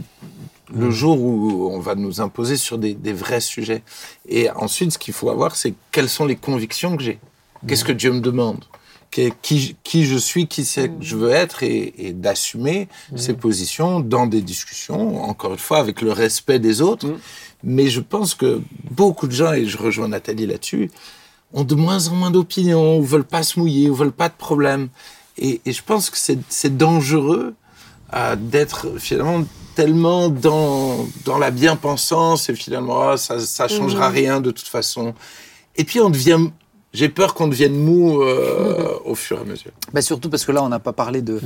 le 0.75 0.91
jour 0.91 1.21
où 1.21 1.71
on 1.73 1.81
va 1.81 1.95
nous 1.95 2.21
imposer 2.21 2.57
sur 2.57 2.79
des, 2.79 3.13
vrais 3.13 3.41
sujets. 3.41 3.83
Et 4.29 4.51
ensuite, 4.51 4.93
ce 4.93 4.99
qu'il 4.99 5.15
faut 5.15 5.31
avoir, 5.31 5.57
c'est 5.57 5.75
quelles 5.91 6.09
sont 6.09 6.27
les 6.27 6.37
convictions 6.37 6.97
que 6.97 7.03
j'ai. 7.03 7.19
Qu'est-ce 7.67 7.85
que 7.85 7.93
Dieu 7.93 8.13
me 8.13 8.21
demande? 8.21 8.65
Qui, 9.11 9.77
je 10.05 10.17
suis, 10.17 10.47
qui 10.47 10.65
c'est 10.65 10.89
que 10.89 10.95
je 11.03 11.17
veux 11.17 11.31
être, 11.31 11.63
et, 11.63 12.13
d'assumer 12.15 12.89
ces 13.17 13.35
positions 13.35 14.01
dans 14.01 14.27
des 14.27 14.41
discussions, 14.41 15.23
encore 15.25 15.53
une 15.53 15.59
fois, 15.59 15.79
avec 15.79 16.01
le 16.01 16.13
respect 16.13 16.59
des 16.59 16.81
autres. 16.81 17.07
Mais 17.63 17.89
je 17.89 18.01
pense 18.01 18.35
que 18.35 18.63
beaucoup 18.91 19.27
de 19.27 19.33
gens, 19.33 19.53
et 19.53 19.67
je 19.67 19.77
rejoins 19.77 20.09
Nathalie 20.09 20.47
là-dessus, 20.47 20.91
ont 21.53 21.65
de 21.65 21.75
moins 21.75 22.09
en 22.09 22.15
moins 22.15 22.31
d'opinions, 22.31 22.99
ou 22.99 23.03
veulent 23.03 23.25
pas 23.25 23.43
se 23.43 23.59
mouiller, 23.59 23.91
ou 23.91 23.95
veulent 23.95 24.13
pas 24.13 24.29
de 24.29 24.35
problème. 24.35 24.89
Et, 25.37 25.61
je 25.67 25.83
pense 25.83 26.09
que 26.09 26.17
c'est 26.17 26.39
c'est 26.49 26.77
dangereux 26.77 27.55
euh, 28.15 28.37
d'être 28.37 28.99
finalement 28.99 29.45
tellement 29.75 30.29
dans, 30.29 31.07
dans 31.25 31.39
la 31.39 31.51
bien-pensance 31.51 32.49
et 32.49 32.55
finalement 32.55 33.11
ah, 33.11 33.17
ça, 33.17 33.39
ça 33.41 33.69
changera 33.69 34.09
rien 34.09 34.41
de 34.41 34.51
toute 34.51 34.69
façon. 34.69 35.15
Et 35.77 35.85
puis 35.85 36.01
on 36.01 36.11
devient, 36.11 36.51
j'ai 36.93 37.09
peur 37.09 37.35
qu'on 37.35 37.49
devienne 37.49 37.75
mou 37.75 38.23
euh, 38.23 38.99
au 39.05 39.15
fur 39.15 39.39
et 39.39 39.41
à 39.41 39.45
mesure. 39.45 39.73
Bah, 39.93 40.03
surtout 40.03 40.29
parce 40.29 40.45
que 40.45 40.53
là, 40.53 40.63
on 40.63 40.69
n'a 40.69 40.79
pas 40.79 40.93
parlé 40.93 41.23
de, 41.23 41.41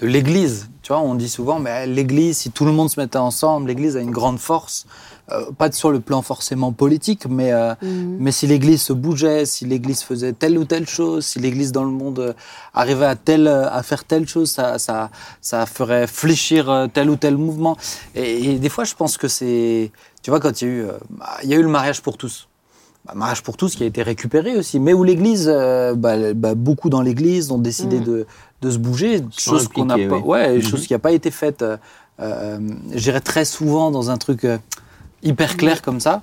de 0.00 0.06
l'Église. 0.06 0.68
Tu 0.82 0.92
vois, 0.92 1.00
on 1.00 1.14
dit 1.14 1.28
souvent, 1.28 1.58
mais 1.60 1.86
l'Église, 1.86 2.38
si 2.38 2.50
tout 2.50 2.64
le 2.64 2.72
monde 2.72 2.90
se 2.90 2.98
mettait 2.98 3.18
ensemble, 3.18 3.68
l'Église 3.68 3.96
a 3.96 4.00
une 4.00 4.10
grande 4.10 4.38
force. 4.38 4.86
Euh, 5.32 5.50
pas 5.58 5.72
sur 5.72 5.90
le 5.90 5.98
plan 5.98 6.22
forcément 6.22 6.70
politique, 6.72 7.26
mais, 7.28 7.52
euh, 7.52 7.74
mais 7.82 8.30
si 8.30 8.46
l'Église 8.46 8.80
se 8.82 8.92
bougeait, 8.92 9.44
si 9.44 9.64
l'Église 9.64 10.02
faisait 10.02 10.32
telle 10.32 10.56
ou 10.56 10.64
telle 10.64 10.86
chose, 10.88 11.26
si 11.26 11.40
l'Église 11.40 11.72
dans 11.72 11.82
le 11.82 11.90
monde 11.90 12.20
euh, 12.20 12.32
arrivait 12.74 13.06
à, 13.06 13.16
telle, 13.16 13.48
à 13.48 13.82
faire 13.82 14.04
telle 14.04 14.28
chose, 14.28 14.52
ça, 14.52 14.78
ça, 14.78 15.10
ça 15.40 15.66
ferait 15.66 16.06
fléchir 16.06 16.70
euh, 16.70 16.86
tel 16.86 17.10
ou 17.10 17.16
tel 17.16 17.36
mouvement. 17.36 17.76
Et, 18.14 18.52
et 18.52 18.58
des 18.60 18.68
fois, 18.68 18.84
je 18.84 18.94
pense 18.94 19.16
que 19.16 19.26
c'est... 19.26 19.90
Tu 20.22 20.30
vois, 20.30 20.38
quand 20.38 20.62
il 20.62 20.68
y 20.68 20.70
a 20.70 20.74
eu, 20.74 20.80
euh, 20.84 20.92
bah, 21.10 21.38
il 21.42 21.50
y 21.50 21.54
a 21.54 21.56
eu 21.56 21.62
le 21.62 21.68
mariage 21.68 22.02
pour 22.02 22.16
tous. 22.16 22.46
Bah, 23.04 23.14
mariage 23.16 23.42
pour 23.42 23.56
tous 23.56 23.74
qui 23.74 23.82
a 23.82 23.86
été 23.86 24.04
récupéré 24.04 24.56
aussi, 24.56 24.78
mais 24.78 24.92
où 24.92 25.02
l'Église, 25.02 25.50
euh, 25.52 25.94
bah, 25.96 26.34
bah, 26.34 26.54
beaucoup 26.54 26.88
dans 26.88 27.02
l'Église 27.02 27.50
ont 27.50 27.58
décidé 27.58 27.98
Mm. 27.98 28.04
de, 28.04 28.26
de 28.62 28.70
se 28.70 28.78
bouger, 28.78 29.24
chose 29.36 29.66
qu'on 29.66 29.86
n'a 29.86 29.96
pas, 30.08 30.18
ouais, 30.18 30.54
Mhm. 30.58 30.62
chose 30.62 30.86
qui 30.86 30.92
n'a 30.92 31.00
pas 31.00 31.10
été 31.12 31.32
faite, 31.32 31.62
euh, 31.62 31.76
euh, 32.20 32.58
je 32.92 32.98
dirais 33.00 33.20
très 33.20 33.44
souvent 33.44 33.90
dans 33.90 34.08
un 34.10 34.18
truc 34.18 34.44
euh, 34.44 34.58
hyper 35.26 35.56
clair 35.56 35.82
comme 35.82 36.00
ça. 36.00 36.22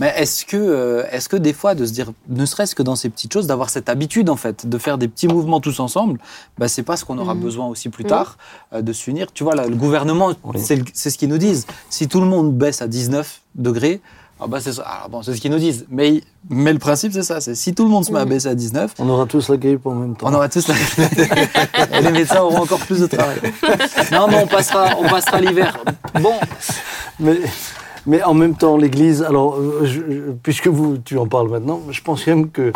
Mais 0.00 0.12
est-ce 0.16 0.44
que, 0.46 0.56
euh, 0.56 1.02
est-ce 1.10 1.28
que 1.28 1.36
des 1.36 1.52
fois 1.52 1.74
de 1.74 1.84
se 1.84 1.92
dire, 1.92 2.12
ne 2.28 2.46
serait-ce 2.46 2.74
que 2.74 2.82
dans 2.84 2.94
ces 2.96 3.08
petites 3.10 3.32
choses, 3.32 3.46
d'avoir 3.48 3.68
cette 3.68 3.88
habitude 3.88 4.30
en 4.30 4.36
fait, 4.36 4.66
de 4.68 4.78
faire 4.78 4.96
des 4.96 5.08
petits 5.08 5.26
mouvements 5.28 5.60
tous 5.60 5.80
ensemble, 5.80 6.18
bah, 6.56 6.68
c'est 6.68 6.84
pas 6.84 6.96
ce 6.96 7.04
qu'on 7.04 7.18
aura 7.18 7.34
Mhm. 7.34 7.40
besoin 7.42 7.66
aussi 7.66 7.88
plus 7.88 8.04
tard 8.04 8.38
euh, 8.72 8.80
de 8.82 8.92
s'unir. 8.92 9.32
Tu 9.32 9.42
vois 9.44 9.54
là, 9.56 9.66
le 9.66 9.74
gouvernement, 9.76 10.32
Oui. 10.44 10.60
c'est 10.60 11.10
ce 11.10 11.18
qu'ils 11.18 11.28
nous 11.28 11.38
disent. 11.38 11.66
Si 11.90 12.06
tout 12.08 12.20
le 12.20 12.26
monde 12.26 12.56
baisse 12.56 12.80
à 12.82 12.86
19 12.88 13.40
degrés. 13.54 14.00
Ah 14.40 14.46
bah 14.46 14.60
c'est 14.60 14.70
bon, 15.10 15.20
c'est 15.24 15.34
ce 15.34 15.40
qu'ils 15.40 15.50
nous 15.50 15.58
disent. 15.58 15.84
Mais, 15.90 16.22
mais 16.48 16.72
le 16.72 16.78
principe, 16.78 17.12
c'est 17.12 17.24
ça. 17.24 17.40
C'est 17.40 17.56
si 17.56 17.74
tout 17.74 17.82
le 17.82 17.90
monde 17.90 18.04
se 18.04 18.12
met 18.12 18.20
à 18.20 18.24
baisser 18.24 18.46
à 18.46 18.54
19, 18.54 18.94
On 19.00 19.08
aura 19.08 19.26
tous 19.26 19.48
la 19.48 19.56
grippe 19.56 19.84
en 19.84 19.94
même 19.94 20.14
temps. 20.14 20.28
on 20.30 20.32
aura 20.32 20.48
tous 20.48 20.68
la... 20.68 20.74
Et 21.98 22.02
les 22.02 22.12
médecins 22.12 22.40
auront 22.42 22.60
encore 22.62 22.78
plus 22.78 23.00
de 23.00 23.06
travail. 23.08 23.38
Non, 24.12 24.28
mais 24.28 24.36
on 24.40 24.46
passera, 24.46 24.90
on 24.96 25.08
passera 25.08 25.40
l'hiver. 25.40 25.76
Bon, 26.20 26.34
Mais, 27.18 27.40
mais 28.08 28.22
en 28.24 28.34
même 28.34 28.56
temps, 28.56 28.76
l'Église, 28.76 29.22
alors, 29.22 29.56
euh, 29.56 29.84
je- 29.84 30.32
puisque 30.42 30.66
vous, 30.68 30.98
tu 30.98 31.16
en 31.18 31.26
parles 31.28 31.48
maintenant, 31.50 31.80
je 31.90 32.00
pense 32.02 32.24
quand 32.24 32.34
même 32.34 32.50
que 32.50 32.72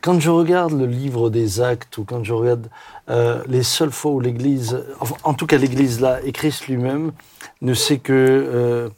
quand 0.00 0.18
je 0.20 0.30
regarde 0.30 0.72
le 0.72 0.86
livre 0.86 1.28
des 1.28 1.60
actes 1.60 1.98
ou 1.98 2.04
quand 2.04 2.22
je 2.24 2.32
regarde 2.32 2.68
euh, 3.10 3.42
les 3.48 3.62
seules 3.62 3.90
fois 3.90 4.12
où 4.12 4.20
l'Église, 4.20 4.82
enfin, 5.00 5.16
en 5.24 5.34
tout 5.34 5.46
cas 5.46 5.58
l'Église 5.58 6.00
là, 6.00 6.20
et 6.24 6.32
Christ 6.32 6.66
lui-même, 6.68 7.12
ne 7.60 7.74
sait 7.74 7.98
que... 7.98 8.12
euh, 8.12 8.88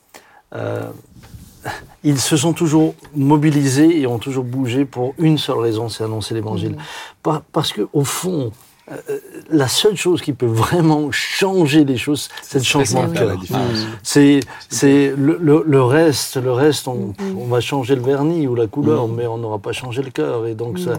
euh, 0.55 0.83
ils 2.05 2.21
se 2.21 2.37
sont 2.37 2.53
toujours 2.53 2.95
mobilisés 3.15 4.01
et 4.01 4.07
ont 4.07 4.21
toujours 4.21 4.45
bougé 4.45 4.85
pour 4.85 5.15
une 5.19 5.37
seule 5.37 5.59
raison, 5.59 5.89
c'est 5.89 6.05
annoncer 6.05 6.33
l'Évangile. 6.35 6.77
Par- 7.23 7.43
parce 7.53 7.73
que 7.73 7.89
au 7.93 8.05
fond, 8.05 8.53
euh, 8.91 9.19
la 9.51 9.69
seule 9.69 9.97
chose 9.97 10.21
qui 10.23 10.33
peut 10.33 10.47
vraiment 10.47 11.11
changer 11.13 11.85
les 11.85 11.97
choses, 11.97 12.29
c'est 12.43 12.59
le 12.59 12.65
changement 12.65 13.07
de 13.09 13.15
cœur. 13.15 13.37
différence. 13.39 13.87
C'est, 14.03 14.41
c'est 14.69 15.13
le, 15.17 15.39
le- 15.41 15.65
le 15.67 15.83
reste, 15.83 16.37
le 16.37 16.53
reste, 16.53 16.89
on, 16.89 17.13
on 17.39 17.47
va 17.47 17.61
changer 17.61 17.95
le 17.95 18.03
vernis 18.03 18.47
ou 18.47 18.55
la 18.55 18.67
couleur, 18.67 19.09
mais 19.09 19.27
on 19.27 19.39
n'aura 19.39 19.59
pas 19.59 19.73
changé 19.73 20.03
le 20.03 20.11
cœur. 20.11 20.47
Et 20.47 20.55
donc 20.55 20.79
ça, 20.79 20.93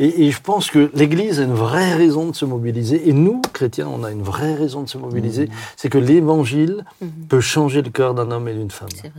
Et, 0.00 0.26
et 0.26 0.30
je 0.30 0.40
pense 0.40 0.70
que 0.70 0.90
l'Église 0.94 1.40
a 1.40 1.42
une 1.44 1.54
vraie 1.54 1.92
raison 1.94 2.28
de 2.30 2.34
se 2.36 2.44
mobiliser. 2.44 3.08
Et 3.08 3.12
nous, 3.12 3.42
chrétiens, 3.52 3.88
on 3.92 4.04
a 4.04 4.12
une 4.12 4.22
vraie 4.22 4.54
raison 4.54 4.82
de 4.82 4.88
se 4.88 4.96
mobiliser. 4.98 5.48
C'est 5.76 5.88
que 5.88 5.98
l'Évangile 5.98 6.84
Mhm. 7.00 7.10
peut 7.28 7.40
changer 7.40 7.82
le 7.82 7.90
cœur 7.90 8.14
d'un 8.14 8.30
homme 8.30 8.46
et 8.48 8.54
d'une 8.54 8.70
femme. 8.70 8.88
Vrai. 9.00 9.12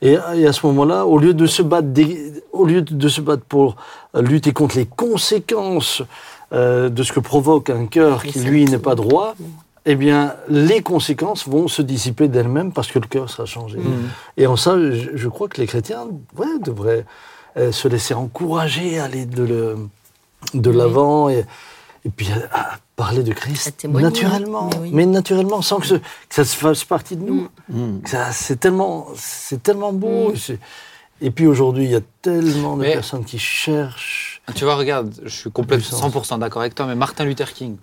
Et, 0.00 0.16
et 0.40 0.46
à 0.46 0.52
ce 0.52 0.66
moment-là, 0.66 1.04
au 1.06 1.18
lieu 1.18 1.34
de 1.34 1.46
se 1.46 1.62
battre, 1.62 1.88
des- 1.88 2.32
au 2.52 2.64
lieu 2.64 2.80
de 2.82 3.08
se 3.08 3.20
battre 3.20 3.44
pour 3.44 3.76
lutter 4.14 4.52
contre 4.52 4.76
les 4.76 4.86
conséquences 4.86 6.02
euh, 6.52 6.88
de 6.88 7.02
ce 7.02 7.12
que 7.12 7.20
provoque 7.20 7.70
un 7.70 7.86
cœur 7.86 8.22
qui, 8.22 8.38
lui, 8.40 8.64
n'est 8.66 8.78
pas 8.78 8.94
droit, 8.94 9.34
eh 9.84 9.94
bien, 9.96 10.34
les 10.48 10.80
conséquences 10.82 11.48
vont 11.48 11.66
se 11.68 11.82
dissiper 11.82 12.28
d'elles-mêmes 12.28 12.72
parce 12.72 12.88
que 12.92 12.98
le 12.98 13.06
cœur 13.06 13.28
sera 13.30 13.46
changé. 13.46 13.78
Et 14.36 14.46
en 14.46 14.56
ça, 14.56 14.76
je, 14.78 15.10
je 15.16 15.28
crois 15.28 15.48
que 15.48 15.60
les 15.60 15.66
chrétiens 15.66 16.06
ouais, 16.36 16.46
devraient 16.60 17.04
euh, 17.56 17.72
se 17.72 17.88
laisser 17.88 18.14
encourager 18.14 18.98
à 18.98 19.04
aller 19.04 19.26
de, 19.26 19.42
le- 19.42 19.76
de 20.54 20.70
Oui. 20.70 20.76
l'avant 20.76 21.28
et, 21.28 21.44
et 22.04 22.10
puis 22.10 22.28
à, 22.52 22.60
à 22.74 22.78
parler 22.96 23.22
de 23.22 23.32
Christ 23.32 23.84
naturellement, 23.88 24.70
mais 24.74 24.78
oui. 24.82 24.90
mais 24.92 25.06
naturellement, 25.06 25.62
sans 25.62 25.78
que, 25.80 25.86
ce- 25.86 25.94
que 25.96 26.02
ça 26.30 26.44
se 26.44 26.54
fasse 26.56 26.84
partie 26.84 27.16
de 27.16 27.24
nous. 27.24 27.48
Mm. 27.68 28.00
Ça- 28.06 28.30
C'est 28.32 28.60
tellement, 28.60 29.08
c'est 29.16 29.62
tellement 29.62 29.92
beau. 29.92 30.30
Mm. 30.32 30.36
c'est- 30.36 30.58
Et 31.20 31.30
puis 31.30 31.46
aujourd'hui, 31.46 31.84
il 31.84 31.90
y 31.90 31.96
a 31.96 32.00
tellement 32.20 32.76
de 32.76 32.82
Mais- 32.82 32.92
personnes 32.92 33.24
qui 33.24 33.38
cherchent. 33.38 34.21
Tu 34.54 34.64
vois, 34.64 34.74
regarde, 34.76 35.14
je 35.24 35.28
suis 35.28 35.50
complètement 35.50 35.86
Puissance. 35.98 36.34
100% 36.34 36.38
d'accord 36.40 36.62
avec 36.62 36.74
toi, 36.74 36.86
mais 36.86 36.94
Martin 36.96 37.24
Luther 37.24 37.52
King, 37.52 37.76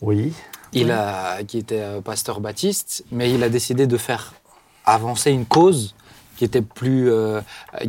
Oui. 0.00 0.32
il 0.72 0.90
a, 0.92 1.42
qui 1.42 1.58
était 1.58 1.80
euh, 1.80 2.00
pasteur 2.00 2.40
baptiste, 2.40 3.04
mais 3.10 3.32
il 3.32 3.42
a 3.42 3.48
décidé 3.48 3.86
de 3.86 3.96
faire 3.96 4.32
avancer 4.86 5.30
une 5.32 5.44
cause 5.46 5.94
qui 6.36 6.44
était 6.44 6.62
plus, 6.62 7.10
euh, 7.10 7.40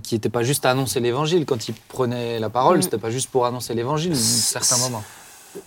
qui 0.04 0.16
était 0.16 0.30
pas 0.30 0.44
juste 0.44 0.66
à 0.66 0.72
annoncer 0.72 1.00
l'évangile. 1.00 1.46
Quand 1.46 1.68
il 1.68 1.76
prenait 1.88 2.40
la 2.40 2.50
parole, 2.50 2.80
Mm. 2.80 2.82
c'était 2.82 2.98
pas 2.98 3.12
juste 3.12 3.30
pour 3.30 3.46
annoncer 3.46 3.74
l'évangile, 3.74 4.14
à 4.14 4.16
certains 4.16 4.78
moments. 4.78 5.04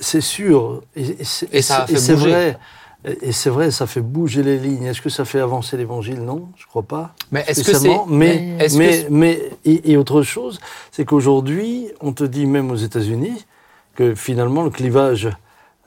C'est 0.01 0.21
sûr. 0.21 0.83
Et, 0.97 1.21
et 1.21 1.25
c'est- 1.25 1.49
Et 1.53 1.63
ça 1.63 1.85
a 1.85 1.87
c'est- 1.87 1.97
fait 1.99 2.15
bouger. 2.15 2.31
vrai. 2.31 2.59
Et 3.05 3.31
c'est 3.31 3.51
vrai, 3.51 3.71
ça 3.71 3.87
fait 3.87 4.01
bouger 4.01 4.43
les 4.43 4.59
lignes. 4.59 4.83
Est-ce 4.85 5.01
que 5.01 5.09
ça 5.09 5.25
fait 5.25 5.39
avancer 5.39 5.77
l'évangile? 5.77 6.21
Non, 6.23 6.49
je 6.57 6.67
crois 6.67 6.83
pas. 6.83 7.15
Mais 7.31 7.45
est-ce 7.47 7.63
que 7.63 7.77
c'est. 7.77 7.89
Mais, 8.09 8.59
mais, 8.77 9.07
mais 9.09 9.51
et, 9.65 9.93
et 9.93 9.97
autre 9.97 10.23
chose, 10.23 10.59
c'est 10.91 11.05
qu'aujourd'hui, 11.05 11.89
on 12.01 12.13
te 12.13 12.25
dit 12.25 12.47
même 12.47 12.71
aux 12.73 12.77
États-Unis 12.77 13.47
que 13.95 14.17
finalement 14.17 14.65
le 14.65 14.71
clivage, 14.71 15.29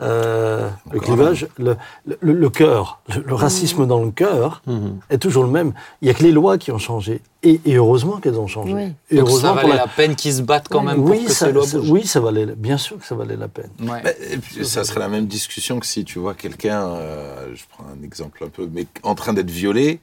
euh, 0.01 0.69
le 0.91 0.99
clivage, 0.99 1.47
le, 1.57 1.77
le, 2.05 2.33
le 2.33 2.49
cœur, 2.49 2.99
le, 3.15 3.21
le 3.21 3.35
racisme 3.35 3.85
dans 3.85 4.03
le 4.03 4.11
cœur 4.11 4.61
Mhm. 4.67 4.99
est 5.09 5.17
toujours 5.17 5.43
le 5.43 5.49
même. 5.51 5.73
Il 6.01 6.05
n'y 6.05 6.11
a 6.11 6.13
que 6.13 6.23
les 6.23 6.31
lois 6.31 6.57
qui 6.57 6.71
ont 6.71 6.77
changé. 6.79 7.21
Et, 7.43 7.59
et 7.65 7.75
heureusement 7.75 8.17
qu'elles 8.17 8.37
ont 8.39 8.47
changé. 8.47 8.73
Oui. 8.73 8.93
Et 9.09 9.15
donc 9.17 9.27
ça 9.27 9.31
heureusement 9.31 9.49
pour 9.53 9.61
valait 9.61 9.69
la- 9.75 9.75
la 9.77 9.87
peine 9.87 10.15
qu'ils 10.15 10.33
se 10.33 10.41
battent 10.43 10.67
quand 10.69 10.81
même 10.83 10.99
oui, 10.99 11.17
pour 11.17 11.25
que 11.27 11.31
ça, 11.31 11.45
ces 11.47 11.51
lois 11.51 11.65
ça- 11.65 11.77
bougent. 11.79 11.89
oui, 11.91 12.05
ça 12.05 12.19
valait, 12.19 12.45
bien 12.45 12.77
sûr 12.77 12.97
que 12.99 13.05
ça 13.05 13.15
valait 13.15 13.35
la 13.35 13.47
peine. 13.47 13.69
Ouais. 13.81 14.01
Bah, 14.03 14.09
et 14.31 14.37
puis, 14.37 14.65
ça 14.65 14.83
serait 14.83 14.99
la 14.99 15.09
même 15.09 15.25
discussion 15.25 15.79
que 15.79 15.85
si 15.87 16.03
tu 16.03 16.19
vois 16.19 16.33
quelqu'un, 16.35 16.83
euh, 16.83 17.47
je 17.55 17.63
prends 17.69 17.85
un 17.85 18.03
exemple 18.03 18.43
un 18.43 18.49
peu, 18.49 18.69
mais 18.71 18.85
en 19.03 19.15
train 19.15 19.33
d'être 19.33 19.49
violé, 19.49 19.99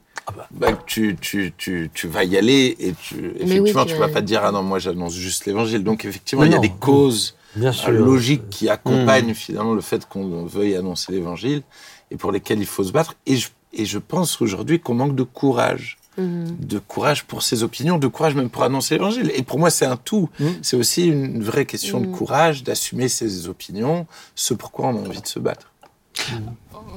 bah, 0.50 0.72
que 0.72 0.82
tu, 0.84 1.16
tu, 1.20 1.52
tu, 1.56 1.90
tu 1.94 2.08
vas 2.08 2.24
y 2.24 2.36
aller 2.36 2.76
et 2.80 2.92
tu, 3.00 3.32
effectivement, 3.38 3.84
tu 3.84 3.92
tu 3.94 3.98
vas- 3.98 4.08
vas 4.08 4.12
pas 4.14 4.20
te 4.20 4.26
dire, 4.26 4.42
ah 4.44 4.50
non, 4.52 4.62
moi 4.62 4.78
j'annonce 4.80 5.14
juste 5.14 5.46
l'évangile. 5.46 5.84
Donc 5.84 6.04
effectivement, 6.04 6.42
Mais 6.42 6.48
il 6.50 6.54
y 6.54 6.56
a 6.56 6.60
des 6.60 6.70
causes 6.70 7.34
Bien 7.56 7.70
euh, 7.70 7.72
sûr. 7.72 7.90
logiques 7.90 8.48
qui 8.50 8.68
accompagnent 8.68 9.34
finalement 9.34 9.74
le 9.74 9.80
fait 9.80 10.06
qu'on 10.06 10.44
veuille 10.44 10.76
annoncer 10.76 11.12
l'évangile 11.12 11.62
et 12.10 12.16
pour 12.16 12.32
lesquelles 12.32 12.60
il 12.60 12.66
faut 12.66 12.84
se 12.84 12.92
battre. 12.92 13.14
Et 13.26 13.36
je, 13.36 13.48
et 13.72 13.84
je 13.84 13.98
pense 13.98 14.40
aujourd'hui 14.40 14.80
qu'on 14.80 14.94
manque 14.94 15.14
de 15.14 15.22
courage. 15.22 15.98
Mhm. 16.16 16.56
De 16.58 16.78
courage 16.80 17.24
pour 17.24 17.42
ses 17.42 17.62
opinions, 17.62 17.96
de 17.96 18.08
courage 18.08 18.34
même 18.34 18.50
pour 18.50 18.64
annoncer 18.64 18.96
l'évangile. 18.96 19.30
Et 19.34 19.42
pour 19.42 19.58
moi, 19.58 19.70
c'est 19.70 19.86
un 19.86 19.96
tout. 19.96 20.28
Mm. 20.40 20.46
C'est 20.62 20.76
aussi 20.76 21.06
une 21.06 21.44
vraie 21.44 21.64
question 21.64 22.00
de 22.00 22.06
courage, 22.06 22.64
d'assumer 22.64 23.08
ses 23.08 23.48
opinions, 23.48 24.06
ce 24.34 24.52
pourquoi 24.52 24.88
on 24.88 24.96
a 24.96 25.00
envie 25.08 25.22
de 25.22 25.28
se 25.28 25.38
battre. 25.38 25.70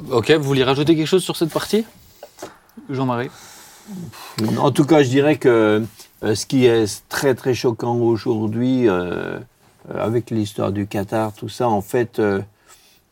Ok, 0.10 0.32
vous 0.32 0.44
voulez 0.44 0.64
rajouter 0.64 0.96
quelque 0.96 1.08
chose 1.08 1.24
sur 1.24 1.36
cette 1.36 1.52
partie? 1.52 1.86
Jean-Marie? 2.90 3.30
En 4.58 4.72
tout 4.72 4.86
cas, 4.86 5.04
je 5.04 5.10
dirais 5.10 5.38
que 5.38 5.84
euh, 6.24 6.36
ce 6.36 6.46
qui 6.46 6.66
est 6.66 7.04
très 7.10 7.36
très 7.36 7.54
choquant 7.54 7.96
aujourd'hui, 7.96 8.88
euh, 8.88 9.40
avec 10.00 10.30
l'histoire 10.32 10.72
du 10.72 10.88
Qatar, 10.88 11.34
tout 11.34 11.50
ça, 11.50 11.68
en 11.70 11.82
fait, 11.82 12.20
euh, 12.20 12.42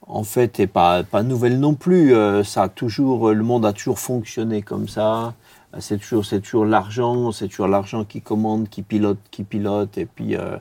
en 0.07 0.23
fait, 0.23 0.59
est 0.59 0.67
pas 0.67 1.03
pas 1.03 1.23
nouvelle 1.23 1.59
non 1.59 1.73
plus. 1.75 2.13
Euh, 2.15 2.43
ça 2.43 2.63
a 2.63 2.69
toujours, 2.69 3.31
le 3.31 3.43
monde 3.43 3.65
a 3.65 3.73
toujours 3.73 3.99
fonctionné 3.99 4.61
comme 4.61 4.87
ça. 4.87 5.33
Euh, 5.75 5.77
C'est 5.79 5.97
toujours, 5.99 6.25
c'est 6.25 6.39
toujours 6.41 6.65
l'argent, 6.65 7.31
c'est 7.31 7.47
toujours 7.47 7.67
l'argent 7.67 8.03
qui 8.05 8.21
commande, 8.21 8.69
qui 8.69 8.81
pilote, 8.81 9.19
qui 9.31 9.43
pilote, 9.43 9.97
et 9.97 10.05
puis 10.05 10.35
euh, 10.35 10.57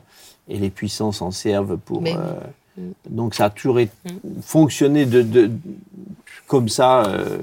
et 0.47 0.57
les 0.59 0.69
puissances 0.69 1.17
s'en 1.17 1.31
servent 1.31 1.77
pour. 1.77 2.01
Mais 2.01 2.15
euh, 2.15 2.91
donc 3.09 3.33
ça 3.35 3.45
a 3.45 3.49
toujours 3.49 3.79
été- 3.79 3.91
fonctionné 4.41 5.05
de, 5.05 5.21
de- 5.21 5.51
comme 6.47 6.69
ça. 6.69 7.05
euh, 7.05 7.39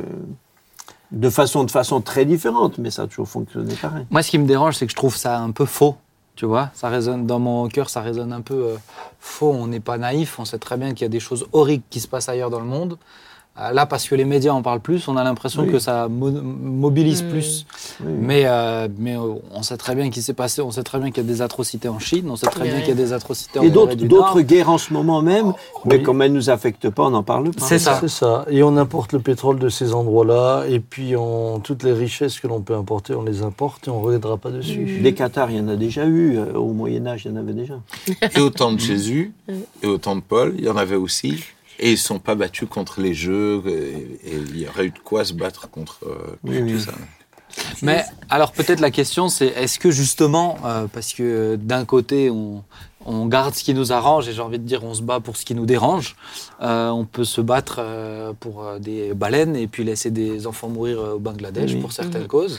de 1.12 1.30
façon, 1.30 1.62
de 1.62 1.70
façon 1.70 2.00
très 2.00 2.24
différente, 2.24 2.78
mais 2.78 2.90
ça 2.90 3.02
a 3.02 3.06
toujours 3.06 3.28
fonctionné 3.28 3.74
pareil. 3.80 4.04
Moi, 4.10 4.24
ce 4.24 4.30
qui 4.30 4.38
me 4.40 4.46
dérange, 4.46 4.74
c'est 4.76 4.86
que 4.86 4.90
je 4.90 4.96
trouve 4.96 5.16
ça 5.16 5.38
un 5.38 5.52
peu 5.52 5.64
faux. 5.64 5.94
Tu 6.36 6.44
vois, 6.44 6.70
ça 6.74 6.90
résonne 6.90 7.26
dans 7.26 7.38
mon 7.38 7.66
cœur, 7.68 7.88
ça 7.88 8.02
résonne 8.02 8.32
un 8.32 8.42
peu 8.42 8.54
euh, 8.54 8.76
faux. 9.18 9.52
On 9.52 9.66
n'est 9.66 9.80
pas 9.80 9.96
naïf, 9.96 10.38
on 10.38 10.44
sait 10.44 10.58
très 10.58 10.76
bien 10.76 10.92
qu'il 10.92 11.02
y 11.02 11.06
a 11.06 11.08
des 11.08 11.20
choses 11.20 11.46
horribles 11.52 11.84
qui 11.88 11.98
se 11.98 12.06
passent 12.06 12.28
ailleurs 12.28 12.50
dans 12.50 12.60
le 12.60 12.66
monde. 12.66 12.98
Euh, 13.58 13.72
là, 13.72 13.86
parce 13.86 14.06
que 14.06 14.14
les 14.14 14.26
médias 14.26 14.52
en 14.52 14.60
parlent 14.60 14.80
plus, 14.80 15.08
on 15.08 15.16
a 15.16 15.24
l'impression 15.24 15.62
Oui. 15.62 15.72
que 15.72 15.78
ça 15.78 16.08
mo- 16.08 16.30
mobilise 16.30 17.22
Mm. 17.22 17.28
plus. 17.30 17.66
Oui. 18.04 18.12
Mais, 18.18 18.42
euh, 18.44 18.86
mais 18.98 19.16
euh, 19.16 19.34
on 19.54 19.62
sait 19.62 19.78
très 19.78 19.94
bien 19.94 20.10
qu'il 20.10 20.22
s'est 20.22 20.34
passé, 20.34 20.60
on 20.60 20.70
sait 20.70 20.82
très 20.82 20.98
bien 20.98 21.10
qu'il 21.10 21.22
y 21.24 21.26
a 21.26 21.32
des 21.32 21.40
atrocités 21.40 21.88
en 21.88 21.98
Chine, 21.98 22.28
on 22.28 22.36
sait 22.36 22.46
très 22.48 22.64
Oui, 22.64 22.68
bien 22.70 22.80
qu'il 22.80 22.88
y 22.90 22.92
a 22.92 22.94
des 22.94 23.14
atrocités 23.14 23.58
en 23.58 23.62
Et 23.62 23.70
d'autres, 23.70 24.40
guerres 24.42 24.68
en 24.68 24.76
ce 24.76 24.92
moment 24.92 25.22
même, 25.22 25.54
mais 25.86 25.96
Oui. 25.96 26.02
comme 26.02 26.20
elles 26.20 26.32
ne 26.32 26.36
nous 26.36 26.50
affectent 26.50 26.90
pas, 26.90 27.04
on 27.04 27.10
n'en 27.10 27.22
parle 27.22 27.50
pas. 27.52 27.64
C'est 27.66 27.78
ça. 27.78 27.96
C'est 28.00 28.08
ça. 28.08 28.44
Et 28.50 28.62
on 28.62 28.76
importe 28.76 29.14
le 29.14 29.20
pétrole 29.20 29.58
de 29.58 29.70
ces 29.70 29.94
endroits-là, 29.94 30.64
et 30.68 30.80
puis 30.80 31.16
on, 31.16 31.58
toutes 31.60 31.82
les 31.82 31.92
richesses 31.94 32.38
que 32.40 32.46
l'on 32.48 32.60
peut 32.60 32.74
importer, 32.74 33.14
on 33.14 33.22
les 33.22 33.42
importe 33.42 33.88
et 33.88 33.90
on 33.90 34.00
ne 34.00 34.04
reviendra 34.04 34.36
pas 34.36 34.50
dessus. 34.50 35.00
Des 35.02 35.14
Qatars, 35.14 35.50
il 35.50 35.56
y 35.56 35.60
en 35.60 35.68
a 35.68 35.76
déjà 35.76 36.04
eu. 36.06 36.38
Au 36.54 36.72
Moyen-Âge, 36.72 37.22
il 37.24 37.30
y 37.30 37.34
en 37.34 37.38
avait 37.38 37.54
déjà. 37.54 37.74
Et 38.36 38.40
au 38.40 38.50
temps 38.50 38.72
de 38.72 38.80
Jésus, 38.80 39.32
et 39.82 39.86
au 39.86 39.96
temps 39.96 40.16
de 40.16 40.20
Paul, 40.20 40.54
il 40.58 40.64
y 40.64 40.68
en 40.68 40.76
avait 40.76 40.96
aussi. 40.96 41.42
Et 41.78 41.88
ils 41.90 41.92
ne 41.92 41.96
sont 41.96 42.18
pas 42.18 42.34
battus 42.34 42.68
contre 42.68 43.00
les 43.00 43.12
jeux, 43.14 43.62
et, 43.66 44.30
et 44.30 44.36
il 44.36 44.58
y 44.60 44.66
aurait 44.68 44.86
eu 44.86 44.90
de 44.90 44.98
quoi 44.98 45.24
se 45.24 45.32
battre 45.34 45.68
contre, 45.70 45.98
euh, 46.06 46.36
Oui, 46.44 46.58
oui. 46.62 46.80
ça. 46.80 46.92
Mais 47.82 48.04
alors 48.28 48.52
peut-être 48.52 48.80
la 48.80 48.90
question 48.90 49.28
c'est 49.30 49.46
est-ce 49.46 49.78
que 49.78 49.90
justement, 49.90 50.58
euh, 50.66 50.86
parce 50.92 51.14
que 51.14 51.56
d'un 51.56 51.86
côté 51.86 52.28
on, 52.28 52.62
on 53.06 53.24
garde 53.26 53.54
ce 53.54 53.64
qui 53.64 53.72
nous 53.72 53.92
arrange 53.92 54.28
et 54.28 54.32
j'ai 54.34 54.42
envie 54.42 54.58
de 54.58 54.64
dire 54.64 54.84
on 54.84 54.92
se 54.92 55.00
bat 55.00 55.20
pour 55.20 55.38
ce 55.38 55.44
qui 55.46 55.54
nous 55.54 55.64
dérange, 55.64 56.16
euh, 56.60 56.88
on 56.90 57.06
peut 57.06 57.24
se 57.24 57.40
battre 57.40 57.76
euh, 57.78 58.32
pour 58.38 58.66
des 58.78 59.14
baleines 59.14 59.56
et 59.56 59.68
puis 59.68 59.84
laisser 59.84 60.10
des 60.10 60.46
enfants 60.46 60.68
mourir 60.68 60.98
au 60.98 61.18
Bangladesh 61.18 61.72
Oui. 61.74 61.80
pour 61.80 61.92
certaines 61.92 62.22
Mhm. 62.22 62.26
causes. 62.28 62.58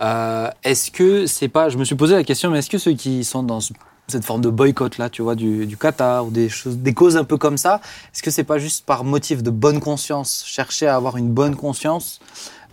Euh, 0.00 0.50
est-ce 0.64 0.90
que 0.90 1.24
c'est 1.26 1.48
pas, 1.48 1.68
je 1.70 1.78
me 1.78 1.84
suis 1.84 1.94
posé 1.94 2.14
la 2.14 2.24
question, 2.24 2.50
mais 2.50 2.58
est-ce 2.58 2.68
que 2.70 2.78
ceux 2.78 2.92
qui 2.92 3.24
sont 3.24 3.42
dans 3.42 3.60
ce- 3.60 3.72
cette 4.08 4.24
forme 4.24 4.40
de 4.40 4.50
boycott 4.50 4.98
là, 4.98 5.10
tu 5.10 5.22
vois, 5.22 5.34
du, 5.34 5.66
du 5.66 5.76
Qatar 5.76 6.26
ou 6.26 6.30
des 6.30 6.48
choses, 6.48 6.76
des 6.78 6.94
causes 6.94 7.16
un 7.16 7.24
peu 7.24 7.36
comme 7.36 7.56
ça, 7.58 7.80
est-ce 8.14 8.22
que 8.22 8.30
c'est 8.30 8.44
pas 8.44 8.58
juste 8.58 8.84
par 8.86 9.02
motif 9.04 9.42
de 9.42 9.50
bonne 9.50 9.80
conscience, 9.80 10.44
chercher 10.46 10.86
à 10.86 10.96
avoir 10.96 11.16
une 11.16 11.30
bonne 11.30 11.56
conscience 11.56 12.20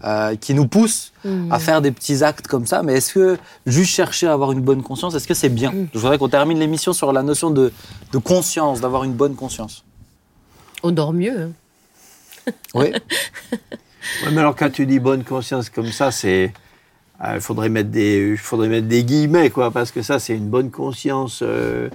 euh, 0.03 0.35
qui 0.35 0.53
nous 0.53 0.67
pousse 0.67 1.11
Mhm. 1.25 1.53
à 1.53 1.59
faire 1.59 1.81
des 1.81 1.91
petits 1.93 2.21
actes 2.21 2.47
comme 2.47 2.65
ça, 2.67 2.83
mais 2.83 2.95
est-ce 2.95 3.13
que 3.13 3.37
juste 3.65 3.91
chercher 3.91 4.27
à 4.27 4.33
avoir 4.33 4.51
une 4.51 4.59
bonne 4.59 4.83
conscience, 4.83 5.15
est-ce 5.15 5.25
que 5.25 5.33
c'est 5.33 5.47
bien? 5.47 5.71
Mm. 5.71 5.87
Je 5.93 5.99
voudrais 5.99 6.17
qu'on 6.17 6.27
termine 6.27 6.59
l'émission 6.59 6.91
sur 6.91 7.13
la 7.13 7.23
notion 7.23 7.49
de, 7.49 7.71
de 8.11 8.17
conscience, 8.17 8.81
d'avoir 8.81 9.05
une 9.05 9.13
bonne 9.13 9.33
conscience. 9.35 9.85
On 10.83 10.91
dort 10.91 11.13
mieux. 11.13 11.53
hein. 12.47 12.51
Oui. 12.73 12.91
Ouais, 14.25 14.31
mais 14.33 14.41
alors 14.41 14.53
quand 14.57 14.69
tu 14.69 14.85
dis 14.85 14.99
bonne 14.99 15.23
conscience 15.23 15.69
comme 15.69 15.89
ça, 15.93 16.11
c'est 16.11 16.51
il 17.35 17.41
faudrait 17.41 17.69
mettre 17.69 17.89
des 17.89 18.35
faudrait 18.37 18.67
mettre 18.69 18.87
des 18.87 19.03
guillemets 19.03 19.49
quoi, 19.49 19.71
parce 19.71 19.91
que 19.91 20.01
ça 20.01 20.19
c'est 20.19 20.35
une 20.35 20.49
bonne 20.49 20.71
conscience 20.71 21.39
euh, 21.41 21.89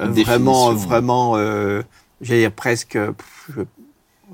euh, 0.00 0.06
Une 0.06 0.22
vraiment 0.22 0.72
vraiment 0.72 1.36
euh, 1.36 1.82
j'allais 2.20 2.40
dire 2.42 2.52
presque 2.52 2.98
je- 3.54 3.62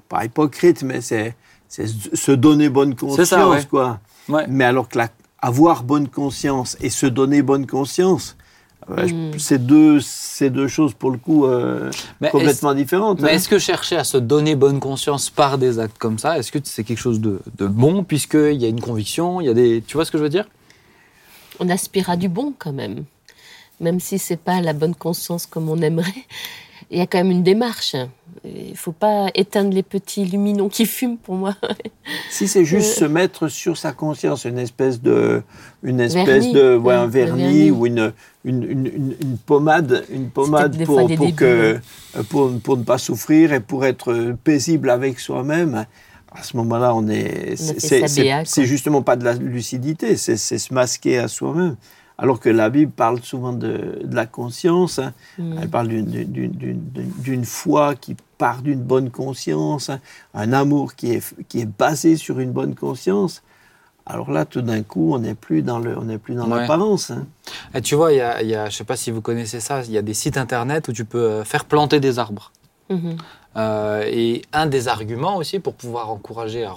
pas 0.09 0.24
hypocrite, 0.24 0.82
mais 0.82 1.00
c'est 1.00 1.35
c'est 1.68 1.87
se 1.88 2.30
donner 2.32 2.68
bonne 2.68 2.94
conscience 2.94 3.28
ça, 3.28 3.48
ouais. 3.48 3.64
quoi. 3.68 3.98
Ouais. 4.28 4.44
Mais 4.48 4.64
alors 4.64 4.88
que 4.88 4.98
la, 4.98 5.09
avoir 5.40 5.82
bonne 5.82 6.09
conscience 6.09 6.76
et 6.80 6.90
se 6.90 7.06
donner 7.06 7.42
bonne 7.42 7.66
conscience, 7.66 8.37
euh, 8.90 9.07
je- 9.07 9.14
Mm. 9.14 9.38
c'est 9.38 10.51
deux 10.51 10.68
choses 10.68 10.94
pour 10.94 11.11
le 11.11 11.18
coup 11.18 11.44
euh, 11.46 11.90
Mais 12.20 12.31
complètement 12.31 12.74
différentes. 12.74 13.20
Mais 13.20 13.30
hein. 13.30 13.34
est-ce 13.34 13.49
que 13.49 13.59
chercher 13.59 13.97
à 13.97 14.05
se 14.05 14.16
donner 14.16 14.55
bonne 14.55 14.78
conscience 14.80 15.30
par 15.30 15.59
des 15.59 15.78
actes 15.78 15.99
comme 15.99 16.18
ça, 16.18 16.39
est-ce 16.39 16.53
que 16.53 16.59
c'est 16.64 16.84
quelque 16.84 16.99
chose 16.99 17.20
de, 17.20 17.41
de 17.59 17.66
bon, 17.66 18.05
puisqu'il 18.05 18.61
y 18.61 18.64
a 18.64 18.68
une 18.68 18.80
conviction, 18.80 19.41
il 19.41 19.47
y 19.47 19.51
a 19.51 19.55
des... 19.55 19.82
Tu 19.87 19.95
vois 19.97 20.05
ce 20.05 20.11
que 20.11 20.18
je 20.18 20.22
veux 20.22 20.28
dire? 20.28 20.47
On 21.59 21.68
aspire 21.68 22.11
à 22.11 22.16
du 22.16 22.28
bon 22.28 22.53
quand 22.59 22.72
même. 22.72 23.05
Même 23.80 24.01
si 24.01 24.18
c'est 24.18 24.37
pas 24.39 24.61
la 24.61 24.72
bonne 24.72 24.95
conscience 24.95 25.47
comme 25.47 25.68
on 25.68 25.80
aimerait. 25.82 26.12
Il 26.91 26.99
y 26.99 27.01
a 27.01 27.07
quand 27.07 27.18
même 27.18 27.30
une 27.30 27.43
démarche. 27.43 27.97
Il 28.45 28.70
ne 28.70 28.76
faut 28.76 28.93
pas 28.93 29.26
éteindre 29.34 29.72
les 29.74 29.82
petits 29.82 30.24
luminons 30.24 30.68
qui 30.68 30.87
fument 30.87 31.16
pour 31.16 31.34
moi. 31.34 31.57
Si 32.30 32.47
c'est 32.47 32.64
juste 32.72 32.97
Euh. 32.99 33.01
se 33.01 33.05
mettre 33.07 33.49
sur 33.49 33.76
sa 33.76 33.93
conscience 33.93 34.45
une 34.45 34.59
espèce 34.59 35.01
de, 35.03 35.43
une 35.82 35.99
espèce 36.01 36.26
Vernis, 36.26 36.53
de, 36.53 36.76
ouais, 36.76 36.95
un 36.95 37.07
vernis, 37.09 37.43
vernis. 37.43 37.70
ou 37.72 37.87
une, 37.87 38.12
une, 38.45 38.62
une, 38.62 38.87
une- 38.87 39.39
pommade, 39.47 40.05
une 40.11 40.30
pommade 40.30 40.76
pour, 40.84 41.07
pour 41.16 41.34
que, 41.34 41.78
pour, 42.28 42.53
pour 42.61 42.76
ne 42.76 42.84
pas 42.84 42.99
souffrir 42.99 43.53
et 43.53 43.61
pour 43.61 43.84
être 43.84 44.37
paisible 44.45 44.91
avec 44.91 45.18
soi-même. 45.18 45.87
À 46.30 46.43
ce 46.43 46.57
moment-là, 46.59 46.95
on 46.95 47.09
est, 47.09 47.57
c'est, 47.57 48.64
justement 48.66 49.01
pas 49.03 49.16
de 49.16 49.24
la 49.24 49.32
lucidité, 49.34 50.16
c'est 50.16 50.37
se 50.37 50.74
masquer 50.74 51.18
à 51.18 51.28
soi-même. 51.28 51.76
Alors 52.18 52.40
que 52.40 52.48
la 52.48 52.70
Bible 52.70 52.92
parle 52.92 53.20
souvent 53.22 53.52
de, 53.52 54.00
de 54.02 54.14
la 54.14 54.24
conscience, 54.26 54.98
hein. 54.98 55.12
Mm. 55.38 55.58
elle 55.60 55.68
parle 55.68 55.88
d'une, 55.88 57.44
foi 57.44 57.94
qui 57.94 58.16
part 58.38 58.62
d'une 58.62 58.80
bonne 58.80 59.10
conscience, 59.10 59.90
hein. 59.90 60.00
un 60.34 60.52
amour 60.52 60.94
qui 60.94 61.12
est, 61.12 61.34
qui 61.48 61.60
est 61.60 61.68
basé 61.78 62.16
sur 62.16 62.38
une 62.40 62.52
bonne 62.52 62.74
conscience. 62.74 63.42
Alors 64.06 64.30
là, 64.30 64.44
tout 64.44 64.62
d'un 64.62 64.82
coup, 64.82 65.12
on 65.14 65.18
n'est 65.18 65.34
plus 65.34 65.62
dans, 65.62 65.78
le, 65.80 65.98
on 65.98 66.04
n'est 66.04 66.18
plus 66.18 66.34
dans 66.36 66.48
Ouais. 66.50 66.60
l'apparence. 66.60 67.10
hein. 67.10 67.26
Et 67.74 67.80
tu 67.82 67.96
vois, 67.96 68.12
il 68.12 68.18
y 68.18 68.20
a, 68.20 68.42
y 68.42 68.54
a- 68.54 68.66
je 68.66 68.70
ne 68.70 68.72
sais 68.78 68.84
pas 68.84 68.96
si 68.96 69.10
vous 69.10 69.20
connaissez 69.20 69.58
ça, 69.60 69.82
il 69.84 69.90
y 69.90 69.98
a 69.98 70.02
des 70.02 70.14
sites 70.14 70.36
internet 70.38 70.88
où 70.88 70.92
tu 70.92 71.04
peux 71.04 71.18
euh, 71.18 71.44
faire 71.44 71.64
planter 71.64 71.98
des 72.00 72.18
arbres. 72.18 72.52
Mhm. 72.88 73.16
Euh, 73.57 74.04
et 74.07 74.42
un 74.52 74.66
des 74.66 74.88
arguments 74.88 75.36
aussi 75.36 75.61
pour 75.61 75.74
pouvoir 75.74 76.11
encourager 76.11 76.64
à, 76.64 76.74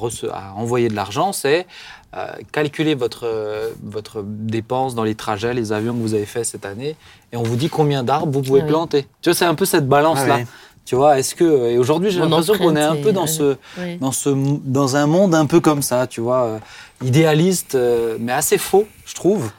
envoyer 0.55 0.87
de 0.87 0.95
l'argent, 0.95 1.33
c'est 1.33 1.67
euh, 2.15 2.27
calculer 2.53 2.95
votre, 2.95 3.25
euh, 3.25 3.69
votre 3.83 4.23
dépense 4.25 4.95
dans 4.95 5.03
les 5.03 5.15
trajets, 5.15 5.53
les 5.53 5.73
avions 5.73 5.93
que 5.93 5.99
vous 5.99 6.13
avez 6.13 6.25
fait 6.25 6.43
cette 6.43 6.65
année, 6.65 6.95
et 7.33 7.37
on 7.37 7.43
vous 7.43 7.57
dit 7.57 7.69
combien 7.69 8.03
d'arbres 8.03 8.31
vous 8.31 8.41
pouvez 8.41 8.61
Ah 8.61 8.65
oui. 8.65 8.69
planter. 8.69 9.07
Tu 9.21 9.29
vois, 9.29 9.35
c'est 9.35 9.45
un 9.45 9.55
peu 9.55 9.65
cette 9.65 9.87
balance-là. 9.89 10.35
Ah 10.35 10.37
ouais. 10.37 10.47
Tu 10.85 10.95
vois, 10.95 11.19
est-ce 11.19 11.35
que 11.35 11.69
et 11.69 11.77
aujourd'hui 11.77 12.09
j'ai 12.09 12.19
l'impression 12.19 12.57
qu'on 12.57 12.75
est 12.75 12.81
un 12.81 12.95
peu 12.95 13.11
dans 13.11 13.27
ce 13.27 13.57
Ouais. 13.77 13.97
dans 14.01 14.11
ce 14.11 14.29
dans 14.63 14.95
un 14.95 15.05
monde 15.05 15.35
un 15.35 15.45
peu 15.45 15.59
comme 15.59 15.83
ça, 15.83 16.07
tu 16.07 16.19
vois, 16.19 16.43
euh, 16.45 16.57
idéaliste, 17.03 17.75
euh, 17.75 18.17
mais 18.19 18.31
assez 18.31 18.57
faux, 18.57 18.87
je 19.05 19.13
trouve. 19.13 19.51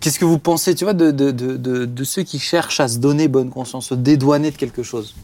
Qu'est-ce 0.00 0.18
que 0.18 0.24
vous 0.24 0.38
pensez, 0.38 0.74
tu 0.74 0.84
vois, 0.84 0.92
de, 0.92 1.10
de, 1.10 1.30
de, 1.30 1.56
de, 1.56 1.84
de 1.86 2.04
ceux 2.04 2.22
qui 2.22 2.38
cherchent 2.38 2.80
à 2.80 2.88
se 2.88 2.98
donner 2.98 3.28
bonne 3.28 3.50
conscience, 3.50 3.86
se 3.88 3.94
dédouaner 3.94 4.50
de 4.50 4.56
quelque 4.56 4.82
chose 4.82 5.14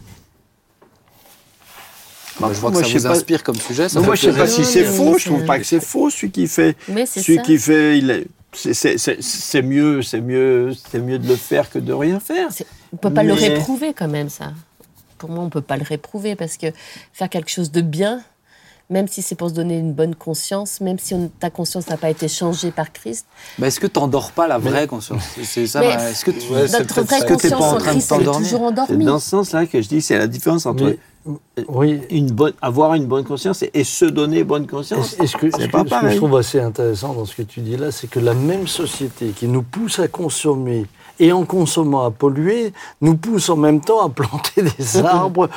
Bah, 2.40 2.48
Je 2.52 2.58
vois 2.60 2.70
que 2.70 2.74
Moi, 2.76 2.82
ça 2.82 2.88
je 2.88 2.94
vous 2.94 2.98
sais 3.00 3.08
pas- 3.08 3.14
inspire 3.14 3.42
comme 3.42 3.56
sujet. 3.56 3.88
Ça 3.88 4.00
moi, 4.00 4.14
je 4.14 4.22
sais 4.22 4.32
pas 4.32 4.46
si 4.46 4.64
c'est 4.64 4.84
faux. 4.84 5.18
Je 5.18 5.26
trouve 5.26 5.40
c'est- 5.40 5.46
pas 5.46 5.58
que 5.58 5.64
c'est 5.64 5.80
faux. 5.80 6.08
Celui 6.10 6.30
qui 6.30 6.46
fait, 6.46 6.76
Mais 6.88 7.04
c'est 7.06 7.20
celui 7.20 7.36
ça. 7.36 7.42
qui 7.42 7.58
fait, 7.58 7.98
il 7.98 8.10
est, 8.10 8.26
c'est, 8.54 8.72
c'est, 8.74 8.98
c'est, 8.98 9.22
c'est 9.22 9.62
mieux, 9.62 10.02
c'est 10.02 10.20
mieux, 10.20 10.72
c'est 10.90 10.98
mieux 11.00 11.18
de 11.18 11.28
le 11.28 11.36
faire 11.36 11.68
que 11.70 11.78
de 11.78 11.92
rien 11.92 12.18
faire. 12.20 12.48
C'est- 12.50 12.66
On 12.92 12.96
peut 12.96 13.12
pas 13.12 13.22
le 13.22 13.34
réprouver 13.34 13.92
quand 13.92 14.08
même, 14.08 14.28
ça. 14.30 14.52
Pour 15.18 15.30
moi, 15.30 15.44
on 15.44 15.50
peut 15.50 15.60
pas 15.60 15.76
le 15.76 15.84
réprouver 15.84 16.34
parce 16.34 16.56
que 16.56 16.66
faire 17.12 17.28
quelque 17.28 17.50
chose 17.50 17.70
de 17.70 17.80
bien, 17.82 18.22
même 18.92 19.08
si 19.08 19.22
c'est 19.22 19.34
pour 19.34 19.48
se 19.48 19.54
donner 19.54 19.78
une 19.78 19.92
bonne 19.92 20.14
conscience, 20.14 20.80
même 20.80 20.98
si 20.98 21.14
on- 21.14 21.30
ta 21.40 21.50
conscience 21.50 21.88
n'a 21.88 21.96
pas 21.96 22.10
été 22.10 22.28
changée 22.28 22.70
par 22.70 22.92
Christ, 22.92 23.26
Bah, 23.58 23.66
est-ce 23.66 23.80
que 23.80 23.86
tu 23.86 23.98
n'endors 23.98 24.30
pas 24.32 24.46
la 24.46 24.58
vraie 24.58 24.86
conscience 24.86 25.22
C'est 25.42 25.66
ça. 25.66 25.80
Mais- 25.80 25.88
Est-ce 26.10 26.24
que 26.24 26.30
tu... 26.30 26.52
Ouais, 26.52 26.68
notre 26.68 27.00
vraie 27.02 27.18
t'es 27.20 27.26
pas 27.26 27.32
conscience 27.34 27.52
en 27.62 27.66
en 27.74 27.76
train 27.78 27.78
de 27.78 27.90
Christ, 27.96 28.08
t'endormir. 28.10 28.48
toujours 28.50 28.62
endormie. 28.66 29.04
dans 29.04 29.18
ce 29.18 29.30
sens-là 29.30 29.66
que 29.66 29.80
je 29.82 29.88
dis, 29.88 30.00
c'est 30.02 30.18
la 30.18 30.26
différence 30.28 30.66
entre 30.66 30.84
Mais- 30.84 30.98
oui. 31.68 32.00
une 32.10 32.30
bonne, 32.30 32.52
avoir 32.60 32.94
une 32.94 33.06
bonne 33.06 33.24
conscience 33.24 33.62
et, 33.62 33.70
et 33.74 33.84
se 33.84 34.04
donner 34.04 34.44
bonne 34.44 34.66
conscience. 34.66 35.16
Et 35.20 35.26
ce 35.26 35.36
que, 35.36 35.50
C'est 35.50 35.62
ce 35.62 35.66
que- 35.66 35.70
pas 35.70 35.84
ce 36.00 36.00
que 36.06 36.10
je 36.12 36.16
trouve 36.16 36.36
assez 36.36 36.60
intéressant 36.60 37.14
dans 37.14 37.24
ce 37.24 37.34
que 37.34 37.42
tu 37.42 37.60
dis 37.60 37.76
là, 37.76 37.90
c'est 37.92 38.08
que 38.08 38.20
la 38.20 38.34
même 38.34 38.66
société 38.66 39.28
qui 39.28 39.46
nous 39.48 39.62
pousse 39.62 39.98
à 40.00 40.08
consommer 40.08 40.86
et 41.20 41.30
en 41.30 41.44
consommant 41.44 42.04
à 42.06 42.10
polluer, 42.10 42.72
nous 43.00 43.16
pousse 43.16 43.48
en 43.50 43.56
même 43.56 43.80
temps 43.80 44.04
à 44.04 44.08
planter 44.08 44.62
des 44.62 44.96
arbres. 45.04 45.48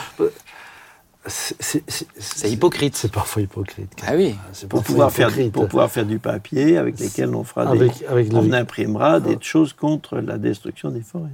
C'est- 1.27 2.49
hypocrite. 2.51 2.95
C'est 2.95 3.11
parfois 3.11 3.41
hypocrite. 3.41 3.91
Ah 4.05 4.13
oui. 4.15 4.35
C'est 4.53 4.67
Pour 4.69 4.83
pouvoir, 4.83 5.11
faire, 5.11 5.29
hypocrite. 5.29 5.51
pour 5.53 5.67
pouvoir 5.67 5.89
faire 5.91 6.05
du 6.05 6.19
papier 6.19 6.77
avec 6.77 6.99
lesquels 6.99 7.33
on 7.33 7.43
fera 7.43 7.75
des, 7.75 7.89
avec, 8.07 8.31
le- 8.31 8.37
on 8.39 8.51
imprimera 8.51 9.19
des 9.19 9.37
choses 9.41 9.73
contre 9.73 10.17
la 10.17 10.37
destruction 10.37 10.89
des 10.89 11.01
forêts. 11.01 11.29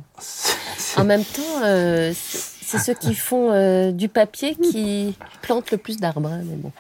En 0.98 1.04
même 1.04 1.24
temps, 1.26 1.64
euh, 1.64 2.14
c'est 2.16 2.80
ceux 2.80 2.94
qui 2.94 3.14
font 3.16 3.52
euh, 3.52 3.92
du 3.92 4.08
papier 4.08 4.56
qui 4.56 5.16
plantent 5.42 5.72
le 5.72 5.78
plus 5.78 5.98
d'arbres. 5.98 6.30
hein, 6.30 6.42
mais 6.46 6.56
bon. 6.56 6.72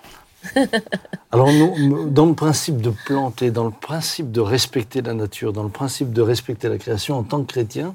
Alors, 1.31 1.51
nous, 1.51 2.09
dans 2.09 2.25
le 2.25 2.33
principe 2.33 2.81
de 2.81 2.91
planter, 3.05 3.51
dans 3.51 3.65
le 3.65 3.71
principe 3.71 4.31
de 4.31 4.41
respecter 4.41 5.01
la 5.01 5.13
nature, 5.13 5.53
dans 5.53 5.63
le 5.63 5.69
principe 5.69 6.13
de 6.13 6.21
respecter 6.21 6.67
la 6.69 6.77
création 6.77 7.17
en 7.17 7.23
tant 7.23 7.41
que 7.43 7.51
chrétien, 7.51 7.93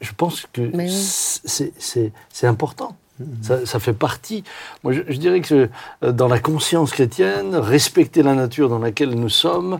je 0.00 0.12
pense 0.16 0.46
que 0.52 0.70
oui. 0.74 0.88
c'est 0.90 2.46
important. 2.46 2.96
Ça, 3.42 3.64
ça 3.66 3.78
fait 3.80 3.92
partie. 3.92 4.44
Moi, 4.84 4.92
je, 4.92 5.00
je 5.08 5.16
dirais 5.18 5.40
que 5.40 5.68
euh, 6.04 6.12
dans 6.12 6.28
la 6.28 6.38
conscience 6.38 6.90
chrétienne, 6.92 7.54
respecter 7.56 8.22
la 8.22 8.34
nature 8.34 8.68
dans 8.68 8.78
laquelle 8.78 9.10
nous 9.14 9.28
sommes, 9.28 9.78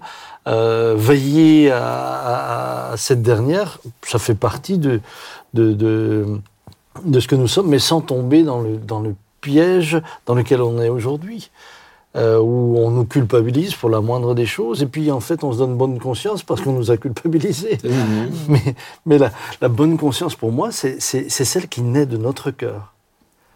euh, 0.49 0.95
veiller 0.97 1.71
à, 1.71 1.83
à- 1.85 2.93
à 2.93 2.97
cette 2.97 3.23
dernière, 3.23 3.79
ça 4.07 4.19
fait 4.19 4.35
partie 4.35 4.79
de, 4.79 5.01
de, 5.55 5.73
de, 5.73 6.27
de 7.05 7.21
ce 7.21 7.29
que 7.29 7.37
nous 7.37 7.49
sommes, 7.49 7.69
mais 7.69 7.79
sans 7.79 8.01
tomber 8.01 8.43
dans 8.43 8.61
le, 8.61 8.77
dans 8.77 9.01
le 9.01 9.15
piège 9.41 10.01
dans 10.27 10.35
lequel 10.35 10.61
on 10.63 10.81
est 10.81 10.89
aujourd'hui. 10.89 11.51
euh, 12.15 12.39
où 12.39 12.77
on 12.77 12.91
nous 12.91 13.07
culpabilise 13.07 13.73
pour 13.75 13.89
la 13.89 14.03
moindre 14.03 14.35
des 14.35 14.45
choses, 14.45 14.83
et 14.83 14.87
puis 14.87 15.11
en 15.11 15.21
fait 15.21 15.43
on 15.45 15.53
se 15.55 15.57
donne 15.57 15.79
bonne 15.79 15.99
conscience 15.99 16.43
parce 16.43 16.61
qu'on 16.61 16.75
nous 16.75 16.91
a 16.91 16.99
culpabilisés. 16.99 17.79
Mais, 18.49 18.75
mais 19.07 19.17
la, 19.17 19.31
la 19.63 19.69
bonne 19.69 19.97
conscience 19.97 20.35
pour 20.35 20.53
moi, 20.53 20.69
c'est 20.73 21.01
celle 21.01 21.69
qui 21.69 21.81
naît 21.81 22.05
de 22.05 22.19
notre 22.19 22.51
cœur. 22.51 22.93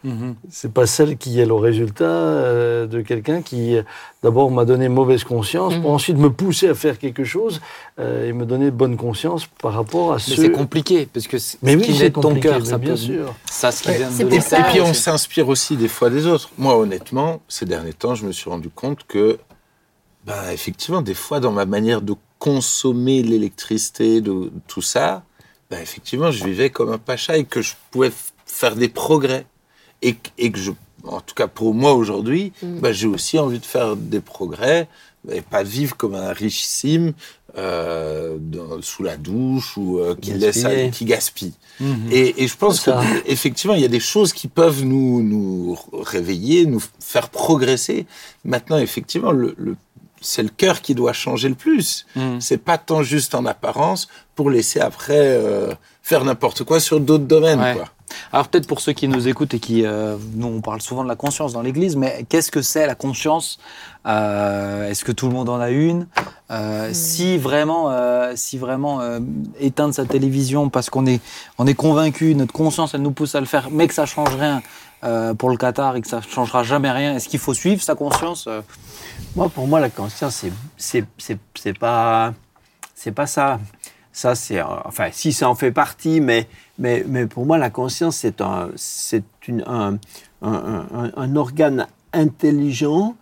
Mhm. 0.05 0.37
C'est 0.51 0.73
pas 0.73 0.87
celle 0.87 1.17
qui 1.17 1.41
est 1.41 1.47
le 1.47 1.55
résultat 1.55 2.05
euh, 2.05 2.87
de 2.87 3.01
quelqu'un 3.01 3.43
qui, 3.43 3.77
d'abord, 4.23 4.51
m'a 4.51 4.65
donné 4.65 4.89
mauvaise 4.89 5.25
conscience, 5.25 5.75
pour 5.75 5.91
Mhm. 5.91 5.95
ensuite 5.95 6.17
me 6.19 6.31
pousser 6.31 6.69
à 6.69 6.75
faire 6.75 6.99
quelque 6.99 7.25
chose 7.25 7.61
euh, 7.99 8.29
et 8.29 8.33
me 8.33 8.47
donner 8.47 8.71
bonne 8.71 8.97
conscience 8.97 9.47
par 9.61 9.73
rapport 9.73 10.13
à 10.13 10.17
Mais 10.17 10.21
ce. 10.23 10.37
c'est 10.37 10.53
compliqué, 10.53 11.09
parce 11.13 11.27
que 11.27 11.39
ce 11.39 11.57
Mais 11.63 11.75
oui, 11.75 11.83
qui 11.83 11.99
de 11.99 12.09
ton 12.09 12.21
compliqué, 12.21 12.49
cœur, 12.49 12.59
mais 12.61 12.65
ça 12.67 12.79
bien 12.79 12.91
peut- 12.93 12.97
sûr. 12.97 13.35
Ça, 13.51 13.73
ce 13.73 13.83
qui 13.83 13.89
Ouais, 13.89 13.97
vient 13.99 14.11
de 14.11 14.25
pour 14.25 14.33
Et, 14.33 14.41
ça- 14.41 14.61
et 14.61 14.63
puis 14.71 14.81
on 14.81 14.95
s'inspire 14.95 15.49
aussi 15.49 15.77
des 15.77 15.89
fois 15.89 16.09
des 16.11 16.27
autres. 16.27 16.51
Moi, 16.57 16.77
honnêtement, 16.77 17.41
ces 17.49 17.65
derniers 17.65 17.93
temps, 17.95 18.15
je 18.15 18.27
me 18.27 18.33
suis 18.33 18.49
rendu 18.49 18.69
compte 18.69 19.01
que, 19.09 19.39
ben, 20.25 20.51
effectivement, 20.53 21.03
des 21.03 21.15
fois, 21.15 21.41
dans 21.41 21.53
ma 21.53 21.67
manière 21.67 22.01
de 22.03 22.15
consommer 22.39 23.23
l'électricité, 23.23 24.21
de 24.21 24.53
tout 24.69 24.83
ça, 24.83 25.25
ben, 25.71 25.81
effectivement, 25.81 26.31
je 26.31 26.45
vivais 26.45 26.71
comme 26.71 26.93
un 26.93 26.99
pacha 26.99 27.37
et 27.39 27.45
que 27.45 27.61
je 27.63 27.73
pouvais 27.91 28.13
faire 28.45 28.77
des 28.77 28.89
progrès. 28.89 29.47
Et, 30.03 30.15
que- 30.15 30.31
et 30.39 30.51
que 30.53 30.59
je, 30.59 30.73
en 31.05 31.21
tout 31.21 31.35
cas 31.35 31.47
pour 31.49 31.75
moi 31.75 31.95
aujourd'hui, 31.95 32.53
Mm. 32.63 32.79
ben, 32.81 32.93
j'ai 32.93 33.07
aussi 33.07 33.39
envie 33.39 33.59
de 33.59 33.65
faire 33.67 33.97
des 33.97 34.21
progrès 34.21 34.89
et 35.33 35.41
pas 35.41 35.63
vivre 35.63 35.97
comme 35.97 36.15
un 36.15 36.33
richissime 36.33 37.13
euh, 37.59 38.37
dans- 38.39 38.83
sous 38.83 39.03
la 39.03 39.17
douche 39.17 39.77
ou 39.79 39.99
euh, 39.99 40.15
qui 40.21 40.33
laisse, 40.33 40.63
Gaspiller. 40.63 40.91
qui 40.91 41.05
gaspille. 41.07 41.53
Mhm. 41.81 42.09
Et, 42.11 42.43
et 42.45 42.49
je 42.49 42.57
pense 42.57 42.81
que 42.81 42.91
effectivement, 43.27 43.75
il 43.75 43.81
y 43.81 43.85
a 43.87 43.89
des 43.89 44.01
choses 44.01 44.33
qui 44.35 44.47
peuvent 44.49 44.85
nous, 44.85 45.23
nous 45.23 45.79
réveiller, 45.93 46.67
nous 46.67 46.83
faire 47.01 47.31
progresser. 47.31 48.07
Maintenant, 48.45 48.77
effectivement, 48.79 49.33
le, 49.33 49.55
le- 49.57 49.77
c'est 50.21 50.43
le 50.43 50.51
cœur 50.51 50.83
qui 50.83 50.95
doit 50.95 51.13
changer 51.15 51.49
le 51.49 51.55
plus. 51.55 52.05
Mhm. 52.15 52.41
C'est 52.43 52.59
pas 52.59 52.77
tant 52.79 53.03
juste 53.03 53.35
en 53.35 53.47
apparence 53.47 54.09
pour 54.35 54.51
laisser 54.51 54.81
après 54.81 55.15
euh, 55.19 55.73
faire 56.03 56.25
n'importe 56.25 56.63
quoi 56.65 56.79
sur 56.81 57.01
d'autres 57.01 57.25
domaines. 57.25 57.61
Ouais. 57.61 57.75
Quoi. 57.75 57.89
Alors 58.33 58.49
peut-être 58.49 58.67
pour 58.67 58.81
ceux 58.81 58.93
qui 58.93 59.09
nous 59.09 59.29
écoutent 59.29 59.55
et 59.55 59.59
qui, 59.61 59.85
euh, 59.85 60.17
nous 60.35 60.47
on 60.49 60.61
parle 60.61 60.81
souvent 60.81 61.03
de 61.05 61.09
la 61.09 61.17
conscience 61.17 61.53
dans 61.53 61.63
l'Église, 61.63 61.97
mais 61.97 62.25
qu'est-ce 62.29 62.51
que 62.51 62.63
c'est 62.63 62.87
la 62.87 62.95
conscience 62.95 63.59
Euh, 64.07 64.89
Est-ce 64.89 65.05
que 65.05 65.13
tout 65.13 65.27
le 65.27 65.33
monde 65.35 65.49
en 65.49 65.59
a 65.61 65.71
une 65.71 66.07
Euh, 66.51 66.91
Si 66.93 67.39
vraiment, 67.39 67.91
euh, 67.91 68.33
si 68.37 68.57
vraiment 68.59 69.01
euh, 69.01 69.19
éteindre 69.59 69.93
sa 69.95 70.05
télévision 70.05 70.69
parce 70.69 70.91
qu'on 70.91 71.07
est, 71.07 71.21
on 71.59 71.67
est 71.67 71.75
convaincu, 71.75 72.35
notre 72.37 72.53
conscience 72.53 72.95
elle 72.95 73.03
nous 73.03 73.11
pousse 73.11 73.35
à 73.35 73.41
le 73.41 73.47
faire, 73.47 73.69
mais 73.71 73.89
que 73.89 73.95
ça 73.95 74.07
change 74.07 74.35
rien 74.37 74.63
euh, 75.05 75.35
pour 75.35 75.51
le 75.51 75.57
Qatar 75.57 75.97
et 75.97 76.01
que 76.01 76.09
ça 76.09 76.21
changera 76.23 76.63
jamais 76.63 76.91
rien, 76.91 77.15
est-ce 77.17 77.29
qu'il 77.29 77.41
faut 77.41 77.53
suivre 77.55 77.83
sa 77.83 77.95
conscience 77.95 78.49
Moi, 79.35 79.49
pour 79.49 79.67
moi, 79.67 79.81
la 79.81 79.91
conscience, 79.91 80.37
c'est 80.37 80.53
c'est 80.77 81.05
c'est 81.19 81.39
c'est 81.55 81.79
pas 81.79 82.33
c'est 82.95 83.13
pas 83.13 83.27
ça. 83.27 83.59
Ça, 84.17 84.35
c'est 84.35 84.61
euh, 84.61 84.65
enfin, 84.87 85.09
si 85.13 85.31
ça 85.35 85.47
en 85.51 85.55
fait 85.55 85.73
partie, 85.73 86.23
mais 86.23 86.49
mais 86.79 87.05
mais 87.07 87.27
pour 87.27 87.45
moi, 87.45 87.59
la 87.59 87.69
conscience, 87.69 88.17
c'est 88.17 88.41
un 88.41 88.71
c'est 88.75 89.25
une 89.47 89.63
un, 89.67 89.99
un, 90.41 90.87
un- 91.01 91.13
un 91.15 91.37
organe 91.37 91.87
intelligent 92.15 93.15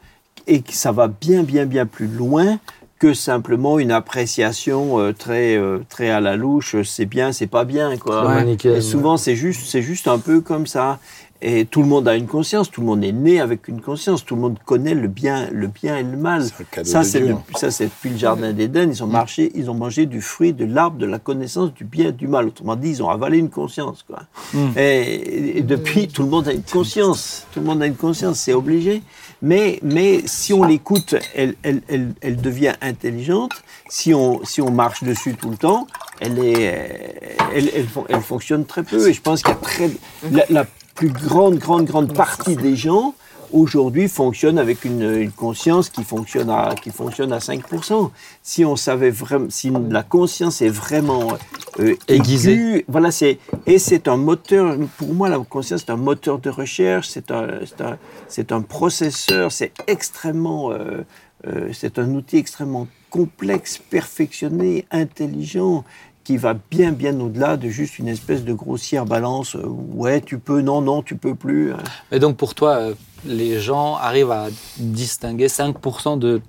et 0.46 0.60
que 0.62 0.72
ça 0.72 0.92
va 0.92 1.08
bien 1.08 1.42
bien 1.42 1.66
bien 1.66 1.86
plus 1.86 2.06
loin 2.06 2.58
que 3.00 3.12
simplement 3.12 3.78
une 3.80 3.90
appréciation 3.90 5.00
euh, 5.00 5.12
très 5.12 5.56
euh, 5.56 5.80
très 5.88 6.10
à 6.10 6.20
la 6.20 6.36
louche. 6.36 6.76
C'est 6.84 7.06
bien, 7.06 7.32
c'est 7.32 7.48
pas 7.48 7.64
bien, 7.64 7.96
quoi. 7.98 8.22
Ouais. 8.28 8.44
Et 8.78 8.80
souvent, 8.82 9.16
c'est 9.16 9.36
juste 9.36 9.62
c'est 9.66 9.82
juste 9.82 10.06
un 10.06 10.20
peu 10.20 10.40
comme 10.40 10.66
ça. 10.66 11.00
Et 11.42 11.66
tout 11.66 11.82
le 11.82 11.88
monde 11.88 12.08
a 12.08 12.16
une 12.16 12.26
conscience, 12.26 12.70
tout 12.70 12.80
le 12.80 12.86
monde 12.86 13.04
est 13.04 13.12
né 13.12 13.38
avec 13.38 13.68
une 13.68 13.82
conscience, 13.82 14.24
tout 14.24 14.34
le 14.34 14.40
monde 14.40 14.58
connaît 14.64 14.94
le 14.94 15.08
bien, 15.08 15.50
le 15.52 15.66
bien 15.66 15.98
et 15.98 16.02
le 16.02 16.16
mal. 16.16 16.42
Ça, 16.84 17.04
c'est 17.04 17.22
ça, 17.56 17.70
c'est 17.70 17.84
depuis 17.86 18.10
le 18.10 18.16
jardin 18.16 18.52
d'Éden. 18.54 18.88
Ils 18.90 19.04
ont 19.04 19.06
marché, 19.06 19.52
ils 19.54 19.68
ont 19.68 19.74
mangé 19.74 20.06
du 20.06 20.22
fruit 20.22 20.54
de 20.54 20.64
l'arbre 20.64 20.96
de 20.96 21.04
la 21.04 21.18
connaissance 21.18 21.74
du 21.74 21.84
bien 21.84 22.08
et 22.08 22.12
du 22.12 22.28
mal. 22.28 22.46
Autrement 22.46 22.76
dit, 22.76 22.88
ils 22.88 23.02
ont 23.02 23.10
avalé 23.10 23.36
une 23.36 23.50
conscience, 23.50 24.04
quoi. 24.06 24.22
Et, 24.76 25.58
et 25.58 25.62
depuis, 25.62 26.08
tout 26.08 26.22
le 26.22 26.30
monde 26.30 26.48
a 26.48 26.52
une 26.52 26.62
conscience. 26.62 27.46
Tout 27.52 27.60
le 27.60 27.66
monde 27.66 27.82
a 27.82 27.86
une 27.86 27.96
conscience, 27.96 28.38
c'est 28.38 28.54
obligé. 28.54 29.02
Mais, 29.42 29.80
mais 29.82 30.22
si 30.24 30.54
on 30.54 30.62
l'écoute, 30.62 31.14
elle, 31.34 31.56
elle, 31.62 31.82
elle, 31.88 32.12
elle 32.22 32.36
devient 32.36 32.72
intelligente. 32.80 33.52
Si 33.90 34.14
on, 34.14 34.42
si 34.44 34.62
on 34.62 34.70
marche 34.70 35.04
dessus 35.04 35.34
tout 35.34 35.50
le 35.50 35.58
temps, 35.58 35.86
elle, 36.20 36.38
est, 36.38 37.36
elle, 37.54 37.70
elle, 37.74 37.86
fon- 37.86 38.06
elle 38.08 38.22
fonctionne 38.22 38.64
très 38.64 38.82
peu. 38.82 39.06
Et 39.08 39.12
je 39.12 39.20
pense 39.20 39.42
qu'il 39.42 39.52
y 39.52 39.56
a 39.56 39.60
très, 39.60 39.90
la, 40.30 40.44
la 40.48 40.66
plus 40.94 41.08
grande, 41.08 41.58
grande, 41.58 41.84
grande 41.84 42.14
partie 42.14 42.56
des 42.56 42.76
gens 42.76 43.14
aujourd'hui 43.54 44.08
fonctionnent 44.08 44.58
avec 44.58 44.84
une, 44.84 45.02
une 45.02 45.30
conscience 45.30 45.88
qui 45.88 46.02
fonctionne 46.02 46.50
à, 46.50 46.74
qui 46.80 46.90
fonctionne 46.90 47.32
à 47.32 47.38
5%. 47.38 48.10
Si 48.42 48.64
on 48.64 48.76
savait 48.76 49.10
vraiment, 49.10 49.46
si 49.48 49.72
la 49.90 50.02
conscience 50.02 50.60
est 50.60 50.68
vraiment 50.68 51.28
euh, 51.78 51.94
Aiguisée. 52.08 52.52
aiguë, 52.52 52.84
voilà, 52.88 53.10
c'est, 53.10 53.38
et 53.66 53.78
c'est 53.78 54.08
un 54.08 54.16
moteur, 54.16 54.76
pour 54.98 55.14
moi, 55.14 55.28
la 55.28 55.38
conscience, 55.38 55.82
c'est 55.86 55.92
un 55.92 55.96
moteur 55.96 56.38
de 56.40 56.50
recherche, 56.50 57.08
c'est 57.08 57.30
un, 57.30 57.60
c'est 58.28 58.52
un, 58.52 58.56
un 58.56 58.62
processeur, 58.62 59.52
c'est 59.52 59.72
extrêmement, 59.86 60.72
euh, 60.72 61.04
euh, 61.46 61.68
c'est 61.72 61.98
un 61.98 62.10
outil 62.14 62.38
extrêmement 62.38 62.88
complexe, 63.10 63.78
perfectionné, 63.78 64.86
intelligent, 64.90 65.84
qui 66.24 66.36
va 66.38 66.54
bien, 66.70 66.92
bien 66.92 67.18
au-delà 67.20 67.56
de 67.56 67.68
juste 67.68 67.98
une 67.98 68.08
espèce 68.08 68.44
de 68.44 68.52
grossière 68.54 69.04
balance. 69.04 69.54
euh, 69.56 69.62
ouais, 69.66 70.20
tu 70.22 70.38
peux, 70.38 70.62
non, 70.62 70.80
non, 70.80 71.02
tu 71.02 71.16
peux 71.16 71.34
plus. 71.34 71.72
hein. 71.72 71.78
Et 72.10 72.18
donc 72.18 72.36
pour 72.36 72.54
toi, 72.54 72.76
euh, 72.76 72.94
les 73.26 73.60
gens 73.60 73.96
arrivent 73.96 74.30
à 74.32 74.46
distinguer 74.78 75.46
5% 75.48 76.18
de... 76.18 76.40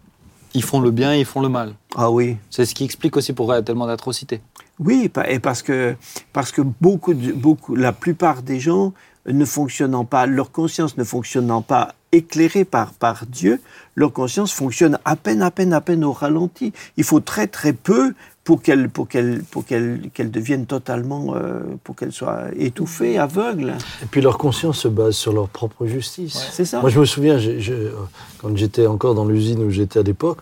Ils 0.54 0.64
font 0.64 0.80
le 0.80 0.92
bien 0.92 1.14
et 1.14 1.20
ils 1.20 1.26
font 1.26 1.42
le 1.42 1.50
mal. 1.50 1.74
Ah 1.96 2.10
oui. 2.10 2.38
C'est 2.50 2.66
ce 2.66 2.74
qui 2.74 2.86
explique 2.86 3.18
aussi 3.18 3.34
pourquoi 3.34 3.56
il 3.56 3.58
y 3.58 3.60
a 3.60 3.64
tellement 3.64 3.88
d'atrocités. 3.88 4.40
Oui, 4.80 5.12
et 5.28 5.40
parce 5.40 5.62
que, 5.62 5.96
parce 6.32 6.52
que 6.54 6.62
beaucoup, 6.62 7.14
de- 7.14 7.34
beaucoup, 7.34 7.76
la 7.76 7.92
plupart 7.92 8.42
des 8.42 8.60
gens 8.62 8.94
ne 9.28 9.44
fonctionnant 9.44 10.06
pas, 10.06 10.26
leur 10.26 10.52
conscience 10.52 10.96
ne 10.98 11.04
fonctionnant 11.04 11.62
pas 11.62 11.96
éclairée 12.14 12.64
par, 12.64 12.94
par 12.94 13.26
Dieu, 13.26 13.60
leur 13.96 14.14
conscience 14.14 14.54
fonctionne 14.54 14.98
à 15.04 15.18
peine, 15.18 15.42
à 15.42 15.52
peine, 15.52 15.74
à 15.74 15.82
peine 15.82 16.06
au 16.06 16.14
ralenti. 16.14 16.72
Il 16.96 17.04
faut 17.04 17.20
très, 17.20 17.48
très 17.48 17.74
peu 17.74 18.14
pour 18.46 18.62
qu'elle, 18.62 18.90
pour 18.90 19.08
qu'elle, 19.10 19.44
pour 19.44 19.66
qu'elle, 19.66 20.10
qu'elle 20.14 20.32
devienne 20.32 20.68
totalement, 20.68 21.34
euh, 21.36 21.60
pour 21.84 21.96
qu'elle 21.96 22.14
soit 22.14 22.44
étouffée, 22.58 23.18
aveugle. 23.18 23.74
Et 24.04 24.06
puis 24.06 24.22
leur 24.22 24.38
conscience 24.38 24.80
se 24.80 24.88
base 24.88 25.16
sur 25.16 25.34
leur 25.34 25.50
propre 25.50 25.88
justice. 25.88 26.48
C'est 26.52 26.64
ça. 26.64 26.80
Moi, 26.80 26.92
je 26.92 27.00
me 27.00 27.06
souviens, 27.06 27.38
euh, 27.40 27.92
quand 28.40 28.56
j'étais 28.56 28.86
encore 28.86 29.16
dans 29.16 29.26
l'usine 29.26 29.64
où 29.64 29.72
j'étais 29.72 30.00
à 30.00 30.04
l'époque, 30.04 30.38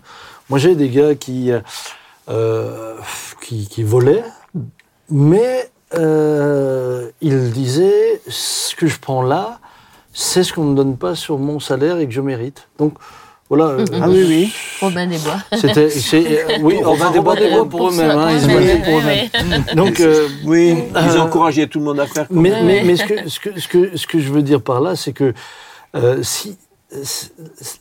moi, 0.49 0.59
j'avais 0.59 0.75
des 0.75 0.89
gars 0.89 1.15
qui, 1.15 1.51
euh, 2.29 2.95
qui, 3.41 3.67
qui 3.69 3.83
volaient, 3.83 4.25
mais 5.09 5.71
euh, 5.95 7.09
ils 7.21 7.51
disaient 7.51 8.21
ce 8.27 8.75
que 8.75 8.87
je 8.87 8.99
prends 8.99 9.21
là, 9.21 9.59
c'est 10.11 10.43
ce 10.43 10.51
qu'on 10.51 10.65
ne 10.65 10.71
me 10.71 10.75
donne 10.75 10.97
pas 10.97 11.15
sur 11.15 11.39
mon 11.39 11.61
salaire 11.61 11.99
et 11.99 12.07
que 12.07 12.13
je 12.13 12.21
mérite. 12.21 12.67
Donc, 12.77 12.95
voilà. 13.49 13.65
euh, 13.65 13.85
Ah 14.01 14.09
oui, 14.09 14.23
oui. 14.27 14.53
Robin 14.81 15.05
des 15.07 15.17
Bois. 15.19 15.37
C'était, 15.53 15.89
c'est- 15.89 16.25
euh, 16.25 16.57
oui, 16.61 16.77
on 16.85 16.93
va 16.95 17.09
déboire 17.11 17.35
des 17.35 17.49
bois 17.49 17.67
pour 17.69 17.89
eux-mêmes. 17.89 18.09
hein, 18.11 18.29
ils 18.31 18.41
se 18.41 18.47
battaient 18.47 18.81
pour 18.83 18.99
eux-mêmes. 18.99 19.63
Donc, 19.75 19.99
euh, 19.99 20.27
Oui, 20.45 20.75
ils 20.89 20.97
Euh, 20.97 21.19
encourageaient 21.21 21.67
tout 21.67 21.79
le 21.79 21.85
monde 21.85 21.99
à 21.99 22.07
faire 22.07 22.27
comme 22.27 22.41
mais, 22.41 22.83
mais, 22.83 22.95
ce, 22.95 23.03
que, 23.05 23.29
ce, 23.29 23.39
que, 23.39 23.59
ce, 23.59 23.67
que, 23.67 23.97
ce 23.97 24.07
que 24.07 24.19
je 24.19 24.31
veux 24.31 24.41
dire 24.41 24.61
par 24.61 24.81
là, 24.81 24.95
c'est 24.95 25.13
que 25.13 25.33
euh, 25.95 26.23
si, 26.23 26.57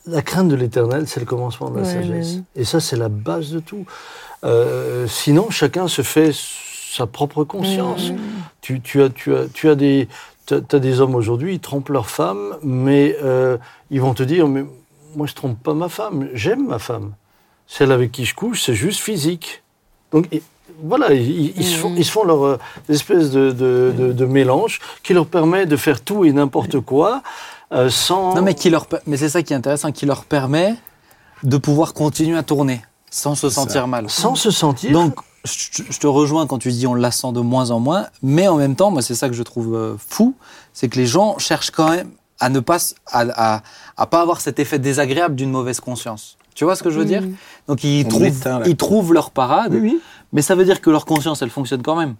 la 0.07 0.21
crainte 0.21 0.47
de 0.49 0.55
l'éternel, 0.55 1.05
c'est 1.07 1.19
le 1.19 1.25
commencement 1.25 1.69
de 1.69 1.77
la 1.79 1.83
Ouais, 1.85 1.93
sagesse. 1.93 2.35
ouais. 2.35 2.41
Et 2.61 2.65
ça, 2.65 2.79
c'est 2.79 2.95
la 2.97 3.09
base 3.09 3.51
de 3.51 3.59
tout. 3.59 3.85
Euh, 4.43 5.07
sinon, 5.07 5.49
chacun 5.49 5.87
se 5.87 6.01
fait 6.01 6.31
sa 6.33 7.07
propre 7.07 7.43
conscience. 7.43 8.09
Ouais. 8.09 8.15
Tu, 8.61 8.81
tu, 8.81 9.01
as, 9.01 9.09
tu, 9.09 9.33
as, 9.35 9.45
tu 9.53 9.69
as 9.69 9.75
des, 9.75 10.07
t'as- 10.45 10.61
t'as 10.61 10.79
des 10.79 10.99
hommes 11.01 11.15
aujourd'hui, 11.15 11.53
ils 11.55 11.59
trompent 11.59 11.89
leur 11.89 12.09
femme, 12.09 12.57
mais 12.63 13.15
euh, 13.23 13.57
ils 13.91 14.01
vont 14.01 14.13
te 14.13 14.23
dire, 14.23 14.47
mais 14.47 14.63
moi, 15.15 15.27
je 15.27 15.33
trompe 15.33 15.61
pas 15.61 15.73
ma 15.73 15.89
femme, 15.89 16.29
j'aime 16.33 16.67
ma 16.67 16.79
femme. 16.79 17.13
Celle 17.67 17.91
avec 17.91 18.11
qui 18.11 18.25
je 18.25 18.35
couche, 18.35 18.63
c'est 18.63 18.75
juste 18.75 18.99
physique. 18.99 19.63
Donc, 20.11 20.27
et- 20.31 20.43
voilà, 20.83 21.13
ils, 21.13 21.53
ils 21.57 21.65
se 21.65 21.75
font, 21.77 21.93
ils 21.95 22.03
se 22.05 22.11
font 22.11 22.23
leur 22.23 22.43
euh, 22.45 22.57
espèce 22.89 23.29
de, 23.31 23.51
de, 23.51 23.93
de- 23.97 24.11
de 24.11 24.25
mélange 24.25 24.79
qui 25.03 25.13
leur 25.13 25.27
permet 25.27 25.65
de 25.65 25.75
faire 25.77 26.01
tout 26.01 26.25
et 26.25 26.31
n'importe 26.31 26.79
quoi 26.79 27.21
euh, 27.71 27.89
sans. 27.89 28.33
Non, 28.35 28.41
mais, 28.41 28.53
qui 28.55 28.69
leur, 28.69 28.87
mais 29.07 29.17
c'est 29.17 29.29
ça 29.29 29.43
qui 29.43 29.53
est 29.53 29.55
intéressant, 29.55 29.91
qui 29.91 30.05
leur 30.05 30.25
permet 30.25 30.75
de 31.43 31.57
pouvoir 31.57 31.93
continuer 31.93 32.37
à 32.37 32.43
tourner 32.43 32.81
sans 33.11 33.35
se 33.35 33.49
sentir 33.49 33.87
mal. 33.87 34.09
Sans 34.09 34.35
se 34.35 34.49
sentir. 34.51 34.91
Donc, 34.91 35.15
je, 35.45 35.83
je 35.89 35.99
te 35.99 36.07
rejoins 36.07 36.47
quand 36.47 36.57
tu 36.57 36.71
dis 36.71 36.87
on 36.87 36.95
la 36.95 37.11
sent 37.11 37.31
de 37.33 37.39
moins 37.41 37.69
en 37.71 37.79
moins, 37.79 38.07
mais 38.21 38.47
en 38.47 38.55
même 38.57 38.75
temps, 38.75 38.89
moi, 38.91 39.01
c'est 39.01 39.15
ça 39.15 39.27
que 39.29 39.35
je 39.35 39.43
trouve 39.43 39.75
euh, 39.75 39.95
fou, 40.09 40.35
c'est 40.73 40.87
que 40.89 40.97
les 40.97 41.05
gens 41.05 41.37
cherchent 41.37 41.71
quand 41.71 41.89
même 41.89 42.09
à 42.39 42.49
ne 42.49 42.59
pas, 42.59 42.77
à, 43.07 43.55
à- 43.55 43.63
à 43.97 44.05
pas 44.07 44.21
avoir 44.21 44.41
cet 44.41 44.59
effet 44.59 44.79
désagréable 44.79 45.35
d'une 45.35 45.51
mauvaise 45.51 45.79
conscience. 45.79 46.37
Tu 46.55 46.65
vois 46.65 46.75
ce 46.75 46.83
que 46.83 46.89
je 46.91 46.99
veux 46.99 47.05
dire 47.05 47.23
Donc, 47.67 47.83
ils 47.83 48.05
On 48.05 48.09
trouvent, 48.09 48.61
ils 48.67 48.75
trouvent 48.77 49.13
leur 49.13 49.31
parade, 49.31 49.73
Oui, 49.73 49.79
oui. 49.81 50.01
mais 50.33 50.41
ça 50.41 50.53
veut 50.55 50.65
dire 50.65 50.81
que 50.81 50.89
leur 50.89 51.05
conscience, 51.05 51.41
elle 51.41 51.49
fonctionne 51.49 51.81
quand 51.81 51.95
même. 51.95 52.15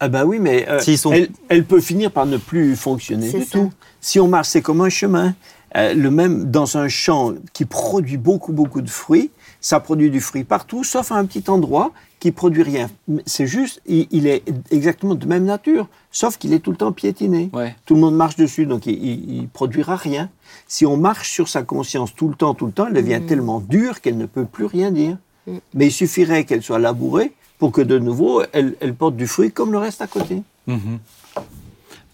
Ah 0.00 0.08
ben 0.08 0.24
oui, 0.24 0.38
mais 0.40 0.68
euh, 0.68 0.80
sont- 0.96 1.12
elle, 1.12 1.28
elle 1.48 1.64
peut 1.64 1.80
finir 1.80 2.10
par 2.10 2.26
ne 2.26 2.36
plus 2.36 2.74
fonctionner 2.76 3.30
du 3.30 3.44
ça. 3.44 3.50
tout. 3.58 3.72
Si 4.00 4.18
on 4.18 4.26
marche, 4.26 4.48
c'est 4.48 4.62
comme 4.62 4.80
un 4.80 4.88
chemin. 4.88 5.34
Euh, 5.76 5.94
le 5.94 6.10
même 6.10 6.50
dans 6.50 6.76
un 6.76 6.88
champ 6.88 7.32
qui 7.52 7.64
produit 7.64 8.16
beaucoup, 8.18 8.52
beaucoup 8.52 8.82
de 8.82 8.90
fruits, 8.90 9.30
ça 9.60 9.80
produit 9.80 10.10
du 10.10 10.20
fruit 10.20 10.44
partout, 10.44 10.82
sauf 10.84 11.12
à 11.12 11.14
un 11.16 11.24
petit 11.24 11.44
endroit 11.48 11.92
qui 12.22 12.30
produit 12.30 12.62
rien. 12.62 12.88
C'est 13.26 13.48
juste, 13.48 13.82
il, 13.84 14.06
il 14.12 14.28
est 14.28 14.44
exactement 14.70 15.16
de 15.16 15.26
même 15.26 15.44
nature, 15.44 15.88
sauf 16.12 16.38
qu'il 16.38 16.52
est 16.52 16.60
tout 16.60 16.70
le 16.70 16.76
temps 16.76 16.92
piétiné. 16.92 17.50
Ouais. 17.52 17.74
Tout 17.84 17.96
le 17.96 18.00
monde 18.00 18.14
marche 18.14 18.36
dessus, 18.36 18.64
donc 18.64 18.86
il, 18.86 18.94
il, 18.94 19.34
il 19.38 19.48
produira 19.48 19.96
rien. 19.96 20.30
Si 20.68 20.86
on 20.86 20.96
marche 20.96 21.32
sur 21.32 21.48
sa 21.48 21.64
conscience 21.64 22.14
tout 22.14 22.28
le 22.28 22.36
temps, 22.36 22.54
tout 22.54 22.66
le 22.66 22.70
temps, 22.70 22.86
elle 22.86 22.94
devient 22.94 23.20
tellement 23.26 23.58
dure 23.58 24.00
qu'elle 24.00 24.16
ne 24.16 24.26
peut 24.26 24.44
plus 24.44 24.66
rien 24.66 24.92
dire. 24.92 25.16
Mm. 25.48 25.56
Mais 25.74 25.86
il 25.88 25.90
suffirait 25.90 26.44
qu'elle 26.44 26.62
soit 26.62 26.78
labourée 26.78 27.32
pour 27.58 27.72
que 27.72 27.80
de 27.80 27.98
nouveau, 27.98 28.44
elle, 28.52 28.76
elle 28.78 28.94
porte 28.94 29.16
du 29.16 29.26
fruit 29.26 29.50
comme 29.50 29.72
le 29.72 29.78
reste 29.78 30.00
à 30.00 30.06
côté. 30.06 30.44
Mhm. 30.68 31.00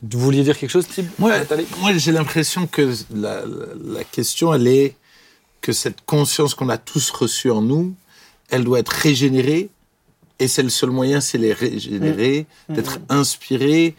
Vous 0.04 0.20
vouliez 0.20 0.42
dire 0.42 0.56
quelque 0.58 0.70
chose, 0.70 0.88
Tib? 0.88 1.06
Moi, 1.18 1.34
moi 1.80 1.92
j'ai 1.98 2.12
l'impression 2.12 2.66
que 2.66 2.94
la 3.14 4.04
question, 4.04 4.54
elle 4.54 4.68
est 4.68 4.94
que 5.60 5.72
cette 5.72 6.00
conscience 6.06 6.54
qu'on 6.54 6.70
a 6.70 6.78
tous 6.78 7.10
reçue 7.10 7.50
en 7.50 7.60
nous, 7.60 7.94
elle 8.48 8.64
doit 8.64 8.78
être 8.78 8.88
régénérée. 8.88 9.68
Et 10.38 10.48
c'est 10.48 10.62
le 10.62 10.68
seul 10.68 10.90
moyen, 10.90 11.20
c'est 11.20 11.38
les 11.38 11.52
régénérer, 11.52 12.46
d'être 12.68 12.98
inspirée 13.08 13.94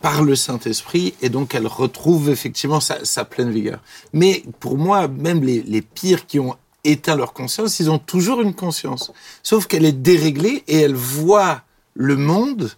par 0.00 0.22
le 0.22 0.34
Saint-Esprit. 0.34 1.14
Et 1.22 1.28
donc, 1.28 1.54
elle 1.54 1.66
retrouve 1.66 2.30
effectivement 2.30 2.80
sa, 2.80 3.04
sa 3.04 3.24
pleine 3.24 3.50
vigueur. 3.50 3.80
Mais 4.12 4.42
pour 4.60 4.76
moi, 4.76 5.08
même 5.08 5.42
les, 5.44 5.62
les 5.62 5.82
pires 5.82 6.26
qui 6.26 6.38
ont 6.40 6.56
éteint 6.82 7.16
leur 7.16 7.32
conscience, 7.32 7.78
ils 7.80 7.90
ont 7.90 7.98
toujours 7.98 8.40
une 8.42 8.54
conscience. 8.54 9.12
Sauf 9.42 9.66
qu'elle 9.66 9.84
est 9.84 9.92
déréglée 9.92 10.64
et 10.68 10.78
elle 10.80 10.94
voit 10.94 11.62
le 11.94 12.16
monde 12.16 12.72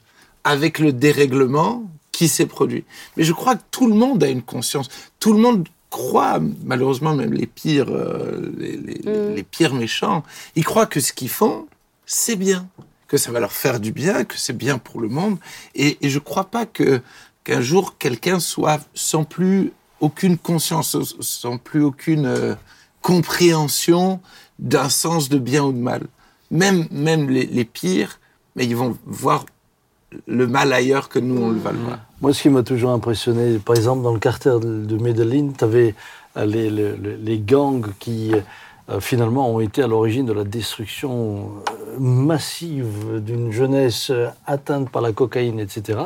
avec 0.44 0.78
le 0.78 0.92
dérèglement 0.92 1.82
qui 2.12 2.28
s'est 2.28 2.46
produit. 2.46 2.84
Mais 3.16 3.24
je 3.24 3.32
crois 3.32 3.56
que 3.56 3.62
tout 3.70 3.88
le 3.88 3.94
monde 3.94 4.22
a 4.22 4.28
une 4.28 4.42
conscience. 4.42 4.88
Tout 5.18 5.32
le 5.32 5.38
monde 5.40 5.66
croit, 5.90 6.38
malheureusement 6.64 7.14
même 7.14 7.32
les 7.32 7.46
pires, 7.46 7.88
euh, 7.90 8.52
les, 8.58 8.76
les- 8.76 8.96
Mm. 9.06 9.34
les 9.34 9.42
pires 9.42 9.74
méchants, 9.74 10.22
ils 10.54 10.64
croient 10.64 10.86
que 10.86 11.00
ce 11.00 11.12
qu'ils 11.12 11.28
font, 11.28 11.66
c'est 12.06 12.36
bien, 12.36 12.68
que 13.08 13.16
ça 13.16 13.30
va 13.30 13.40
leur 13.40 13.52
faire 13.52 13.80
du 13.80 13.92
bien, 13.92 14.24
que 14.24 14.36
c'est 14.36 14.56
bien 14.56 14.78
pour 14.78 15.00
le 15.00 15.08
monde. 15.08 15.38
Et, 15.74 15.96
je 16.02 16.18
crois 16.18 16.44
pas 16.44 16.66
qu'un 16.66 17.60
jour 17.60 17.96
quelqu'un 17.98 18.40
soit 18.40 18.80
sans 18.94 19.24
plus 19.24 19.72
aucune 20.00 20.36
conscience, 20.36 20.96
sans 21.20 21.58
plus 21.58 21.82
aucune 21.82 22.26
euh, 22.26 22.54
compréhension 23.00 24.20
d'un 24.58 24.88
sens 24.88 25.28
de 25.28 25.38
bien 25.38 25.64
ou 25.64 25.72
de 25.72 25.78
mal. 25.78 26.02
Même, 26.50 26.86
même 26.90 27.28
les, 27.30 27.64
pires, 27.64 28.20
mais 28.54 28.66
ils 28.66 28.76
vont 28.76 28.96
voir 29.06 29.46
le 30.26 30.46
mal 30.46 30.72
ailleurs 30.72 31.08
que 31.08 31.18
nous, 31.18 31.40
on 31.42 31.50
le 31.50 31.58
va 31.58 31.72
le 31.72 31.78
voir. 31.78 31.98
Moi, 32.20 32.32
ce 32.32 32.42
qui 32.42 32.48
m'a 32.48 32.62
toujours 32.62 32.90
impressionné, 32.90 33.58
par 33.58 33.74
exemple, 33.76 34.02
dans 34.02 34.12
le 34.12 34.20
quartier 34.20 34.52
de, 34.52 34.84
de 34.84 34.96
Medellin, 34.96 35.50
tu 35.56 35.64
avais 35.64 35.94
les- 36.44 36.70
les 36.70 37.38
gangs 37.38 37.86
qui, 37.98 38.32
euh, 38.32 38.40
finalement, 39.00 39.50
ont 39.50 39.60
été 39.60 39.82
à 39.82 39.86
l'origine 39.86 40.26
de 40.26 40.32
la 40.32 40.44
destruction 40.44 41.50
euh, 41.68 41.98
massive 41.98 43.20
d'une 43.20 43.50
jeunesse 43.52 44.10
euh, 44.10 44.28
atteinte 44.46 44.90
par 44.90 45.02
la 45.02 45.12
cocaïne, 45.12 45.58
etc., 45.60 45.98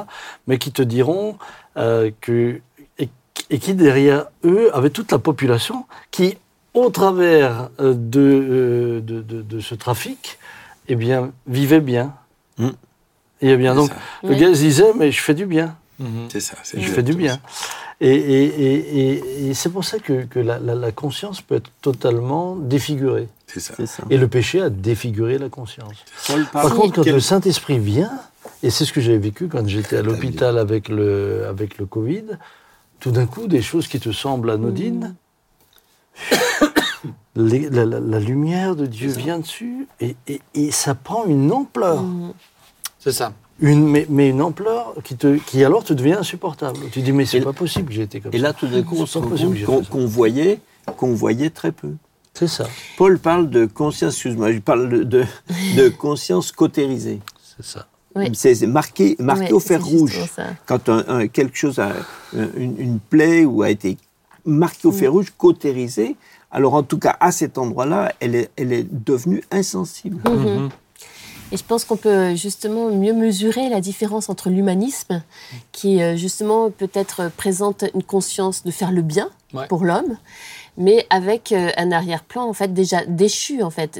mais 0.46 0.58
qui 0.58 0.72
te 0.72 0.82
diront 0.82 1.36
euh, 1.76 2.10
que. 2.20 2.60
Et, 2.98 3.08
et 3.50 3.58
qui, 3.58 3.74
derrière 3.74 4.26
eux, 4.44 4.70
avaient 4.74 4.90
toute 4.90 5.12
la 5.12 5.18
population 5.18 5.84
qui, 6.10 6.38
au 6.74 6.88
travers 6.90 7.68
euh, 7.80 7.94
de, 7.96 8.20
euh, 8.20 9.00
de, 9.00 9.20
de- 9.22 9.42
de 9.42 9.60
ce 9.60 9.74
trafic, 9.74 10.38
eh 10.88 10.94
bien, 10.96 11.32
vivait 11.46 11.80
bien. 11.80 12.14
Mm. 12.58 12.68
Et 13.42 13.48
eh 13.50 13.56
bien, 13.56 13.74
donc, 13.74 13.88
ça. 13.90 13.96
le 14.22 14.30
Oui. 14.30 14.36
gars 14.36 14.54
se 14.54 14.60
disait, 14.60 14.92
mais 14.96 15.10
je 15.12 15.20
fais 15.20 15.34
du 15.34 15.46
bien 15.46 15.76
C'est 16.28 16.40
ça. 16.40 16.56
c'est 16.62 16.80
je 16.80 16.90
fais 16.90 17.02
du 17.02 17.14
bien. 17.14 17.34
ça. 17.34 17.40
Et, 18.02 18.08
et- 18.14 18.44
et- 18.44 19.00
et- 19.10 19.48
et 19.50 19.54
c'est 19.54 19.68
pour 19.68 19.84
ça 19.84 19.98
que, 19.98 20.24
que 20.24 20.38
la, 20.38 20.58
la- 20.58 20.74
la 20.74 20.90
conscience 20.92 21.42
peut 21.42 21.56
être 21.56 21.70
totalement 21.82 22.56
défigurée. 22.56 23.28
C'est 23.46 23.60
ça. 23.60 23.74
Et 24.10 24.16
le 24.16 24.26
péché 24.28 24.62
a 24.62 24.70
défiguré 24.70 25.36
la 25.36 25.48
conscience. 25.50 25.96
Par 26.52 26.74
contre, 26.74 26.94
quand 26.96 27.02
quel- 27.02 27.14
le 27.14 27.20
Saint-Esprit 27.20 27.78
vient, 27.78 28.12
et 28.62 28.70
c'est 28.70 28.84
ce 28.86 28.92
que 28.94 29.00
j'avais 29.02 29.18
vécu 29.18 29.48
quand 29.48 29.66
j'étais 29.68 29.96
à 29.98 30.02
l'hôpital 30.02 30.56
avec 30.56 30.88
le, 30.88 31.44
avec 31.46 31.76
le 31.78 31.84
Covid, 31.84 32.24
tout 33.00 33.10
d'un 33.10 33.26
coup, 33.26 33.46
des 33.48 33.60
choses 33.62 33.86
qui 33.86 34.00
te 34.00 34.12
semblent 34.12 34.50
anodines, 34.50 35.14
les- 37.36 37.68
la, 37.70 37.84
la- 37.84 38.00
la 38.00 38.18
lumière 38.18 38.76
de 38.76 38.86
Dieu 38.86 39.10
vient 39.10 39.38
dessus 39.38 39.86
et, 40.00 40.16
et- 40.26 40.40
et 40.54 40.70
ça 40.70 40.94
prend 40.94 41.24
une 41.26 41.52
ampleur. 41.52 42.02
Mm. 42.02 42.32
C'est 42.98 43.12
ça. 43.12 43.32
Une, 43.60 43.86
mais, 43.86 44.06
mais 44.08 44.28
une 44.30 44.40
ampleur 44.42 44.94
qui, 45.04 45.16
te, 45.16 45.36
qui 45.38 45.62
alors 45.64 45.84
te 45.84 45.92
devient 45.92 46.14
insupportable. 46.14 46.78
Tu 46.92 47.02
dis, 47.02 47.12
mais 47.12 47.26
c'est 47.26 47.38
Et- 47.38 47.42
pas 47.42 47.52
possible 47.52 47.88
que 47.88 47.92
j'ai 47.94 48.02
été 48.02 48.20
comme 48.20 48.32
Et 48.34 48.38
ça. 48.38 48.42
là, 48.44 48.52
tout 48.52 48.66
d'un 48.66 48.82
coup, 48.82 48.96
on 48.98 49.06
se 49.06 49.18
qu'on 49.18 49.82
qu'on 49.84 50.06
voyait, 50.06 50.60
qu'on 50.96 51.12
voyait 51.14 51.50
très 51.50 51.72
peu. 51.72 51.90
C'est 52.32 52.46
ça, 52.48 52.66
Paul 52.96 53.18
parle 53.18 53.50
de 53.50 53.66
conscience, 53.66 54.14
excuse-moi, 54.14 54.52
je 54.52 54.58
parle 54.60 54.88
de, 54.88 55.02
de, 55.02 55.24
de 55.76 55.88
conscience 55.98 56.52
cautérisée. 56.52 57.20
c'est 57.42 57.64
ça. 57.64 57.86
Oui. 58.16 58.30
C'est 58.34 58.66
marqué, 58.66 59.14
marqué 59.20 59.52
au 59.52 59.60
fer 59.60 59.84
rouge. 59.84 60.18
Quand 60.66 60.88
un- 60.88 61.04
un- 61.06 61.26
quelque 61.28 61.56
chose 61.56 61.78
a 61.78 61.92
une, 62.34 62.74
une 62.78 62.98
plaie 62.98 63.44
ou 63.44 63.62
a 63.62 63.70
été 63.70 63.98
marquée 64.44 64.88
au 64.88 64.92
fer 64.92 65.12
rouge, 65.12 65.32
cautérisée, 65.38 66.16
alors 66.50 66.74
en 66.74 66.82
tout 66.82 66.98
cas 66.98 67.16
à 67.20 67.30
cet 67.30 67.56
endroit-là, 67.58 68.12
elle 68.18 68.34
est, 68.34 68.50
elle 68.56 68.72
est 68.72 68.86
devenue 68.90 69.44
insensible. 69.52 70.18
Mhm. 70.28 70.70
Et 71.52 71.56
je 71.56 71.64
pense 71.64 71.84
qu'on 71.84 71.96
peut 71.96 72.34
justement 72.36 72.90
mieux 72.90 73.12
mesurer 73.12 73.68
la 73.68 73.80
différence 73.80 74.28
entre 74.28 74.50
l'humanisme, 74.50 75.22
qui 75.72 76.00
euh, 76.00 76.16
justement 76.16 76.70
peut-être 76.70 77.30
présente 77.36 77.84
une 77.94 78.02
conscience 78.04 78.62
de 78.64 78.70
faire 78.70 78.92
le 78.92 79.02
bien 79.02 79.30
Ouais. 79.52 79.66
pour 79.66 79.84
l'homme, 79.84 80.16
mais 80.76 81.08
avec 81.10 81.50
euh, 81.50 81.72
un 81.76 81.90
arrière-plan 81.90 82.44
en 82.44 82.52
fait 82.52 82.72
déjà 82.72 83.04
déchu 83.04 83.64
en 83.64 83.70
fait. 83.70 83.98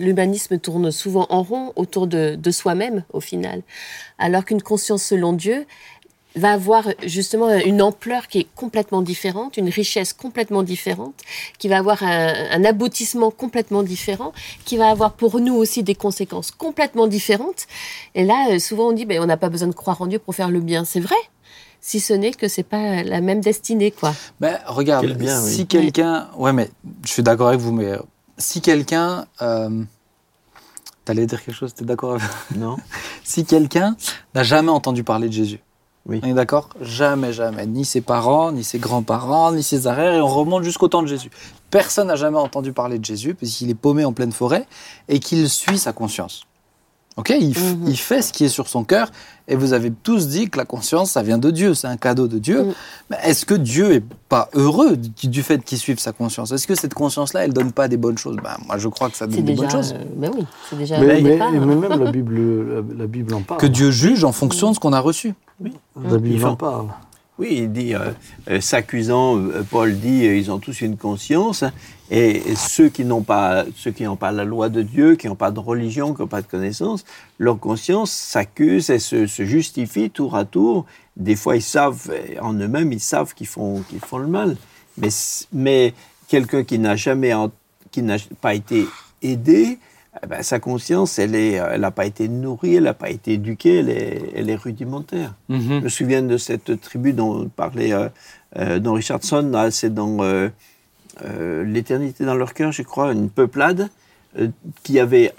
L'humanisme 0.00 0.58
tourne 0.58 0.90
souvent 0.90 1.28
en 1.30 1.44
rond 1.44 1.72
autour 1.76 2.08
de, 2.08 2.34
de 2.34 2.50
soi-même 2.50 3.04
au 3.12 3.20
final, 3.20 3.62
alors 4.18 4.44
qu'une 4.44 4.60
conscience 4.60 5.04
selon 5.04 5.32
Dieu 5.32 5.64
va 6.36 6.52
avoir 6.52 6.84
justement 7.04 7.48
une 7.58 7.82
ampleur 7.82 8.28
qui 8.28 8.38
est 8.40 8.46
complètement 8.54 9.02
différente, 9.02 9.56
une 9.56 9.68
richesse 9.70 10.12
complètement 10.12 10.62
différente, 10.62 11.14
qui 11.58 11.68
va 11.68 11.78
avoir 11.78 12.02
un, 12.02 12.32
un 12.52 12.64
aboutissement 12.64 13.30
complètement 13.30 13.82
différent, 13.82 14.32
qui 14.64 14.76
va 14.76 14.88
avoir 14.90 15.12
pour 15.14 15.40
nous 15.40 15.54
aussi 15.54 15.82
des 15.82 15.94
conséquences 15.94 16.50
complètement 16.50 17.06
différentes. 17.06 17.66
Et 18.14 18.24
là, 18.24 18.48
euh, 18.50 18.58
souvent 18.58 18.88
on 18.88 18.92
dit, 18.92 19.04
ben, 19.06 19.20
on 19.22 19.26
n'a 19.26 19.36
pas 19.36 19.48
besoin 19.48 19.68
de 19.68 19.74
croire 19.74 20.00
en 20.02 20.06
Dieu 20.06 20.18
pour 20.18 20.34
faire 20.34 20.50
le 20.50 20.60
bien. 20.60 20.84
C'est 20.84 21.00
vrai, 21.00 21.16
si 21.80 21.98
ce 21.98 22.12
n'est 22.12 22.32
que 22.32 22.46
c'est 22.46 22.62
pas 22.62 23.02
la 23.02 23.20
même 23.20 23.40
destinée, 23.40 23.90
quoi. 23.90 24.14
Ben, 24.38 24.58
regarde, 24.66 25.06
Quel 25.06 25.16
bien, 25.16 25.42
oui. 25.42 25.50
si 25.52 25.66
quelqu'un. 25.66 26.28
Ouais, 26.36 26.52
mais 26.52 26.70
je 27.04 27.10
suis 27.10 27.22
d'accord 27.22 27.48
avec 27.48 27.60
vous, 27.60 27.72
mais 27.72 27.86
euh, 27.86 27.98
si 28.36 28.60
quelqu'un. 28.60 29.26
euh, 29.42 29.82
T'allais 31.04 31.24
dire 31.26 31.42
quelque 31.42 31.54
chose, 31.56 31.72
t'es 31.72 31.86
d'accord 31.86 32.12
avec 32.16 32.22
Non 32.54 32.76
Si 33.24 33.46
quelqu'un 33.46 33.96
n'a 34.34 34.42
jamais 34.42 34.70
entendu 34.70 35.04
parler 35.04 35.28
de 35.28 35.32
Jésus, 35.32 35.58
Oui. 36.08 36.20
on 36.24 36.28
est 36.28 36.32
d'accord? 36.34 36.70
Jamais, 36.80 37.32
jamais. 37.34 37.66
Ni 37.66 37.84
ses 37.84 38.00
parents, 38.00 38.50
ni 38.50 38.64
ses 38.64 38.78
grands-parents, 38.78 39.52
ni 39.52 39.62
ses 39.62 39.86
arrières, 39.86 40.14
et 40.14 40.20
on 40.20 40.28
remonte 40.28 40.62
jusqu'au 40.64 40.88
temps 40.88 41.02
de 41.02 41.06
Jésus. 41.08 41.30
Personne 41.70 42.06
n'a 42.08 42.16
jamais 42.16 42.38
entendu 42.38 42.72
parler 42.72 42.98
de 42.98 43.04
Jésus, 43.04 43.34
puisqu'il 43.34 43.68
est 43.68 43.74
paumé 43.74 44.04
en 44.06 44.12
pleine 44.14 44.32
forêt, 44.32 44.66
et 45.08 45.18
qu'il 45.20 45.48
suit 45.50 45.78
sa 45.78 45.92
conscience. 45.92 46.44
Ok? 47.18 47.30
Il, 47.38 47.48
Mhm. 47.50 47.84
il 47.88 47.96
fait 47.98 48.22
ce 48.22 48.32
qui 48.32 48.44
est 48.44 48.48
sur 48.48 48.68
son 48.68 48.84
cœur, 48.84 49.10
et 49.48 49.56
vous 49.56 49.72
avez 49.72 49.90
tous 49.90 50.28
dit 50.28 50.48
que 50.48 50.56
la 50.56 50.64
conscience, 50.64 51.10
ça 51.10 51.22
vient 51.22 51.36
de 51.36 51.50
Dieu, 51.50 51.74
c'est 51.74 51.88
un 51.88 51.96
cadeau 51.96 52.28
de 52.28 52.38
Dieu. 52.38 52.62
Mhm. 52.62 52.72
Mais 53.10 53.16
est-ce 53.24 53.44
que 53.44 53.54
Dieu 53.54 53.92
est 53.92 54.04
pas 54.30 54.48
heureux 54.54 54.96
du, 54.96 55.26
du 55.28 55.42
fait 55.42 55.62
qu'il 55.62 55.78
suive 55.78 55.98
sa 55.98 56.12
conscience? 56.12 56.52
Est-ce 56.52 56.66
que 56.68 56.74
cette 56.76 56.94
conscience-là, 56.94 57.44
elle 57.44 57.52
donne 57.52 57.72
pas 57.72 57.88
des 57.88 57.96
bonnes 57.98 58.16
choses? 58.18 58.36
Ben, 58.36 58.56
Moi, 58.66 58.78
je 58.78 58.88
crois 58.88 59.10
que 59.10 59.16
ça 59.16 59.26
donne 59.26 59.36
des 59.42 59.42
déjà, 59.42 59.62
bonnes 59.62 59.70
choses. 59.70 59.92
euh, 59.94 60.04
ben 60.16 60.30
oui, 60.34 60.46
c'est 60.70 60.78
déjà 60.78 60.98
Mais, 61.00 61.18
un 61.18 61.20
mais- 61.20 61.22
départ. 61.32 61.50
mais 61.52 61.58
même 61.60 62.02
la 62.04 62.10
Bible, 62.12 62.38
la, 62.72 62.82
la 62.96 63.06
Bible 63.06 63.34
en 63.34 63.42
parle. 63.42 63.60
Que 63.60 63.66
Dieu 63.66 63.90
juge 63.90 64.22
en 64.24 64.32
fonction 64.32 64.70
de 64.70 64.74
ce 64.76 64.80
qu'on 64.80 64.92
a 64.94 65.00
reçu. 65.00 65.34
Bible 65.60 65.78
Il 66.24 66.44
en 66.44 66.56
parle. 66.56 66.88
Oui, 67.38 67.50
il 67.52 67.72
dit, 67.72 67.94
euh, 67.94 68.10
euh, 68.50 68.60
s'accusant, 68.60 69.38
euh, 69.38 69.62
Paul 69.68 69.96
dit, 69.96 70.24
ils 70.24 70.50
ont 70.50 70.58
tous 70.58 70.80
une 70.80 70.96
conscience, 70.96 71.62
hein, 71.62 71.72
et, 72.10 72.42
ceux 72.56 72.88
qui 72.88 73.04
n'ont 73.04 73.22
pas, 73.22 73.64
ceux 73.76 73.92
qui 73.92 74.02
n'ont 74.02 74.16
pas 74.16 74.32
la 74.32 74.44
loi 74.44 74.68
de 74.68 74.82
Dieu, 74.82 75.14
qui 75.14 75.28
n'ont 75.28 75.36
pas 75.36 75.52
de 75.52 75.60
religion, 75.60 76.14
qui 76.14 76.22
n'ont 76.22 76.26
pas 76.26 76.42
de 76.42 76.48
connaissance, 76.48 77.04
leur 77.38 77.60
conscience 77.60 78.10
s'accuse 78.10 78.90
et 78.90 78.98
se, 78.98 79.28
se 79.28 79.44
justifie 79.44 80.10
tour 80.10 80.34
à 80.34 80.44
tour. 80.44 80.84
Des 81.16 81.36
fois, 81.36 81.54
ils 81.54 81.62
savent, 81.62 82.10
en 82.42 82.54
eux-mêmes, 82.54 82.92
ils 82.92 83.00
savent 83.00 83.34
qu'ils 83.34 83.46
font, 83.46 83.82
qu'ils 83.88 84.00
font 84.00 84.18
le 84.18 84.26
mal. 84.26 84.56
Mais, 84.96 85.10
mais 85.52 85.94
quelqu'un 86.26 86.64
qui 86.64 86.80
n'a 86.80 86.96
jamais, 86.96 87.32
qui 87.92 88.02
n'a 88.02 88.16
pas 88.40 88.54
été 88.54 88.84
aidé, 89.22 89.78
ben, 90.26 90.42
sa 90.42 90.58
conscience, 90.58 91.18
elle 91.18 91.34
est, 91.34 91.60
euh, 91.60 91.70
elle 91.72 91.82
n'a 91.82 91.90
pas 91.90 92.06
été 92.06 92.28
nourrie, 92.28 92.76
elle 92.76 92.84
n'a 92.84 92.94
pas 92.94 93.10
été 93.10 93.34
éduquée, 93.34 93.78
elle 93.78 93.90
est, 93.90 94.22
elle 94.34 94.50
est 94.50 94.56
rudimentaire. 94.56 95.34
Je 95.48 95.84
me 95.84 95.88
souviens 95.88 96.22
de 96.22 96.36
cette 96.36 96.80
tribu 96.80 97.12
dont 97.12 97.48
parlait 97.48 97.92
euh, 97.92 98.08
euh, 98.56 98.78
dont 98.78 98.94
Richardson, 98.94 99.52
c'est 99.70 99.92
dans 99.92 100.22
euh, 100.22 100.48
euh, 101.24 101.64
L'éternité 101.64 102.24
dans 102.24 102.34
leur 102.34 102.54
cœur, 102.54 102.72
je 102.72 102.82
crois, 102.82 103.12
une 103.12 103.28
peuplade 103.30 103.88
qui 104.82 105.00
avait, 105.00 105.32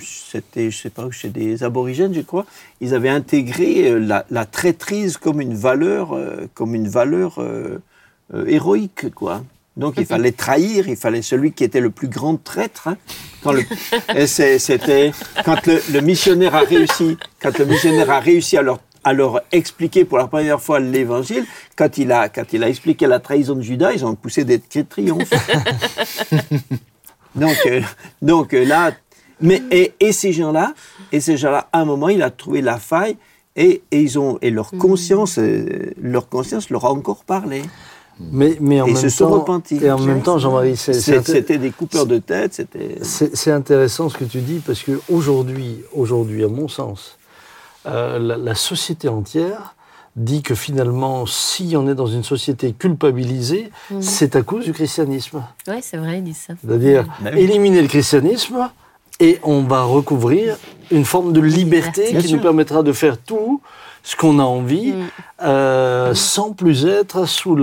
c'était, 0.00 0.70
je 0.70 0.76
sais 0.78 0.90
pas, 0.90 1.10
chez 1.10 1.28
des 1.28 1.62
aborigènes, 1.62 2.14
je 2.14 2.22
crois, 2.22 2.46
ils 2.80 2.94
avaient 2.94 3.10
intégré 3.10 3.98
la, 4.00 4.24
la 4.30 4.46
traîtrise 4.46 5.16
comme 5.18 5.40
une 5.40 5.54
valeur, 5.54 6.16
comme 6.54 6.74
une 6.74 6.88
valeur 6.88 7.38
héroïque, 8.46 9.12
quoi. 9.14 9.42
Donc 9.76 9.94
il 9.98 10.06
fallait 10.06 10.32
trahir, 10.32 10.88
il 10.88 10.96
fallait 10.96 11.22
celui 11.22 11.52
qui 11.52 11.64
était 11.64 11.80
le 11.80 11.90
plus 11.90 12.08
grand 12.08 12.36
traître. 12.42 12.88
hein. 12.88 12.96
Quand 13.42 13.52
le, 13.52 13.62
c'était 14.26 15.12
quand 15.44 15.66
le, 15.66 15.80
le 15.92 16.00
missionnaire 16.00 16.54
a 16.54 16.60
réussi, 16.60 17.16
quand 17.40 17.56
le 17.58 17.66
missionnaire 17.66 18.10
a 18.10 18.20
réussi 18.20 18.56
à 18.56 18.62
leur 18.62 18.80
à 19.06 19.12
leur 19.12 19.42
expliquer 19.52 20.06
pour 20.06 20.16
la 20.16 20.26
première 20.28 20.62
fois 20.62 20.80
l'évangile, 20.80 21.44
quand 21.76 21.98
il 21.98 22.10
a 22.12 22.28
quand 22.28 22.52
il 22.52 22.62
a 22.64 22.68
expliqué 22.68 23.06
la 23.06 23.18
trahison 23.20 23.54
de 23.56 23.62
Judas, 23.62 23.92
ils 23.92 24.04
ont 24.06 24.14
poussé 24.14 24.44
des 24.44 24.60
cris 24.60 24.84
de 24.84 24.88
triomphe. 24.88 25.28
donc 27.34 27.56
euh, 27.66 27.80
donc 28.22 28.54
euh, 28.54 28.64
là, 28.64 28.92
mais 29.40 29.62
et, 29.70 29.92
et 30.00 30.12
ces 30.12 30.32
gens-là, 30.32 30.74
et 31.12 31.20
ces 31.20 31.36
gens-là, 31.36 31.68
à 31.72 31.80
un 31.80 31.84
moment, 31.84 32.08
il 32.08 32.22
a 32.22 32.30
trouvé 32.30 32.62
la 32.62 32.78
faille. 32.78 33.16
Et, 33.56 33.82
et 33.92 34.00
ils 34.00 34.18
ont 34.18 34.36
et 34.42 34.50
leur 34.50 34.72
conscience, 34.72 35.38
euh, 35.38 35.92
leur 36.02 36.28
conscience 36.28 36.70
leur 36.70 36.86
a 36.86 36.90
encore 36.90 37.24
parlé. 37.24 37.62
Mais, 38.20 38.56
mais 38.60 38.80
en 38.80 38.86
Et 38.86 38.92
même 38.92 39.02
se 39.02 39.08
sont 39.08 39.26
temps, 39.28 39.34
repentis. 39.40 39.78
Et 39.82 39.90
en 39.90 39.98
même 39.98 40.22
temps, 40.22 40.38
Jean-Marie, 40.38 40.76
c'est- 40.76 40.92
c'est 40.92 41.00
C'est- 41.00 41.18
inté- 41.18 41.32
C'était 41.32 41.58
des 41.58 41.70
coupeurs 41.70 42.06
de 42.06 42.18
tête, 42.18 42.54
c'était. 42.54 42.96
c'est 43.02 43.34
c'est 43.36 43.50
intéressant 43.50 44.08
ce 44.08 44.16
que 44.16 44.24
tu 44.24 44.38
dis 44.40 44.60
parce 44.64 44.82
que 44.82 45.00
aujourd'hui, 45.10 45.78
aujourd'hui, 45.92 46.44
à 46.44 46.48
mon 46.48 46.68
sens, 46.68 47.18
euh, 47.86 48.18
la, 48.18 48.36
la 48.36 48.54
société 48.54 49.08
entière 49.08 49.74
dit 50.16 50.42
que 50.42 50.54
finalement, 50.54 51.26
si 51.26 51.74
on 51.76 51.88
est 51.88 51.96
dans 51.96 52.06
une 52.06 52.22
société 52.22 52.72
culpabilisée, 52.72 53.70
c'est 54.00 54.36
à 54.36 54.42
cause 54.42 54.64
du 54.64 54.72
christianisme. 54.72 55.42
Oui, 55.66 55.76
c'est 55.82 55.96
vrai, 55.96 56.18
ils 56.18 56.24
disent 56.24 56.44
ça. 56.46 56.54
C'est-à-dire 56.64 57.04
Ben 57.20 57.32
oui. 57.34 57.40
éliminer 57.42 57.82
le 57.82 57.88
christianisme 57.88 58.70
et 59.18 59.40
on 59.42 59.62
va 59.62 59.82
recouvrir 59.82 60.56
une 60.92 61.04
forme 61.04 61.32
de 61.32 61.40
liberté 61.40 62.14
qui 62.14 62.28
sûr. 62.28 62.36
nous 62.36 62.42
permettra 62.42 62.84
de 62.84 62.92
faire 62.92 63.18
tout 63.18 63.60
ce 64.04 64.14
qu'on 64.16 64.38
a 64.38 64.44
envie 64.44 64.92
Mm. 64.92 65.04
euh, 65.42 66.14
sans 66.14 66.52
plus 66.52 66.86
être 66.86 67.26
sous 67.26 67.58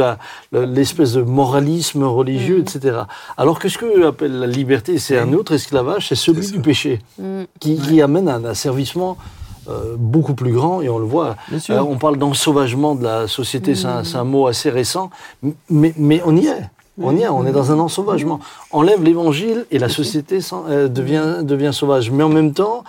l'espèce 0.51 1.13
de 1.13 1.21
moralisme 1.21 2.03
religieux, 2.03 2.57
Mm. 2.57 2.61
etc. 2.61 2.97
Alors 3.37 3.59
que 3.59 3.69
ce 3.69 3.77
que 3.77 4.05
appelle 4.05 4.39
la 4.39 4.47
liberté, 4.47 4.97
c'est 4.97 5.17
un 5.17 5.31
autre 5.33 5.53
esclavage, 5.53 6.09
c'est 6.09 6.15
celui 6.15 6.45
du 6.51 6.59
péché, 6.59 6.99
Mm. 7.17 7.43
qui, 7.59 7.77
qui 7.77 8.01
amène 8.01 8.27
à 8.27 8.35
un 8.35 8.43
asservissement 8.45 9.17
euh, 9.69 9.95
beaucoup 9.95 10.33
plus 10.33 10.51
grand, 10.51 10.81
et 10.81 10.89
on 10.89 10.97
le 10.97 11.05
voit. 11.05 11.35
Bien 11.49 11.59
sûr. 11.59 11.75
Euh, 11.75 11.81
on 11.81 11.97
parle 11.97 12.17
d'ensauvagement 12.17 12.95
de 12.95 13.03
la 13.03 13.27
société, 13.27 13.75
c'est 13.75 13.85
un, 14.17 14.23
mot 14.23 14.47
assez 14.47 14.71
récent, 14.71 15.11
mais, 15.69 15.93
mais 15.97 16.19
on 16.25 16.35
y 16.35 16.47
est. 16.47 16.63
On 16.99 17.15
y 17.15 17.21
est, 17.21 17.27
on 17.29 17.45
est 17.45 17.51
dans 17.51 17.71
un 17.71 17.77
ensauvagement. 17.79 18.39
Enlève 18.71 19.03
l'évangile 19.03 19.65
et 19.69 19.77
la 19.77 19.87
société 19.89 20.39
euh, 20.67 20.87
devient, 20.87 21.43
devient 21.43 21.69
sauvage. 21.73 22.09
Mais 22.09 22.23
en 22.23 22.29
même 22.29 22.53
temps, 22.53 22.83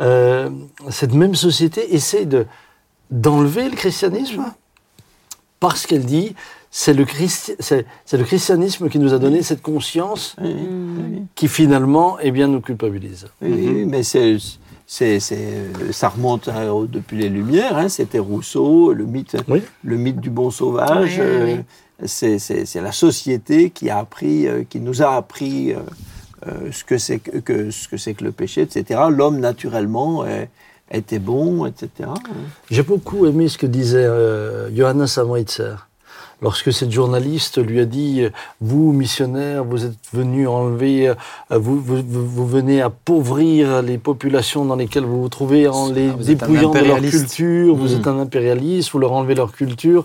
euh, 0.00 0.50
cette 0.90 1.14
même 1.14 1.36
société 1.36 1.94
essaie 1.94 2.26
de, 2.26 2.46
d'enlever 3.10 3.68
le 3.68 3.76
christianisme 3.76 4.44
parce 5.60 5.86
qu'elle 5.86 6.04
dit 6.04 6.34
c'est 6.70 6.92
le, 6.92 7.04
Christi- 7.04 7.54
le 8.12 8.24
christianisme 8.24 8.88
qui 8.88 8.98
nous 8.98 9.14
a 9.14 9.18
donné 9.18 9.42
cette 9.42 9.62
conscience 9.62 10.36
Oui, 10.40 10.54
oui, 10.54 11.22
qui 11.34 11.48
finalement 11.48 12.18
eh 12.20 12.30
bien, 12.30 12.48
nous 12.48 12.60
culpabilise. 12.60 13.26
oui, 13.40 13.50
oui, 13.54 13.68
oui, 13.68 13.84
mais 13.86 14.02
c'est, 14.02 14.36
c'est, 14.86 15.18
c'est, 15.20 15.48
ça 15.92 16.10
remonte 16.10 16.48
hein, 16.48 16.86
depuis 16.90 17.16
les 17.16 17.28
Lumières. 17.30 17.76
hein, 17.78 17.88
c'était 17.88 18.18
Rousseau, 18.18 18.92
le 18.92 19.06
mythe, 19.06 19.36
Oui. 19.48 19.62
le 19.84 19.96
mythe 19.96 20.20
du 20.20 20.28
bon 20.28 20.50
sauvage. 20.50 21.14
Oui, 21.18 21.24
oui, 21.24 21.52
euh, 21.52 21.56
oui. 22.02 22.06
c'est, 22.08 22.38
c'est- 22.38 22.66
c'est 22.66 22.82
la 22.82 22.92
société 22.92 23.70
qui 23.70 23.88
a 23.88 23.98
appris, 23.98 24.46
euh, 24.46 24.64
qui 24.68 24.80
nous 24.80 25.00
a 25.02 25.16
appris 25.16 25.72
euh, 25.72 25.78
euh, 26.46 26.70
ce 26.72 26.84
que 26.84 26.98
c'est 26.98 27.20
que, 27.20 27.38
que- 27.38 27.70
ce 27.70 27.88
que 27.88 27.96
c'est 27.96 28.12
que 28.12 28.24
le 28.24 28.32
péché, 28.32 28.60
etc. 28.62 29.00
L'homme 29.08 29.38
naturellement 29.40 30.26
est, 30.26 30.50
était 30.90 31.18
bon, 31.18 31.66
etc. 31.66 32.10
J'ai 32.70 32.82
beaucoup 32.82 33.26
aimé 33.26 33.48
ce 33.48 33.58
que 33.58 33.66
disait 33.66 34.04
euh, 34.04 34.68
Johanna 34.74 35.06
Samritzer. 35.06 35.88
Lorsque 36.42 36.70
cette 36.70 36.92
journaliste 36.92 37.56
lui 37.64 37.80
a 37.80 37.86
dit 37.86 38.22
Vous, 38.60 38.92
missionnaire, 38.92 39.64
vous 39.64 39.86
êtes 39.86 39.94
venu 40.12 40.46
enlever, 40.46 41.08
euh, 41.08 41.14
vous, 41.50 41.80
vous, 41.80 42.02
vous- 42.06 42.46
venez 42.46 42.82
appauvrir 42.82 43.80
les 43.82 43.96
populations 43.96 44.64
dans 44.66 44.76
lesquelles 44.76 45.04
vous 45.06 45.22
vous 45.22 45.28
trouvez 45.30 45.66
en 45.66 45.88
les 45.90 46.10
dépouillant 46.10 46.70
de 46.72 46.78
leur 46.88 47.00
culture, 47.00 47.74
vous 47.74 47.88
Mhm. 47.94 48.00
êtes 48.00 48.06
un 48.06 48.18
impérialiste, 48.18 48.90
vous 48.92 48.98
leur 48.98 49.12
enlevez 49.12 49.34
leur 49.34 49.50
culture. 49.52 50.04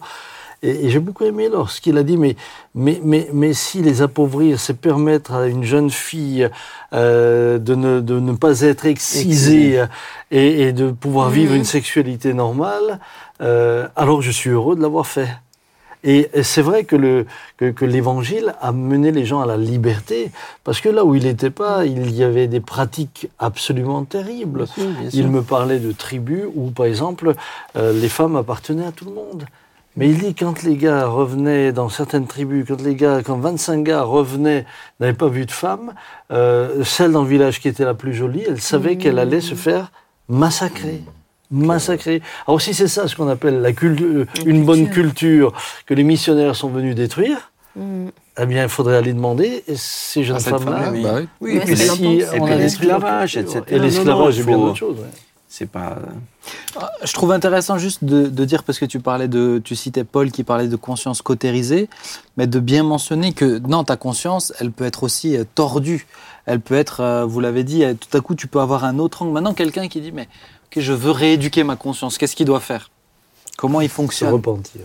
Et, 0.64 0.86
et 0.86 0.90
j'ai 0.92 1.00
beaucoup 1.00 1.24
aimé 1.24 1.50
lorsqu'il 1.52 1.98
a 1.98 2.04
dit 2.04 2.18
mais, 2.18 2.36
mais, 2.76 3.00
mais, 3.04 3.28
mais 3.34 3.54
si 3.54 3.82
les 3.82 4.02
appauvrir, 4.02 4.60
c'est 4.60 4.76
permettre 4.76 5.34
à 5.34 5.48
une 5.48 5.64
jeune 5.64 5.90
fille 5.90 6.50
euh, 6.94 7.58
de, 7.58 7.76
ne, 7.76 8.00
de 8.00 8.20
ne 8.20 8.34
pas 8.34 8.62
être 8.62 8.86
excisée 8.86 9.84
et, 10.30 10.62
et 10.62 10.74
de 10.74 10.92
pouvoir 10.92 11.30
vivre 11.30 11.52
Mhm. 11.54 11.58
une 11.60 11.66
sexualité 11.66 12.34
normale, 12.34 13.00
euh, 13.42 13.88
alors 13.96 14.22
je 14.22 14.30
suis 14.32 14.52
heureux 14.52 14.76
de 14.76 14.82
l'avoir 14.82 15.08
fait. 15.08 15.30
Et 16.04 16.30
c'est 16.42 16.64
vrai 16.64 16.84
que 16.84 16.96
le 16.96 17.28
que, 17.58 17.70
que 17.70 17.86
l'évangile 17.86 18.56
a 18.60 18.72
mené 18.72 19.12
les 19.12 19.24
gens 19.24 19.40
à 19.42 19.46
la 19.46 19.56
liberté, 19.58 20.32
parce 20.64 20.82
que 20.82 20.90
là 20.90 21.06
où 21.06 21.14
il 21.14 21.24
n'était 21.26 21.52
pas, 21.52 21.86
il 21.86 22.10
y 22.16 22.24
avait 22.24 22.48
des 22.48 22.60
pratiques 22.60 23.30
absolument 23.38 24.04
terribles. 24.04 24.64
Bien 24.66 24.74
sûr, 24.74 24.90
bien 25.00 25.10
Il 25.14 25.28
me 25.28 25.44
parlait 25.44 25.80
de 25.80 25.92
tribus 25.92 26.46
où, 26.56 26.72
par 26.72 26.88
exemple, 26.88 27.36
euh, 27.76 27.94
les 27.94 28.10
femmes 28.10 28.36
appartenaient 28.36 28.86
à 28.88 28.92
tout 28.92 29.06
le 29.06 29.14
monde. 29.14 29.46
Mais 29.98 30.08
il 30.10 30.18
dit 30.18 30.34
quand 30.34 30.64
les 30.64 30.78
gars 30.78 31.06
revenaient 31.06 31.74
dans 31.74 31.90
certaines 31.90 32.26
tribus, 32.26 32.66
quand 32.68 32.82
les 32.82 32.96
gars, 32.96 33.22
quand 33.24 33.38
25 33.38 33.84
gars 33.84 34.04
revenaient, 34.04 34.66
n'avaient 35.00 35.14
pas 35.14 35.28
vu 35.28 35.46
de 35.46 35.52
femme, 35.52 35.94
euh, 36.32 36.84
celle 36.86 37.12
dans 37.12 37.24
le 37.24 37.28
village 37.30 37.60
qui 37.60 37.68
était 37.68 37.84
la 37.84 37.94
plus 37.94 38.14
jolie, 38.14 38.44
elle 38.48 38.62
savait 38.62 38.96
qu'elle 38.98 39.20
allait 39.20 39.42
se 39.42 39.56
faire 39.56 39.92
massacrer. 40.30 41.02
Massacrer. 41.54 42.22
Alors 42.48 42.62
si 42.62 42.74
c'est 42.74 42.88
ça 42.88 43.10
ce 43.10 43.16
qu'on 43.18 43.28
appelle 43.28 43.62
la 43.62 43.74
culture, 43.74 44.26
une 44.46 44.64
bonne 44.64 44.90
culture 44.90 45.52
que 45.86 45.94
les 45.94 46.04
missionnaires 46.04 46.56
sont 46.56 46.70
venus 46.70 46.96
détruire, 46.96 47.48
Mm. 47.74 48.08
eh 48.38 48.46
bien 48.48 48.64
il 48.64 48.70
faudrait 48.70 48.98
aller 48.98 49.14
demander 49.14 49.64
et 49.66 49.76
ces 49.78 50.26
jeunes 50.26 50.40
cette 50.40 50.58
femmes-là. 50.60 50.90
bah 50.92 50.92
oui. 50.92 51.06
Oui, 51.40 51.52
Ouais, 51.52 51.56
et 51.56 51.60
puis, 51.62 51.78
c'est 51.78 51.88
si 51.88 52.06
Et 52.20 52.26
a 52.26 52.32
puis 52.32 52.56
l'esclavage, 52.58 53.38
etc. 53.38 53.60
culture. 53.60 53.78
Et 53.78 53.80
l'esclavage 53.80 54.36
non, 54.38 54.42
est 54.44 54.46
bien 54.46 54.58
d'autre 54.58 54.76
chose. 54.76 54.98
ouais. 55.00 55.06
C'est 55.52 55.66
pas. 55.70 55.98
Je 57.04 57.12
trouve 57.12 57.34
intéressant 57.34 57.78
juste 57.78 58.06
de, 58.06 58.28
de 58.28 58.46
dire, 58.46 58.64
parce 58.64 58.80
que 58.80 58.86
tu 58.86 59.02
parlais 59.02 59.28
de, 59.28 59.62
tu 59.64 59.76
citais 59.76 60.06
Paul 60.06 60.32
qui 60.32 60.46
parlait 60.46 60.70
de 60.70 60.76
conscience 60.78 61.22
cautérisée, 61.22 61.90
mais 62.38 62.48
de 62.48 62.60
bien 62.62 62.84
mentionner 62.84 63.34
que 63.34 63.60
non, 63.60 63.84
ta 63.84 63.98
conscience, 63.98 64.54
elle 64.60 64.72
peut 64.72 64.86
être 64.86 65.04
aussi 65.04 65.36
euh, 65.36 65.44
tordue. 65.54 66.08
Elle 66.46 66.62
peut 66.62 66.76
être, 66.76 67.02
euh, 67.02 67.26
vous 67.26 67.42
l'avez 67.42 67.66
dit, 67.66 67.84
euh, 67.84 67.94
tout 67.94 68.18
à 68.18 68.22
coup, 68.22 68.34
tu 68.34 68.48
peux 68.48 68.62
avoir 68.62 68.86
un 68.86 68.98
autre 68.98 69.24
angle. 69.24 69.34
Maintenant, 69.34 69.54
quelqu'un 69.54 69.90
qui 69.90 70.00
dit, 70.00 70.14
mais 70.14 70.30
ok, 70.68 70.82
je 70.82 70.94
veux 70.94 71.12
rééduquer 71.12 71.66
ma 71.66 71.76
conscience, 71.76 72.18
qu'est-ce 72.18 72.38
qu'il 72.38 72.46
doit 72.48 72.62
faire? 72.62 72.90
Comment 73.58 73.82
il 73.82 73.90
Se 73.90 73.94
fonctionne? 73.94 74.32
repentir. 74.32 74.82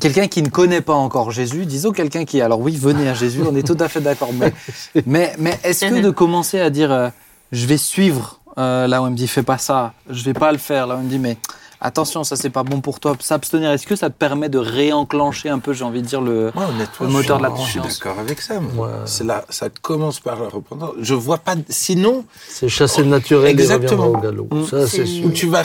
Quelqu'un 0.00 0.26
qui 0.26 0.42
ne 0.42 0.48
connaît 0.48 0.80
pas 0.80 0.94
encore 0.94 1.30
Jésus, 1.32 1.66
disons 1.66 1.92
quelqu'un 1.92 2.24
qui, 2.24 2.40
alors 2.40 2.60
oui, 2.60 2.76
venez 2.76 3.08
à 3.08 3.14
Jésus, 3.14 3.42
on 3.46 3.54
est 3.54 3.66
tout 3.66 3.76
à 3.78 3.88
fait 3.88 4.00
d'accord, 4.00 4.30
mais, 4.32 4.54
mais, 5.06 5.34
mais 5.38 5.60
est-ce 5.62 5.84
que 5.84 6.00
de 6.00 6.10
commencer 6.10 6.58
à 6.58 6.70
dire, 6.70 6.90
euh, 6.90 7.10
je 7.52 7.66
vais 7.66 7.76
suivre, 7.76 8.40
euh, 8.58 8.86
là 8.86 9.02
où 9.02 9.06
on 9.06 9.10
me 9.10 9.16
dit, 9.16 9.28
fais 9.28 9.42
pas 9.42 9.58
ça, 9.58 9.92
je 10.08 10.22
vais 10.24 10.34
pas 10.34 10.52
le 10.52 10.58
faire, 10.58 10.86
là 10.86 10.96
où 10.96 10.98
on 10.98 11.02
me 11.02 11.08
dit, 11.08 11.18
mais 11.18 11.36
attention, 11.82 12.24
ça 12.24 12.36
c'est 12.36 12.50
pas 12.50 12.62
bon 12.62 12.80
pour 12.80 13.00
toi, 13.00 13.16
s'abstenir, 13.20 13.70
est-ce 13.72 13.86
que 13.86 13.96
ça 13.96 14.08
te 14.08 14.14
permet 14.16 14.48
de 14.48 14.58
réenclencher 14.58 15.48
un 15.48 15.58
peu, 15.58 15.72
j'ai 15.72 15.84
envie 15.84 16.00
de 16.02 16.06
dire, 16.06 16.20
le... 16.20 16.50
Moteur 17.00 17.38
de 17.38 17.42
la 17.42 17.48
je 17.50 17.54
suis 17.54 17.78
conscience? 17.78 17.98
d'accord 17.98 18.18
avec 18.18 18.40
ça. 18.40 18.60
moi. 18.60 18.86
Ouais. 18.86 18.92
C'est 19.06 19.24
là, 19.24 19.44
ça 19.50 19.68
commence 19.82 20.20
par 20.20 20.40
la 20.40 20.48
repentance. 20.48 20.92
Je 21.00 21.14
vois 21.14 21.38
pas. 21.38 21.56
Sinon, 21.68 22.24
C'est 22.48 22.68
chasser 22.68 23.02
le 23.02 23.08
naturel 23.08 23.48
et 23.48 23.50
Exactement. 23.50 24.06
reviendra 24.06 24.18
au 24.18 24.22
galop. 24.22 24.48
Mm. 24.50 24.66
Ça, 24.66 24.86
c'est 24.86 25.06
sûr. 25.06 25.26
où 25.26 25.30
tu 25.30 25.46
vas 25.46 25.64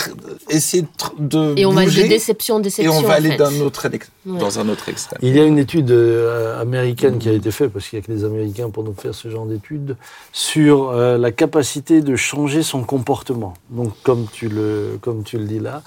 essayer 0.50 0.86
de, 1.20 1.54
Et 1.58 1.66
on 1.66 1.74
va 1.74 1.84
bouger, 1.84 2.04
de 2.04 2.10
déception 2.10 2.56
en 2.56 2.60
et 2.60 2.64
déception. 2.64 2.94
on 2.98 3.02
va 3.02 3.14
aller 3.14 3.32
fait. 3.32 3.38
dans, 3.38 3.48
un 3.52 3.62
autre 3.62 3.88
Ouais. 4.26 4.40
dans 4.40 4.60
un 4.60 4.68
autre 4.68 4.90
extrême. 4.90 5.20
Il 5.22 5.36
y 5.36 5.40
a 5.40 5.46
une 5.46 5.58
étude 5.58 5.90
euh, 5.92 6.62
américaine 6.62 7.18
qui 7.18 7.30
a 7.30 7.34
été 7.34 7.52
faite, 7.52 7.72
parce 7.72 7.88
qu'il 7.88 7.98
n'y 8.00 8.04
a 8.04 8.08
que 8.08 8.12
les 8.12 8.26
Américains 8.26 8.70
pour 8.70 8.84
nous 8.84 8.94
faire 8.94 9.16
ce 9.16 9.30
genre 9.30 9.46
d'études, 9.46 9.96
sur 10.34 10.90
euh, 10.90 11.18
la 11.18 11.32
capacité 11.32 12.02
de 12.02 12.16
changer 12.16 12.64
son 12.64 12.84
comportement. 12.84 13.54
Donc, 13.70 13.94
comme 14.04 14.28
tu 14.32 14.50
le, 14.50 14.98
comme 15.02 15.24
tu 15.24 15.38
le 15.38 15.46
dis 15.46 15.60
là. 15.60 15.82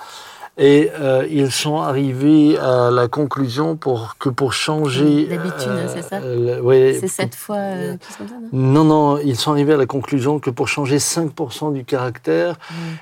Et 0.62 0.90
euh, 1.00 1.26
ils 1.30 1.50
sont 1.50 1.78
arrivés 1.78 2.58
à 2.58 2.90
la 2.90 3.08
conclusion 3.08 3.76
pour, 3.76 4.16
que 4.18 4.28
pour 4.28 4.52
changer... 4.52 5.24
L'habitude, 5.26 5.68
hein, 5.70 5.88
c'est 5.88 6.02
ça. 6.02 6.16
euh, 6.16 6.61
ouais, 6.61 6.98
C'est 7.00 7.08
cette 7.08 7.34
fois. 7.34 7.56
euh, 7.56 7.96
ça, 8.11 8.24
non? 8.52 8.84
Non, 8.84 8.84
non, 8.84 9.18
ils 9.18 9.36
sont 9.36 9.52
arrivés 9.52 9.72
à 9.72 9.78
la 9.78 9.86
conclusion 9.86 10.38
que 10.38 10.50
pour 10.50 10.68
changer 10.68 10.98
5% 10.98 11.72
du 11.72 11.86
caractère, 11.86 12.58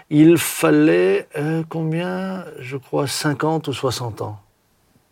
il 0.08 0.38
fallait 0.38 1.26
euh, 1.36 1.64
combien? 1.68 2.44
Je 2.60 2.76
crois 2.76 3.08
50 3.08 3.66
ou 3.66 3.72
60 3.72 4.22
ans. 4.22 4.38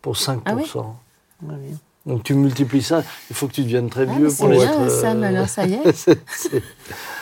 Pour 0.01 0.15
5%. 0.15 0.39
Ah 0.45 0.53
oui 0.55 1.75
Donc 2.07 2.23
tu 2.23 2.33
multiplies 2.35 2.81
ça, 2.81 3.03
il 3.29 3.35
faut 3.35 3.47
que 3.47 3.51
tu 3.53 3.61
deviennes 3.63 3.89
très 3.89 4.07
Ah, 4.09 4.17
vieux 4.17 4.27
pour 4.27 4.35
C'est 4.47 4.47
bien, 4.47 4.61
être. 4.63 4.79
euh, 4.79 5.01
Sam, 5.01 5.23
alors 5.23 5.49
ça 5.49 5.65
y 5.67 5.73
est. 5.73 5.79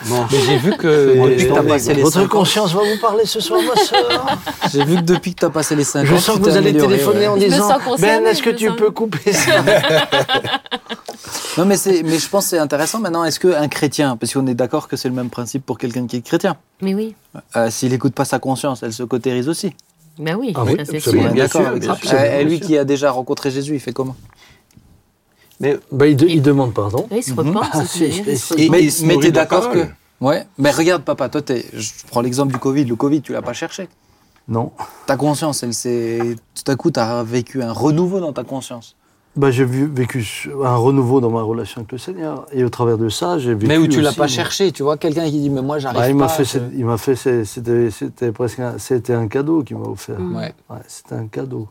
Bon. 0.06 0.24
Mais 0.30 0.38
j'ai 0.46 0.58
vu 0.58 0.76
que 0.76 1.16
depuis 1.28 1.44
que 1.48 1.48
tombé, 1.48 1.68
passé 1.70 1.94
les 1.94 2.02
Votre 2.02 2.14
50 2.14 2.28
conscience 2.30 2.72
va 2.74 2.82
vous 2.82 3.00
parler 3.00 3.24
ce 3.26 3.40
soir, 3.40 3.60
ma 3.66 3.74
soeur. 3.82 4.38
j'ai 4.70 4.84
vu 4.84 4.96
que 4.96 5.00
depuis 5.00 5.34
que 5.34 5.40
t'as 5.40 5.50
passé 5.50 5.74
les 5.74 5.82
50 5.84 6.06
Je 6.08 6.16
sens 6.20 6.36
tu 6.36 6.42
que 6.42 6.48
vous 6.50 6.56
allez 6.56 6.76
téléphoner 6.76 7.20
ouais. 7.20 7.26
en 7.26 7.36
Je 7.36 7.46
disant 7.46 7.68
Ben, 7.98 8.24
est-ce 8.26 8.42
que 8.42 8.50
tu 8.50 8.68
sens- 8.68 8.76
peux 8.76 8.90
couper 8.92 9.32
ça 9.32 9.64
Non, 11.58 11.64
mais, 11.64 11.76
c'est, 11.76 12.02
mais 12.02 12.18
je 12.18 12.28
pense 12.28 12.44
que 12.44 12.50
c'est 12.50 12.58
intéressant. 12.58 13.00
Maintenant, 13.00 13.24
est-ce 13.24 13.40
qu'un 13.40 13.66
chrétien, 13.68 14.16
parce 14.16 14.32
qu'on 14.34 14.46
est 14.46 14.54
d'accord 14.54 14.86
que 14.88 14.96
c'est 14.96 15.08
le 15.08 15.14
même 15.14 15.30
principe 15.30 15.64
pour 15.64 15.78
quelqu'un 15.78 16.06
qui 16.06 16.16
est 16.16 16.20
chrétien, 16.22 16.56
Mais 16.82 16.94
oui. 16.94 17.14
euh, 17.56 17.70
s'il 17.70 17.90
n'écoute 17.90 18.14
pas 18.14 18.24
sa 18.26 18.38
conscience, 18.38 18.82
elle 18.82 18.92
se 18.92 19.02
cautérise 19.02 19.48
aussi. 19.48 19.74
Ben 20.18 20.36
oui, 20.36 20.52
Ah 20.54 20.62
oui, 20.64 20.76
ça, 20.78 20.84
c'est 20.84 21.00
sûr. 21.00 21.12
Bien 21.12 21.30
d'accord 21.32 21.62
sûr, 21.62 21.70
avec 21.70 21.82
bien 21.82 21.94
ça. 21.94 22.00
sûr, 22.08 22.18
Euh, 22.18 22.42
lui 22.42 22.60
qui 22.60 22.76
a 22.78 22.84
déjà 22.84 23.10
rencontré 23.10 23.50
Jésus, 23.50 23.74
il 23.74 23.80
fait 23.80 23.92
comment? 23.92 24.16
Mais 25.60 25.78
ben, 25.90 26.06
il, 26.06 26.16
de- 26.16 26.26
il 26.26 26.42
demande 26.42 26.74
pardon. 26.74 27.06
Oui, 27.10 27.18
il 27.18 27.22
se 27.22 27.32
repent, 27.34 27.60
Ah, 27.72 27.84
c'est 27.84 27.86
ce 27.86 27.98
que 27.98 27.98
je 27.98 28.04
veux 28.04 28.12
si, 28.12 28.22
dire, 28.22 28.32
il 28.32 28.38
se 28.38 28.46
si. 28.46 28.52
repent. 28.52 28.62
Et- 28.62 28.70
Mais, 28.70 29.14
mais 29.14 29.20
t'es 29.22 29.32
d'accord 29.32 29.70
que. 29.70 29.86
Ouais, 30.20 30.46
mais 30.58 30.70
regarde, 30.70 31.02
papa, 31.02 31.28
toi, 31.28 31.42
t'es- 31.42 31.64
je 31.74 31.90
prends 32.10 32.20
l'exemple 32.22 32.52
du 32.52 32.58
Covid. 32.58 32.84
Le 32.84 32.96
Covid, 32.96 33.20
tu 33.22 33.32
l'as 33.32 33.42
pas 33.42 33.52
cherché. 33.52 33.88
Non. 34.48 34.72
Ta 35.06 35.16
conscience, 35.16 35.62
elle 35.62 35.74
s'est. 35.74 36.36
Tout 36.54 36.70
à 36.70 36.76
coup, 36.76 36.90
tu 36.90 37.00
as 37.00 37.22
vécu 37.22 37.62
un 37.62 37.72
renouveau 37.72 38.20
dans 38.20 38.32
ta 38.32 38.44
conscience. 38.44 38.96
Ben, 39.34 39.50
j'ai 39.50 39.66
vécu 39.66 40.26
un 40.64 40.76
renouveau 40.76 41.20
dans 41.20 41.28
ma 41.30 41.42
relation 41.42 41.80
avec 41.80 41.92
le 41.92 41.98
Seigneur. 41.98 42.46
Et 42.52 42.64
au 42.64 42.70
travers 42.70 42.96
de 42.96 43.10
ça, 43.10 43.38
j'ai 43.38 43.52
vécu. 43.52 43.66
Mais 43.66 43.76
où 43.76 43.86
tu 43.86 44.00
l'as 44.00 44.14
pas 44.14 44.28
cherché, 44.28 44.72
tu 44.72 44.82
vois, 44.82 44.96
quelqu'un 44.96 45.24
qui 45.26 45.40
dit, 45.40 45.50
mais 45.50 45.60
moi, 45.60 45.78
j'arrive 45.78 45.98
Bah, 46.00 46.08
il 46.08 46.14
pas. 46.16 46.20
m'a 46.20 46.28
fait, 46.28 46.44
cette- 46.46 46.70
il 46.74 46.84
m'a 46.86 46.96
fait, 46.96 47.16
c'était, 47.44 48.32
presque, 48.32 48.60
un, 48.60 48.78
c'était 48.78 49.12
un 49.12 49.28
cadeau 49.28 49.62
qu'il 49.62 49.76
m'a 49.76 49.88
offert. 49.88 50.18
Mm. 50.18 50.36
Ouais. 50.36 50.54
Ouais, 50.70 50.78
c'était 50.86 51.16
un 51.16 51.26
cadeau. 51.26 51.68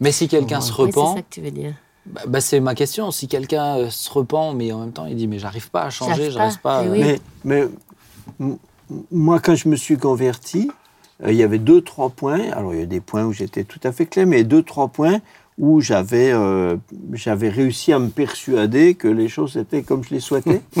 Mais 0.00 0.12
si 0.12 0.26
quelqu'un 0.28 0.62
se 0.62 0.70
Oui, 0.70 0.90
c'est 0.90 0.98
repent, 1.00 1.14
ça 1.16 1.20
que 1.20 1.26
tu 1.28 1.42
veux 1.42 1.50
dire. 1.50 1.74
Bah, 2.06 2.22
bah, 2.26 2.40
c'est 2.40 2.60
ma 2.60 2.74
question. 2.74 3.10
Si 3.10 3.28
quelqu'un 3.28 3.76
euh, 3.76 3.90
se 3.90 4.10
repent, 4.10 4.54
mais 4.54 4.72
en 4.72 4.80
même 4.80 4.92
temps, 4.92 5.06
il 5.06 5.16
dit, 5.16 5.26
mais 5.26 5.38
j'arrive 5.38 5.70
pas 5.70 5.84
à 5.84 5.90
changer, 5.90 6.14
J'arrive 6.14 6.32
je 6.32 6.38
reste 6.38 6.58
pas, 6.60 6.82
pas. 6.82 6.84
eh 6.84 6.88
euh, 6.88 6.92
oui. 6.92 7.20
Mais, 7.44 7.68
mais 8.40 8.56
moi, 9.10 9.40
quand 9.40 9.54
je 9.54 9.68
me 9.68 9.76
suis 9.76 9.96
converti, 9.96 10.70
euh, 11.24 11.32
il 11.32 11.36
y 11.36 11.42
avait 11.42 11.58
deux, 11.58 11.80
trois 11.82 12.10
points. 12.10 12.50
Alors, 12.52 12.74
il 12.74 12.80
y 12.80 12.82
a 12.82 12.86
des 12.86 13.00
points 13.00 13.24
où 13.24 13.32
j'étais 13.32 13.64
tout 13.64 13.80
à 13.84 13.92
fait 13.92 14.06
clair, 14.06 14.26
mais 14.26 14.44
deux, 14.44 14.62
trois 14.62 14.88
points 14.88 15.20
où 15.58 15.80
j'avais 15.82 16.32
euh, 16.32 16.76
j'avais 17.12 17.50
réussi 17.50 17.92
à 17.92 17.98
me 17.98 18.08
persuader 18.08 18.94
que 18.94 19.08
les 19.08 19.28
choses 19.28 19.58
étaient 19.58 19.82
comme 19.82 20.02
je 20.02 20.10
les 20.10 20.20
souhaitais. 20.20 20.62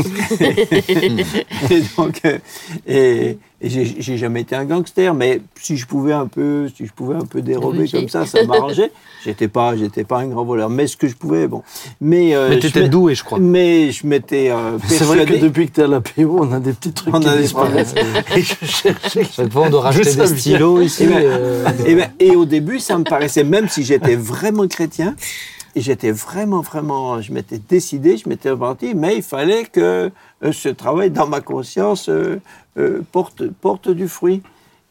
et 1.70 1.82
donc, 1.96 2.22
euh, 2.24 2.38
et, 2.86 3.38
et 3.62 3.68
j'ai 3.68 3.96
j'ai 3.98 4.16
jamais 4.16 4.40
été 4.40 4.56
un 4.56 4.64
gangster, 4.64 5.12
mais 5.12 5.42
si 5.60 5.76
je 5.76 5.86
pouvais 5.86 6.14
un 6.14 6.26
peu, 6.26 6.68
si 6.74 6.86
je 6.86 6.92
pouvais 6.92 7.14
un 7.14 7.26
peu 7.26 7.42
dérober 7.42 7.88
comme 7.88 8.08
ça, 8.08 8.24
ça 8.24 8.42
m'arrangeait. 8.44 8.90
J'étais 9.24 9.48
pas, 9.48 9.76
j'étais 9.76 10.04
pas 10.04 10.20
un 10.20 10.28
grand 10.28 10.46
voleur, 10.46 10.70
mais 10.70 10.86
ce 10.86 10.96
que 10.96 11.06
je 11.06 11.14
pouvais, 11.14 11.46
bon. 11.46 11.62
Mais, 12.00 12.34
euh, 12.34 12.48
Mais 12.48 12.58
t'étais 12.58 12.88
doué, 12.88 13.14
je 13.14 13.22
crois. 13.22 13.38
Mais 13.38 13.92
je 13.92 14.06
m'étais 14.06 14.50
euh, 14.50 14.78
C'est 14.88 15.04
vrai 15.04 15.26
que 15.26 15.34
depuis 15.34 15.68
que 15.68 15.74
tu 15.74 15.80
es 15.82 15.84
à 15.84 15.86
l'apéro, 15.88 16.38
on 16.40 16.50
a 16.52 16.58
des 16.58 16.72
petits 16.72 16.92
trucs 16.92 17.14
On 17.14 17.20
qui 17.20 17.28
a 17.28 17.36
des. 17.36 17.44
Et 18.36 18.42
je 18.42 18.64
cherchais. 18.64 19.24
Chaque 19.30 19.52
fois, 19.52 19.64
on 19.66 19.70
doit 19.70 19.82
racheter 19.82 20.14
des 20.14 20.26
stylos 20.26 20.80
ici. 20.80 21.02
Eh 21.04 21.06
ben, 21.08 21.22
euh, 21.22 21.68
Et, 21.84 21.94
ben, 21.96 22.10
et 22.18 22.34
au 22.34 22.46
début, 22.46 22.78
ça 22.78 22.96
me 22.96 23.04
paraissait, 23.04 23.44
même 23.44 23.68
si 23.68 23.84
j'étais 23.84 24.16
vraiment 24.16 24.66
chrétien, 24.66 25.14
et 25.74 25.80
j'étais 25.80 26.10
vraiment, 26.10 26.60
vraiment, 26.60 27.20
je 27.20 27.32
m'étais 27.32 27.58
décidé, 27.58 28.16
je 28.16 28.28
m'étais 28.28 28.50
reparti, 28.50 28.94
mais 28.94 29.16
il 29.16 29.22
fallait 29.22 29.64
que 29.64 30.10
euh, 30.42 30.52
ce 30.52 30.68
travail 30.68 31.10
dans 31.10 31.26
ma 31.26 31.40
conscience 31.40 32.08
euh, 32.08 32.40
euh, 32.78 33.02
porte, 33.12 33.46
porte 33.48 33.88
du 33.88 34.08
fruit. 34.08 34.42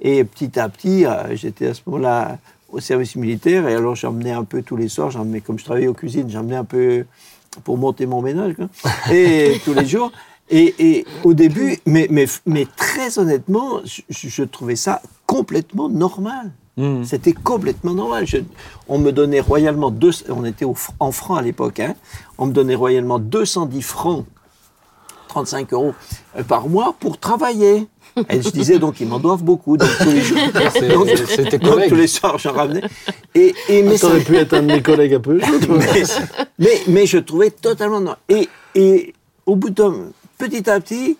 Et 0.01 0.23
petit 0.23 0.57
à 0.59 0.69
petit, 0.69 1.05
euh, 1.05 1.35
j'étais 1.35 1.67
à 1.67 1.73
ce 1.73 1.81
moment-là 1.87 2.37
au 2.71 2.79
service 2.79 3.15
militaire, 3.15 3.67
et 3.67 3.73
alors 3.73 3.95
j'emmenais 3.95 4.31
un 4.31 4.43
peu 4.43 4.61
tous 4.61 4.77
les 4.77 4.87
soirs, 4.87 5.11
j'emmenais, 5.11 5.41
comme 5.41 5.57
je 5.57 5.65
travaillais 5.65 5.87
aux 5.87 5.93
cuisines, 5.93 6.29
j'emmenais 6.29 6.55
un 6.55 6.63
peu 6.63 7.05
pour 7.63 7.77
monter 7.77 8.05
mon 8.05 8.21
ménage, 8.21 8.53
quoi. 8.53 8.69
et 9.11 9.59
tous 9.65 9.73
les 9.73 9.85
jours. 9.85 10.11
Et, 10.51 10.73
et 10.79 11.05
au 11.23 11.33
début, 11.33 11.77
mais, 11.85 12.07
mais, 12.09 12.25
mais 12.45 12.65
très 12.75 13.19
honnêtement, 13.19 13.81
je, 13.85 14.01
je 14.09 14.43
trouvais 14.43 14.75
ça 14.75 15.01
complètement 15.25 15.89
normal. 15.89 16.51
Hmm. 16.81 17.03
C'était 17.05 17.33
complètement 17.33 17.93
normal. 17.93 18.25
Je- 18.27 18.37
on 18.87 18.97
me 18.97 19.11
donnait 19.11 19.39
royalement, 19.41 19.91
deux, 19.91 20.11
on 20.29 20.45
était 20.45 20.65
au 20.65 20.75
en 20.99 21.11
francs 21.11 21.37
à 21.37 21.41
l'époque, 21.41 21.79
hein, 21.79 21.95
on 22.37 22.45
me 22.47 22.51
donnait 22.53 22.75
royalement 22.75 23.19
210 23.19 23.81
francs, 23.81 24.25
35 25.27 25.73
euros 25.73 25.93
euh, 26.37 26.43
par 26.43 26.67
mois 26.69 26.95
pour 26.99 27.17
travailler. 27.17 27.87
Et 28.29 28.41
je 28.41 28.49
disais, 28.49 28.79
donc, 28.79 28.99
ils 28.99 29.07
m'en 29.07 29.19
doivent 29.19 29.43
beaucoup. 29.43 29.77
Donc, 29.77 29.87
tous 29.99 30.09
les, 30.09 30.21
jours, 30.21 30.37
donc, 30.53 31.61
donc, 31.61 31.87
tous 31.87 31.95
les 31.95 32.07
soirs, 32.07 32.37
j'en 32.39 32.51
ramenais. 32.53 32.81
Et, 33.35 33.53
et 33.69 33.83
mais 33.83 33.97
Ça 33.97 34.07
ça- 34.07 34.13
aurait 34.13 34.23
pu 34.23 34.35
être 34.35 34.53
un 34.55 34.61
de 34.63 34.67
mes 34.67 34.81
collègues 34.81 35.13
un 35.13 35.19
peu. 35.19 35.39
mais, 35.69 36.03
mais, 36.57 36.81
mais 36.87 37.05
je 37.05 37.19
trouvais 37.19 37.51
totalement 37.51 37.99
normal. 38.01 38.17
Et, 38.27 38.49
et 38.75 39.13
au 39.45 39.55
bout 39.55 39.69
d'un 39.69 39.93
petit 40.37 40.67
à 40.69 40.79
petit, 40.81 41.17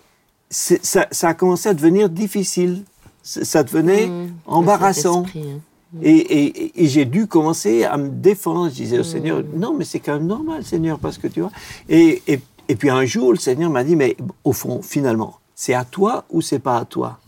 ça 0.50 1.06
a 1.22 1.34
commencé 1.34 1.68
à 1.68 1.74
devenir 1.74 2.08
difficile. 2.08 2.82
Ça 3.22 3.62
devenait 3.62 4.06
Mmh, 4.06 4.32
embarrassant. 4.46 5.22
hein. 5.26 5.58
Et, 6.02 6.16
et- 6.46 6.84
et 6.84 6.86
j'ai 6.88 7.04
dû 7.04 7.26
commencer 7.26 7.84
à 7.84 7.96
me 7.96 8.08
défendre. 8.08 8.68
Je 8.70 8.74
disais 8.74 8.98
au 9.00 9.02
Seigneur, 9.04 9.42
non, 9.56 9.74
mais 9.76 9.84
c'est 9.84 9.98
quand 10.00 10.14
même 10.14 10.26
normal, 10.26 10.64
Seigneur, 10.64 10.98
parce 10.98 11.18
que 11.18 11.26
tu 11.26 11.40
vois. 11.40 11.50
Et, 11.88 12.22
et, 12.28 12.40
et 12.68 12.76
puis 12.76 12.90
un 12.90 13.04
jour, 13.04 13.32
le 13.32 13.38
Seigneur 13.38 13.70
m'a 13.70 13.82
dit, 13.84 13.96
mais 13.96 14.16
au 14.44 14.52
fond, 14.52 14.80
finalement, 14.82 15.38
c'est 15.54 15.74
à 15.74 15.84
toi 15.84 16.24
ou 16.30 16.40
c'est 16.42 16.60
pas 16.60 16.78
à 16.78 16.84
toi? 16.84 17.18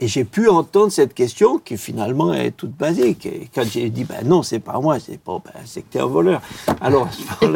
Et 0.00 0.08
j'ai 0.08 0.24
pu 0.24 0.48
entendre 0.48 0.90
cette 0.92 1.14
question 1.14 1.58
qui 1.58 1.76
finalement 1.78 2.34
est 2.34 2.50
toute 2.50 2.72
basique. 2.76 3.26
Et 3.26 3.48
quand 3.54 3.64
j'ai 3.64 3.88
dit, 3.90 4.04
ben 4.04 4.26
non, 4.26 4.42
c'est 4.42 4.58
pas 4.58 4.78
moi, 4.80 4.98
c'est 5.00 5.18
pas, 5.20 5.38
ben, 5.44 5.52
c'est 5.64 5.82
que 5.82 5.86
tu 5.92 5.98
es 5.98 6.00
un 6.00 6.06
voleur. 6.06 6.42
Alors, 6.80 7.08
ce 7.12 7.46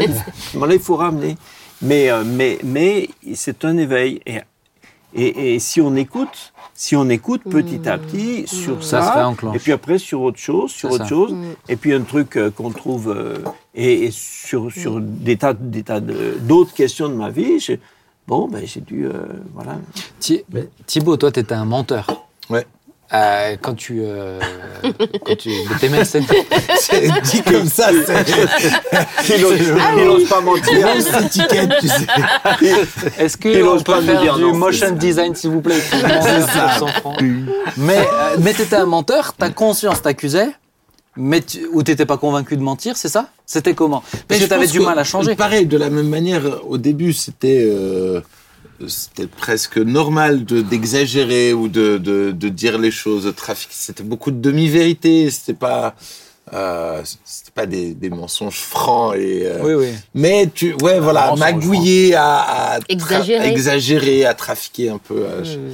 moment-là, 0.57 0.75
il 0.75 0.81
faut 0.81 0.97
ramener. 0.97 1.37
Mais, 1.83 2.11
euh, 2.11 2.25
mais, 2.25 2.59
mais 2.65 3.09
c'est 3.35 3.65
un 3.65 3.77
éveil. 3.77 4.21
Et, 4.25 4.39
et, 5.27 5.55
et 5.55 5.59
si 5.59 5.81
on 5.81 5.95
écoute, 5.97 6.53
si 6.75 6.95
on 6.97 7.09
écoute 7.09 7.43
petit 7.45 7.89
à 7.89 7.99
petit 7.99 8.47
sur 8.47 8.83
Ça 8.85 9.03
ça, 9.03 9.15
et 9.55 9.59
puis 9.59 9.73
après 9.73 9.99
sur 9.99 10.21
autre 10.23 10.39
chose, 10.39 10.71
sur 10.71 10.91
autre 10.91 11.05
ça. 11.05 11.09
chose, 11.09 11.35
et 11.69 11.77
puis 11.77 11.93
un 11.93 12.03
truc 12.03 12.37
euh, 12.37 12.51
qu'on 12.51 12.71
trouve 12.71 13.11
euh, 13.11 13.39
et, 13.75 14.05
et 14.05 14.11
sur, 14.13 14.71
sur 14.73 15.01
des 15.01 15.37
tas, 15.37 15.55
des 15.55 15.83
tas 15.83 16.01
de- 16.01 16.37
d'autres 16.41 16.73
questions 16.75 17.09
de 17.09 17.15
ma 17.15 17.31
vie, 17.31 17.59
je- 17.59 17.73
bon, 18.27 18.49
ben 18.49 18.63
j'ai 18.67 18.81
dû, 18.81 19.07
euh, 19.07 19.13
voilà. 19.55 19.79
Thi- 20.21 20.45
Thibaut, 20.87 21.17
toi, 21.17 21.33
tu 21.33 21.41
étais 21.41 21.55
un 21.55 21.65
menteur. 21.65 22.07
Ouais. 22.51 22.67
Euh, 23.15 23.57
quand 23.63 23.75
tu. 23.75 24.01
euh, 24.03 24.39
quand 25.25 25.37
tu 25.37 25.51
Seigneur. 26.05 26.31
C'est 26.79 27.09
dit 27.23 27.43
comme 27.43 27.67
ça, 27.67 27.89
c'est 28.07 29.35
Il 29.37 29.41
n'ose 29.41 29.59
il 29.97 30.05
n'ose 30.05 30.29
pas 30.29 30.41
mentir. 30.43 30.87
étiquette, 31.25 31.71
tu 31.81 31.89
sais. 31.89 32.07
Est-ce 33.19 33.63
ose 33.63 33.83
pas 33.83 33.97
peut 33.97 34.03
faire 34.03 34.21
dire 34.21 34.37
du 34.37 34.43
non, 34.43 34.55
motion 34.55 34.91
design, 34.91 35.35
s'il 35.35 35.51
vous 35.51 35.63
plaît 35.63 35.81
ça. 35.81 35.97
900 36.07 36.87
francs 37.01 37.23
Mais, 37.79 37.99
euh, 37.99 38.37
mais 38.41 38.53
tu 38.53 38.63
étais 38.63 38.77
un 38.77 38.87
menteur, 38.87 39.33
ta 39.33 39.49
conscience 39.49 40.03
t'accusait, 40.03 40.51
mais 41.17 41.41
tu, 41.41 41.67
ou 41.73 41.83
tu 41.83 41.91
n'étais 41.91 42.07
pas 42.07 42.19
convaincu 42.19 42.59
de 42.59 42.63
mentir, 42.63 42.97
c'est 42.99 43.09
ça? 43.09 43.29
C'était 43.47 43.75
comment? 43.75 44.01
Parce 44.03 44.25
Mais 44.29 44.37
que 44.37 44.43
je 44.43 44.47
tu 44.49 44.53
avais 44.53 44.65
pense 44.65 44.73
du 44.73 44.79
que, 44.81 44.85
mal 44.85 44.99
à 44.99 45.05
changer. 45.05 45.35
Pareil, 45.35 45.65
de 45.67 45.79
la 45.79 45.89
même 45.89 46.09
manière, 46.09 46.43
au 46.69 46.77
début, 46.77 47.15
c'était 47.15 47.65
euh, 47.67 48.21
c'était 48.87 49.27
presque 49.27 49.79
normal 49.79 50.45
de 50.45 50.61
d'exagérer 50.63 51.53
ou 51.53 51.69
de, 51.69 51.99
de, 51.99 52.31
de 52.33 52.49
dire 52.49 52.79
les 52.79 52.91
choses, 52.91 53.25
de 53.25 53.31
trafic. 53.31 53.71
C'était 53.73 54.03
beaucoup 54.05 54.31
de 54.31 54.41
demi-vérités. 54.41 55.31
C'était 55.31 55.55
pas 55.59 55.95
euh, 56.55 57.03
c'était 57.25 57.51
pas 57.55 57.67
des, 57.67 57.93
des 57.95 58.09
mensonges 58.11 58.61
francs 58.61 59.15
et. 59.17 59.43
euh, 59.47 59.59
Oui, 59.63 59.75
oui. 59.75 59.95
Mais 60.15 60.49
tu, 60.55 60.75
ouais, 60.83 60.99
voilà, 61.01 61.35
magouiller 61.37 62.15
à, 62.15 62.77
à 62.77 62.79
Exagérer. 62.89 63.49
exagérer, 63.51 64.25
à 64.25 64.35
trafiquer 64.35 64.89
un 64.91 64.99
peu. 64.99 65.27
à- 65.27 65.41
Mmh. 65.43 65.73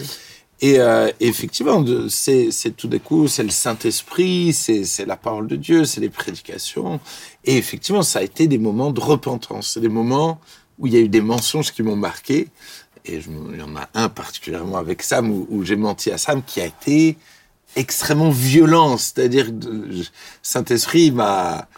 Et 0.61 0.79
euh, 0.81 1.11
effectivement, 1.21 1.85
c'est 2.09 2.49
c'est 2.51 2.71
tout 2.75 2.89
d'un 2.89 2.99
coup, 3.01 3.29
c'est 3.29 3.43
le 3.43 3.51
Saint-Esprit, 3.51 4.53
c'est 4.55 4.85
c'est 4.85 5.05
la 5.05 5.17
parole 5.17 5.47
de 5.47 5.57
Dieu, 5.57 5.85
c'est 5.85 6.01
les 6.01 6.09
prédications. 6.09 7.01
Et 7.45 7.57
effectivement, 7.59 8.03
ça 8.03 8.21
a 8.21 8.23
été 8.23 8.47
des 8.47 8.57
moments 8.59 8.91
de 8.91 9.01
repentance, 9.01 9.73
c'est 9.75 9.81
des 9.81 9.89
moments 9.91 10.41
où 10.79 10.87
il 10.87 10.95
y 10.95 10.97
a 10.97 11.01
eu 11.01 11.09
des 11.09 11.21
mensonges 11.21 11.71
qui 11.73 11.83
m'ont 11.83 11.97
marqué. 11.97 12.49
Et 13.05 13.21
je 13.21 13.29
il 13.53 13.59
y 13.59 13.63
en 13.63 13.77
a 13.77 13.89
un 13.95 14.09
particulièrement 14.09 14.79
avec 14.79 15.03
Sam, 15.03 15.31
où, 15.31 15.47
où 15.51 15.63
j'ai 15.65 15.77
menti 15.77 16.11
à 16.11 16.19
Sam, 16.19 16.43
qui 16.43 16.61
a 16.61 16.67
été 16.67 17.17
extrêmement 17.77 18.31
violent. 18.31 18.97
C'est-à-dire, 18.97 19.47
que 19.47 19.93
je- 19.93 20.03
Saint-Esprit 20.43 21.11
m'a 21.11 21.69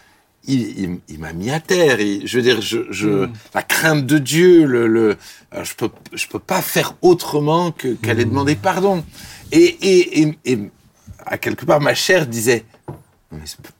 il, 0.49 0.61
il- 0.79 0.99
il 1.09 1.19
m'a 1.19 1.33
mis 1.33 1.49
à 1.51 1.59
terre. 1.59 1.99
Il- 1.99 2.25
je 2.25 2.37
veux 2.37 2.43
dire, 2.43 2.61
je, 2.61 2.79
je, 2.91 3.27
la 3.53 3.63
crainte 3.63 4.05
de 4.05 4.17
Dieu, 4.17 4.65
le, 4.65 4.87
le, 4.87 5.17
euh, 5.53 5.63
je 5.65 5.75
peux, 5.75 5.89
je 6.13 6.27
peux 6.27 6.39
pas 6.39 6.61
faire 6.61 6.93
autrement 7.01 7.71
que 7.71 7.89
qu'aller 7.95 8.23
demander 8.23 8.55
pardon. 8.55 9.03
Et, 9.51 9.63
et, 9.65 10.21
et, 10.21 10.37
et 10.45 10.59
à 11.25 11.37
quelque 11.37 11.65
part, 11.65 11.81
ma 11.81 11.93
chair 11.93 12.25
disait, 12.27 12.63
mais 13.33 13.39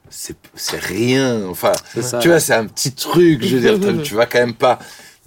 c'est- 0.09 0.35
rien. 0.79 1.45
Enfin, 1.47 1.71
ça. 2.01 2.19
tu 2.19 2.27
vois, 2.27 2.41
c'est 2.41 2.53
un 2.55 2.65
petit 2.65 2.91
truc. 2.91 3.41
Je 3.41 3.55
veux 3.55 3.61
dire, 3.61 3.79
tu- 3.79 4.03
tu 4.03 4.15
vas 4.15 4.25
quand 4.25 4.39
même 4.39 4.53
pas. 4.53 4.79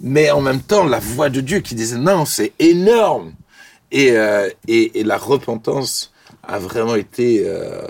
Mais 0.03 0.31
en 0.31 0.41
même 0.41 0.61
temps, 0.63 0.85
la 0.85 0.99
voix 0.99 1.29
de 1.29 1.41
Dieu 1.41 1.61
qui 1.61 1.75
disait 1.75 1.99
non, 1.99 2.25
c'est 2.25 2.53
énorme. 2.59 3.33
Et, 3.93 4.13
euh, 4.13 4.49
et, 4.69 5.01
et 5.01 5.05
la 5.05 5.19
repentance 5.19 6.13
a 6.43 6.59
vraiment 6.59 6.95
été 6.95 7.43
euh, 7.45 7.83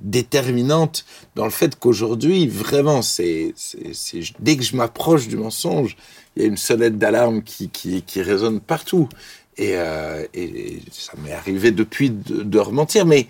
déterminante 0.00 1.04
dans 1.34 1.44
le 1.44 1.50
fait 1.50 1.78
qu'aujourd'hui, 1.78 2.46
vraiment, 2.46 3.02
c'est, 3.02 3.52
c'est, 3.56 3.92
c'est- 3.94 4.20
dès 4.40 4.56
que 4.56 4.62
je 4.62 4.76
m'approche 4.76 5.28
du 5.28 5.36
mensonge, 5.36 5.96
il 6.36 6.42
y 6.42 6.44
a 6.44 6.48
une 6.48 6.56
sonnette 6.56 6.98
d'alarme 6.98 7.42
qui, 7.42 7.68
qui, 7.68 8.02
qui 8.02 8.22
résonne 8.22 8.60
partout. 8.60 9.08
Et, 9.56 9.72
euh, 9.74 10.24
et, 10.34 10.80
ça 10.92 11.12
m'est 11.22 11.32
arrivé 11.32 11.72
depuis 11.72 12.10
de, 12.10 12.42
de 12.42 12.58
rementir, 12.58 13.04
mais, 13.06 13.26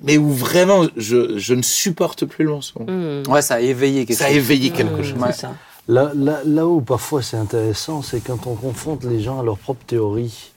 mais 0.00 0.16
où 0.16 0.30
vraiment 0.32 0.86
je, 0.96 1.36
je 1.38 1.54
ne 1.54 1.60
supporte 1.62 2.24
plus 2.24 2.44
le 2.46 2.50
mensonge. 2.52 2.88
Mmh. 2.88 3.30
Ouais, 3.30 3.42
ça 3.42 3.56
a 3.56 3.60
éveillé 3.60 4.06
quelque 4.06 4.16
Ça 4.16 4.24
a 4.24 4.28
chose. 4.28 4.36
éveillé 4.38 4.70
quelque 4.70 5.02
chose. 5.02 5.18
Ouais. 5.20 5.32
C'est 5.32 5.42
ça. 5.42 5.54
Là, 5.86 6.12
là, 6.14 6.40
là 6.44 6.66
où 6.66 6.80
parfois 6.80 7.22
c'est 7.22 7.36
intéressant, 7.36 8.00
c'est 8.00 8.20
quand 8.20 8.46
on 8.46 8.54
confronte 8.54 9.04
les 9.04 9.20
gens 9.20 9.40
à 9.40 9.42
leur 9.42 9.58
propre 9.58 9.84
théorie. 9.84 10.52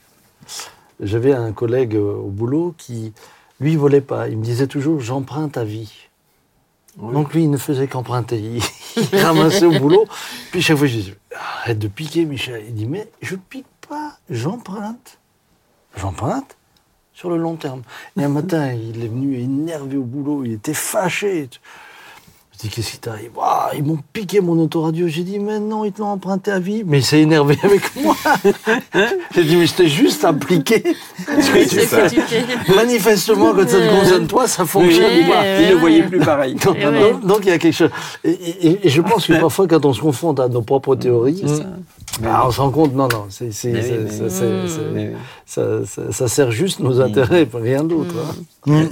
J'avais 1.02 1.34
un 1.34 1.52
collègue 1.52 1.96
euh, 1.96 2.16
au 2.16 2.30
boulot 2.30 2.74
qui, 2.78 3.14
lui, 3.60 3.74
ne 3.74 3.78
volait 3.78 4.02
pas. 4.02 4.30
Il 4.30 4.38
me 4.38 4.44
disait 4.44 4.68
toujours 4.68 5.00
j'emprunte 5.02 5.58
à 5.58 5.64
vie. 5.64 5.94
Donc 6.98 7.34
lui, 7.34 7.44
il 7.44 7.52
ne 7.52 7.58
faisait 7.58 7.88
qu'emprunter. 7.88 8.40
Il, 8.40 8.64
il 9.14 9.20
ramassait 9.20 9.66
au 9.66 9.78
boulot. 9.80 10.06
Puis 10.52 10.62
chaque 10.62 10.78
fois, 10.78 10.88
je 10.88 10.96
disais 10.96 11.18
arrête 11.62 11.78
de 11.78 11.88
piquer, 11.88 12.26
Michel. 12.26 12.64
Il 12.68 12.74
dit 12.74 12.88
mais 12.88 13.10
je 13.22 13.36
pique 13.36 13.68
pas, 13.88 14.18
j'emprunte. 14.30 15.20
J'emprunte 15.98 16.58
sur 17.14 17.30
le 17.30 17.38
long 17.38 17.56
terme. 17.56 17.82
Et 18.18 18.24
un 18.24 18.30
matin, 18.30 18.72
il 18.74 19.04
est 19.04 19.08
venu 19.08 19.40
énervé 19.40 19.98
au 19.98 20.04
boulot, 20.04 20.44
il 20.46 20.54
était 20.54 20.74
fâché. 20.74 21.50
Je 22.58 22.64
dis, 22.64 22.70
qu'est-ce 22.74 22.92
qui 22.94 22.98
t'arrive? 22.98 23.30
Ils 23.76 23.84
m'ont 23.84 24.00
piqué 24.14 24.42
mon 24.42 24.58
autoradio. 24.60 25.08
J'ai 25.08 25.22
dit, 25.22 25.38
mais 25.38 25.60
non, 25.60 25.86
ils 25.86 25.92
te 25.92 26.02
l'ont 26.02 26.08
emprunté 26.08 26.50
à 26.50 26.58
vie. 26.58 26.82
Mais 26.88 27.00
il 27.00 27.04
s'est 27.06 27.22
énervé 27.22 27.56
avec 27.64 27.96
moi. 27.98 28.16
J'ai 29.36 29.44
dit, 29.44 29.56
mais 29.58 29.68
je 29.68 29.74
t'ai 29.76 29.88
juste 29.88 30.26
appliqué. 30.26 30.82
fais. 30.82 32.76
Manifestement, 32.76 33.54
quand 33.54 33.68
ça 33.70 33.78
te 33.80 34.00
concerne 34.00 34.26
toi, 34.28 34.48
ça 34.48 34.66
fonctionne 34.66 35.06
Oui, 35.18 35.28
pas. 35.30 35.62
Il 35.62 35.70
ne 35.70 35.76
voyait 35.76 36.04
plus 36.04 36.20
pareil. 36.20 36.56
Donc, 36.66 36.76
ouais. 36.78 36.84
donc- 37.12 37.26
donc, 37.26 37.40
il 37.44 37.50
y 37.50 37.52
a 37.52 37.60
quelque 37.60 37.76
chose. 37.76 37.92
Et, 38.24 38.32
et- 38.32 38.88
et 38.88 38.90
je 38.90 39.02
pense 39.02 39.28
que 39.28 39.34
parfois, 39.40 39.68
quand 39.68 39.86
on 39.86 39.94
se 39.94 40.02
confronte 40.02 40.40
à 40.40 40.48
nos 40.48 40.62
propres 40.64 40.96
théories, 40.96 41.44
bah, 42.22 42.44
on 42.48 42.52
se 42.52 42.60
rend 42.60 42.72
compte, 42.72 42.96
non, 42.96 43.08
non, 43.08 43.26
oui, 43.30 43.52
oui. 44.96 45.08
ça, 45.46 46.28
sert 46.28 46.52
juste 46.52 46.80
nos 46.80 47.00
intérêts, 47.02 47.48
rien 47.54 47.84
d'autre. 47.84 48.16
hein. 48.68 48.86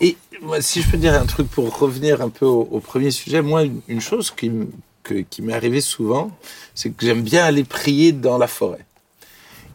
Et 0.00 0.16
moi, 0.44 0.60
si 0.62 0.82
je 0.82 0.90
peux 0.90 0.96
dire 0.96 1.14
un 1.14 1.26
truc 1.26 1.48
pour 1.48 1.76
revenir 1.78 2.20
un 2.22 2.28
peu 2.28 2.46
au, 2.46 2.62
au 2.70 2.80
premier 2.80 3.10
sujet, 3.10 3.42
moi, 3.42 3.62
une, 3.88 4.00
chose 4.00 4.30
qui, 4.30 4.46
m- 4.46 4.68
que- 5.02 5.22
qui 5.28 5.42
m'est 5.42 5.52
arrivée 5.54 5.80
souvent, 5.80 6.30
c'est 6.74 6.90
que 6.90 7.04
j'aime 7.06 7.22
bien 7.22 7.44
aller 7.44 7.64
prier 7.64 8.12
dans 8.12 8.38
la 8.38 8.46
forêt. 8.46 8.84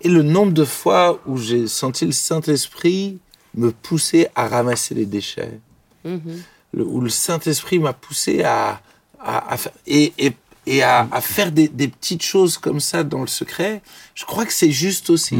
Et 0.02 0.10
le 0.10 0.24
nombre 0.24 0.54
de 0.54 0.64
fois 0.66 1.20
où 1.26 1.38
j'ai 1.38 1.68
senti 1.68 2.06
le 2.06 2.12
Saint-Esprit 2.12 3.18
me 3.56 3.72
pousser 3.72 4.28
à 4.36 4.48
ramasser 4.48 4.96
les 4.96 5.06
déchets, 5.06 5.60
Mhm. 6.06 6.42
le- 6.74 6.86
où 6.86 7.02
le 7.02 7.10
Saint-Esprit 7.10 7.80
m'a 7.80 7.94
poussé 7.94 8.44
à, 8.44 8.82
à, 9.20 9.54
à 9.54 9.58
faire, 9.58 9.74
et, 9.88 10.14
et, 10.18 10.34
et 10.66 10.84
à, 10.84 11.08
à 11.12 11.20
faire 11.20 11.52
des, 11.52 11.68
des 11.68 11.88
petites 11.88 12.22
choses 12.24 12.58
comme 12.58 12.80
ça 12.80 13.04
dans 13.04 13.22
le 13.22 13.28
secret, 13.28 13.82
je 14.16 14.24
crois 14.26 14.46
que 14.46 14.54
c'est 14.54 14.72
juste 14.72 15.10
aussi. 15.10 15.36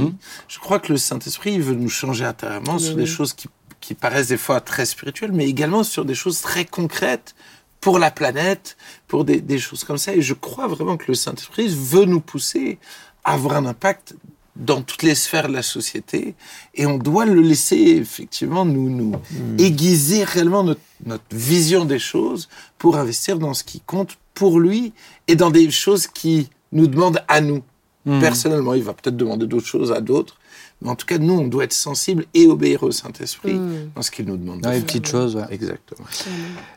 Je 0.48 0.60
crois 0.60 0.80
que 0.80 0.92
le 0.92 0.98
Saint-Esprit 0.98 1.60
veut 1.60 1.76
nous 1.76 1.90
changer 1.90 2.26
intérieurement 2.26 2.80
sur 2.80 2.96
des 2.96 3.06
choses 3.06 3.34
qui, 3.34 3.48
qui 3.90 3.96
paraissent 3.96 4.28
des 4.28 4.38
fois 4.38 4.62
très 4.62 4.86
spirituelles, 4.86 5.32
mais 5.32 5.50
également 5.50 5.84
sur 5.84 6.06
des 6.06 6.14
choses 6.14 6.42
très 6.42 6.64
concrètes 6.64 7.34
pour 7.82 7.98
la 7.98 8.12
planète, 8.12 8.78
pour 9.08 9.26
des, 9.26 9.42
des 9.42 9.58
choses 9.58 9.84
comme 9.84 9.98
ça. 9.98 10.14
Et 10.14 10.22
je 10.22 10.36
crois 10.36 10.68
vraiment 10.68 10.96
que 10.96 11.06
le 11.08 11.16
Saint-Esprit 11.16 11.70
veut 11.70 12.06
nous 12.06 12.20
pousser 12.20 12.78
à 13.24 13.34
avoir 13.34 13.56
un 13.56 13.66
impact 13.66 14.14
dans 14.56 14.84
toutes 14.84 15.02
les 15.02 15.16
sphères 15.16 15.48
de 15.48 15.54
la 15.54 15.64
société 15.64 16.36
et 16.76 16.86
on 16.86 17.00
doit 17.00 17.26
le 17.26 17.42
laisser 17.42 17.78
effectivement 17.78 18.64
nous, 18.64 18.92
nous 18.92 19.14
aiguiser 19.58 20.24
réellement 20.24 20.64
notre, 20.64 20.82
notre 21.08 21.24
vision 21.32 21.84
des 21.84 21.98
choses 21.98 22.48
pour 22.78 22.96
investir 22.96 23.40
dans 23.40 23.56
ce 23.56 23.64
qui 23.64 23.80
compte 23.80 24.20
pour 24.36 24.60
lui 24.60 24.94
et 25.28 25.36
dans 25.36 25.50
des 25.50 25.72
choses 25.72 26.06
qui 26.06 26.48
nous 26.72 26.86
demandent 26.86 27.24
à 27.28 27.42
nous. 27.42 27.64
Personnellement, 28.06 28.74
il 28.74 28.82
va 28.84 28.94
peut-être 28.94 29.18
demander 29.18 29.46
d'autres 29.46 29.68
choses 29.68 29.92
à 29.92 30.02
d'autres, 30.02 30.38
Mais 30.82 30.90
en 30.90 30.96
tout 30.96 31.06
cas, 31.06 31.18
nous, 31.18 31.34
on 31.34 31.46
doit 31.48 31.66
être 31.66 31.74
sensible 31.74 32.26
et 32.34 32.48
obéir 32.48 32.84
au 32.84 32.92
Saint-Esprit 32.92 33.54
Mm. 33.56 33.92
dans 33.96 34.02
ce 34.02 34.12
qu'il 34.12 34.26
nous 34.26 34.38
demande. 34.38 34.62
de 34.62 34.66
Ouais, 34.68 34.72
faire. 34.74 34.80
une 34.80 34.86
petite 34.86 35.08
chose, 35.08 35.36
ouais. 35.36 35.44
Exactement. 35.50 36.08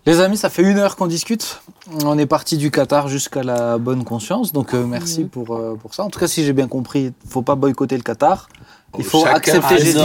Les 0.07 0.19
amis, 0.21 0.37
ça 0.37 0.51
fait 0.51 0.63
une 0.63 0.77
heure 0.79 0.97
qu'on 0.97 1.07
discute. 1.07 1.63
On 2.05 2.19
est 2.19 2.27
parti 2.27 2.57
du 2.57 2.71
Qatar 2.73 3.07
jusqu'à 3.09 3.43
la 3.45 3.79
bonne 3.79 4.03
conscience. 4.05 4.53
Donc 4.53 4.75
euh, 4.75 4.85
merci 4.87 5.25
pour, 5.25 5.55
euh, 5.55 5.77
pour 5.81 5.95
ça. 5.95 6.03
En 6.05 6.11
tout 6.11 6.19
cas, 6.19 6.27
si 6.27 6.45
j'ai 6.45 6.53
bien 6.53 6.67
compris, 6.69 7.13
il 7.25 7.31
faut 7.31 7.43
pas 7.43 7.55
boycotter 7.55 7.97
le 7.97 8.03
Qatar. 8.03 8.49
Il 8.99 9.05
faut 9.05 9.23
Chacun 9.25 9.37
accepter 9.37 9.75
a 9.75 9.79
Jésus. 9.79 9.99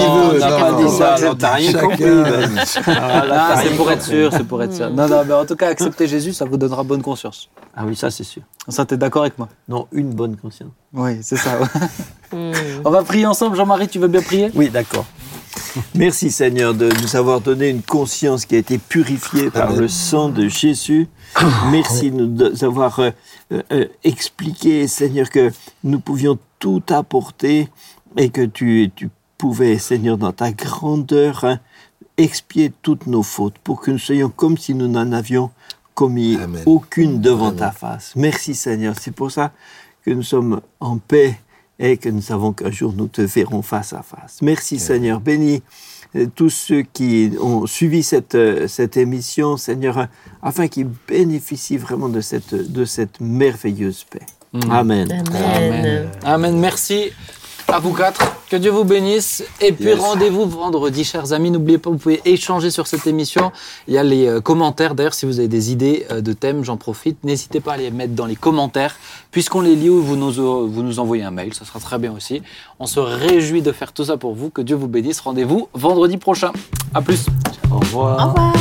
t'as 1.40 1.54
rien 1.56 1.74
compris. 1.74 2.04
Ben. 2.04 2.50
Ah, 2.88 3.24
Ah, 3.32 3.62
c'est 3.62 3.76
pour 3.76 3.92
être 3.92 4.04
sûr, 4.04 4.32
c'est 4.32 4.44
pour 4.46 4.64
être 4.64 4.74
sûr. 4.74 4.90
Non, 4.90 5.08
non, 5.08 5.24
mais 5.26 5.34
en 5.34 5.46
tout 5.46 5.56
cas, 5.56 5.68
accepter 5.70 6.08
Jésus, 6.08 6.34
ça 6.34 6.46
vous 6.46 6.58
donnera 6.58 6.84
bonne 6.84 7.02
conscience. 7.02 7.50
Ah 7.76 7.84
oui, 7.86 7.96
ça 7.96 8.10
c'est 8.10 8.24
sûr. 8.24 8.42
Ça, 8.68 8.86
t'es 8.86 8.98
d'accord 8.98 9.24
avec 9.24 9.38
moi? 9.38 9.50
Non, 9.68 9.88
une 9.92 10.12
bonne 10.14 10.36
conscience. 10.38 10.72
Oui, 10.94 11.18
c'est 11.22 11.38
ça. 11.38 11.60
ouais. 11.60 11.68
Mm. 12.32 12.82
On 12.86 12.90
va 12.90 13.04
prier 13.04 13.26
ensemble. 13.26 13.56
Jean-Marie, 13.56 13.88
tu 13.88 14.00
veux 14.00 14.08
bien 14.08 14.22
prier? 14.22 14.52
Oui, 14.56 14.70
d'accord. 14.70 15.06
Merci 15.96 16.32
Seigneur 16.32 16.74
de 16.74 16.90
nous 17.02 17.16
avoir 17.16 17.42
donné 17.42 17.70
une 17.70 17.82
conscience 17.82 18.46
qui 18.46 18.56
a 18.56 18.58
été 18.60 18.78
purifiée 18.78 19.50
par 19.50 19.70
Amen. 19.70 19.80
le 19.82 19.88
sang 19.88 20.30
de 20.30 20.48
Jésus. 20.48 21.08
Merci 21.72 22.12
de 22.12 22.24
nous 22.26 22.64
avoir 22.64 23.00
euh, 23.00 23.12
euh, 23.72 23.86
expliqué, 24.04 24.88
Seigneur, 24.88 25.30
que 25.30 25.52
nous 25.84 26.00
pouvions 26.00 26.38
tout 26.60 26.84
apporter 26.90 27.70
et 28.16 28.30
que 28.30 28.42
tu, 28.46 28.92
tu 28.96 29.10
pouvais, 29.38 29.78
Seigneur, 29.78 30.18
dans 30.18 30.32
ta 30.32 30.52
grandeur, 30.52 31.44
hein, 31.44 31.60
expier 32.18 32.72
toutes 32.82 33.08
nos 33.08 33.24
fautes 33.24 33.58
pour 33.64 33.82
que 33.82 33.92
nous 33.92 34.00
soyons 34.00 34.30
comme 34.30 34.58
si 34.58 34.74
nous 34.74 34.88
n'en 34.88 35.12
avions 35.12 35.52
commis 35.94 36.38
Amen. 36.38 36.64
aucune 36.66 37.22
devant 37.22 37.48
Amen. 37.48 37.60
ta 37.60 37.72
face. 37.72 38.14
Merci 38.16 38.56
Seigneur. 38.56 38.96
C'est 39.00 39.12
pour 39.12 39.32
ça 39.32 39.52
que 40.04 40.12
nous 40.12 40.24
sommes 40.24 40.62
en 40.80 40.98
paix 40.98 41.40
et 41.80 41.98
que 41.98 42.10
nous 42.10 42.22
savons 42.22 42.54
qu'un 42.54 42.72
jour 42.72 42.94
nous 42.96 43.08
te 43.08 43.22
verrons 43.22 43.62
face 43.62 43.94
à 43.94 44.02
face. 44.02 44.40
Merci 44.42 44.80
Seigneur. 44.80 45.20
Bénis 45.20 45.62
euh, 46.16 46.28
tous 46.34 46.50
ceux 46.50 46.82
qui 46.82 47.32
ont 47.42 47.66
suivi 47.66 48.02
cette, 48.04 48.36
euh, 48.36 48.68
cette 48.68 48.98
émission, 48.98 49.58
Seigneur, 49.58 50.08
afin 50.42 50.68
qu'ils 50.68 50.90
bénéficient 51.08 51.78
vraiment 51.78 52.10
de 52.10 52.22
cette, 52.22 52.54
de 52.54 52.86
cette 52.86 53.20
merveilleuse 53.20 54.06
paix. 54.10 54.26
Amen. 54.70 55.12
Amen. 55.12 56.10
Amen. 56.24 56.60
Merci 56.60 57.12
à 57.68 57.80
vous 57.80 57.94
quatre. 57.94 58.22
Que 58.50 58.56
Dieu 58.56 58.72
vous 58.72 58.86
bénisse. 58.86 59.44
Et 59.60 59.72
puis 59.74 59.86
Yes. 59.86 60.00
rendez-vous 60.00 60.46
vendredi, 60.48 61.04
chers 61.04 61.34
amis. 61.34 61.52
N'oubliez 61.52 61.78
pas, 61.78 61.90
vous 61.90 61.98
pouvez 61.98 62.22
échanger 62.26 62.72
sur 62.72 62.88
cette 62.88 63.06
émission. 63.08 63.52
Il 63.88 63.94
y 63.94 63.98
a 63.98 64.04
les 64.04 64.26
euh, 64.28 64.40
commentaires. 64.42 64.96
D'ailleurs, 64.96 65.14
si 65.14 65.26
vous 65.26 65.40
avez 65.40 65.48
des 65.50 65.72
idées 65.72 66.06
euh, 66.12 66.22
de 66.22 66.34
thèmes, 66.34 66.64
j'en 66.64 66.78
profite. 66.78 67.22
N'hésitez 67.24 67.60
pas 67.60 67.74
à 67.74 67.78
les 67.78 67.92
mettre 67.92 68.14
dans 68.14 68.26
les 68.26 68.36
commentaires. 68.38 68.96
Puisqu'on 69.32 69.62
les 69.62 69.76
lit 69.76 69.90
ou 69.90 70.02
vous 70.02 70.16
nous, 70.16 70.40
euh, 70.40 70.66
vous 70.68 70.82
nous 70.82 71.00
envoyez 71.00 71.24
un 71.24 71.32
mail, 71.32 71.54
ça 71.54 71.66
sera 71.66 71.80
très 71.80 71.98
bien 72.00 72.14
aussi. 72.14 72.42
On 72.80 72.86
se 72.86 73.00
réjouit 73.02 73.62
de 73.62 73.72
faire 73.72 73.92
tout 73.92 74.06
ça 74.06 74.18
pour 74.18 74.34
vous. 74.34 74.50
Que 74.50 74.62
Dieu 74.62 74.76
vous 74.76 74.88
bénisse. 74.88 75.20
Rendez-vous 75.20 75.68
vendredi 75.74 76.18
prochain. 76.18 76.52
À 76.94 77.02
plus. 77.02 77.26
Au 77.70 77.80
revoir. 77.80 78.28
Au 78.28 78.30
revoir. 78.30 78.54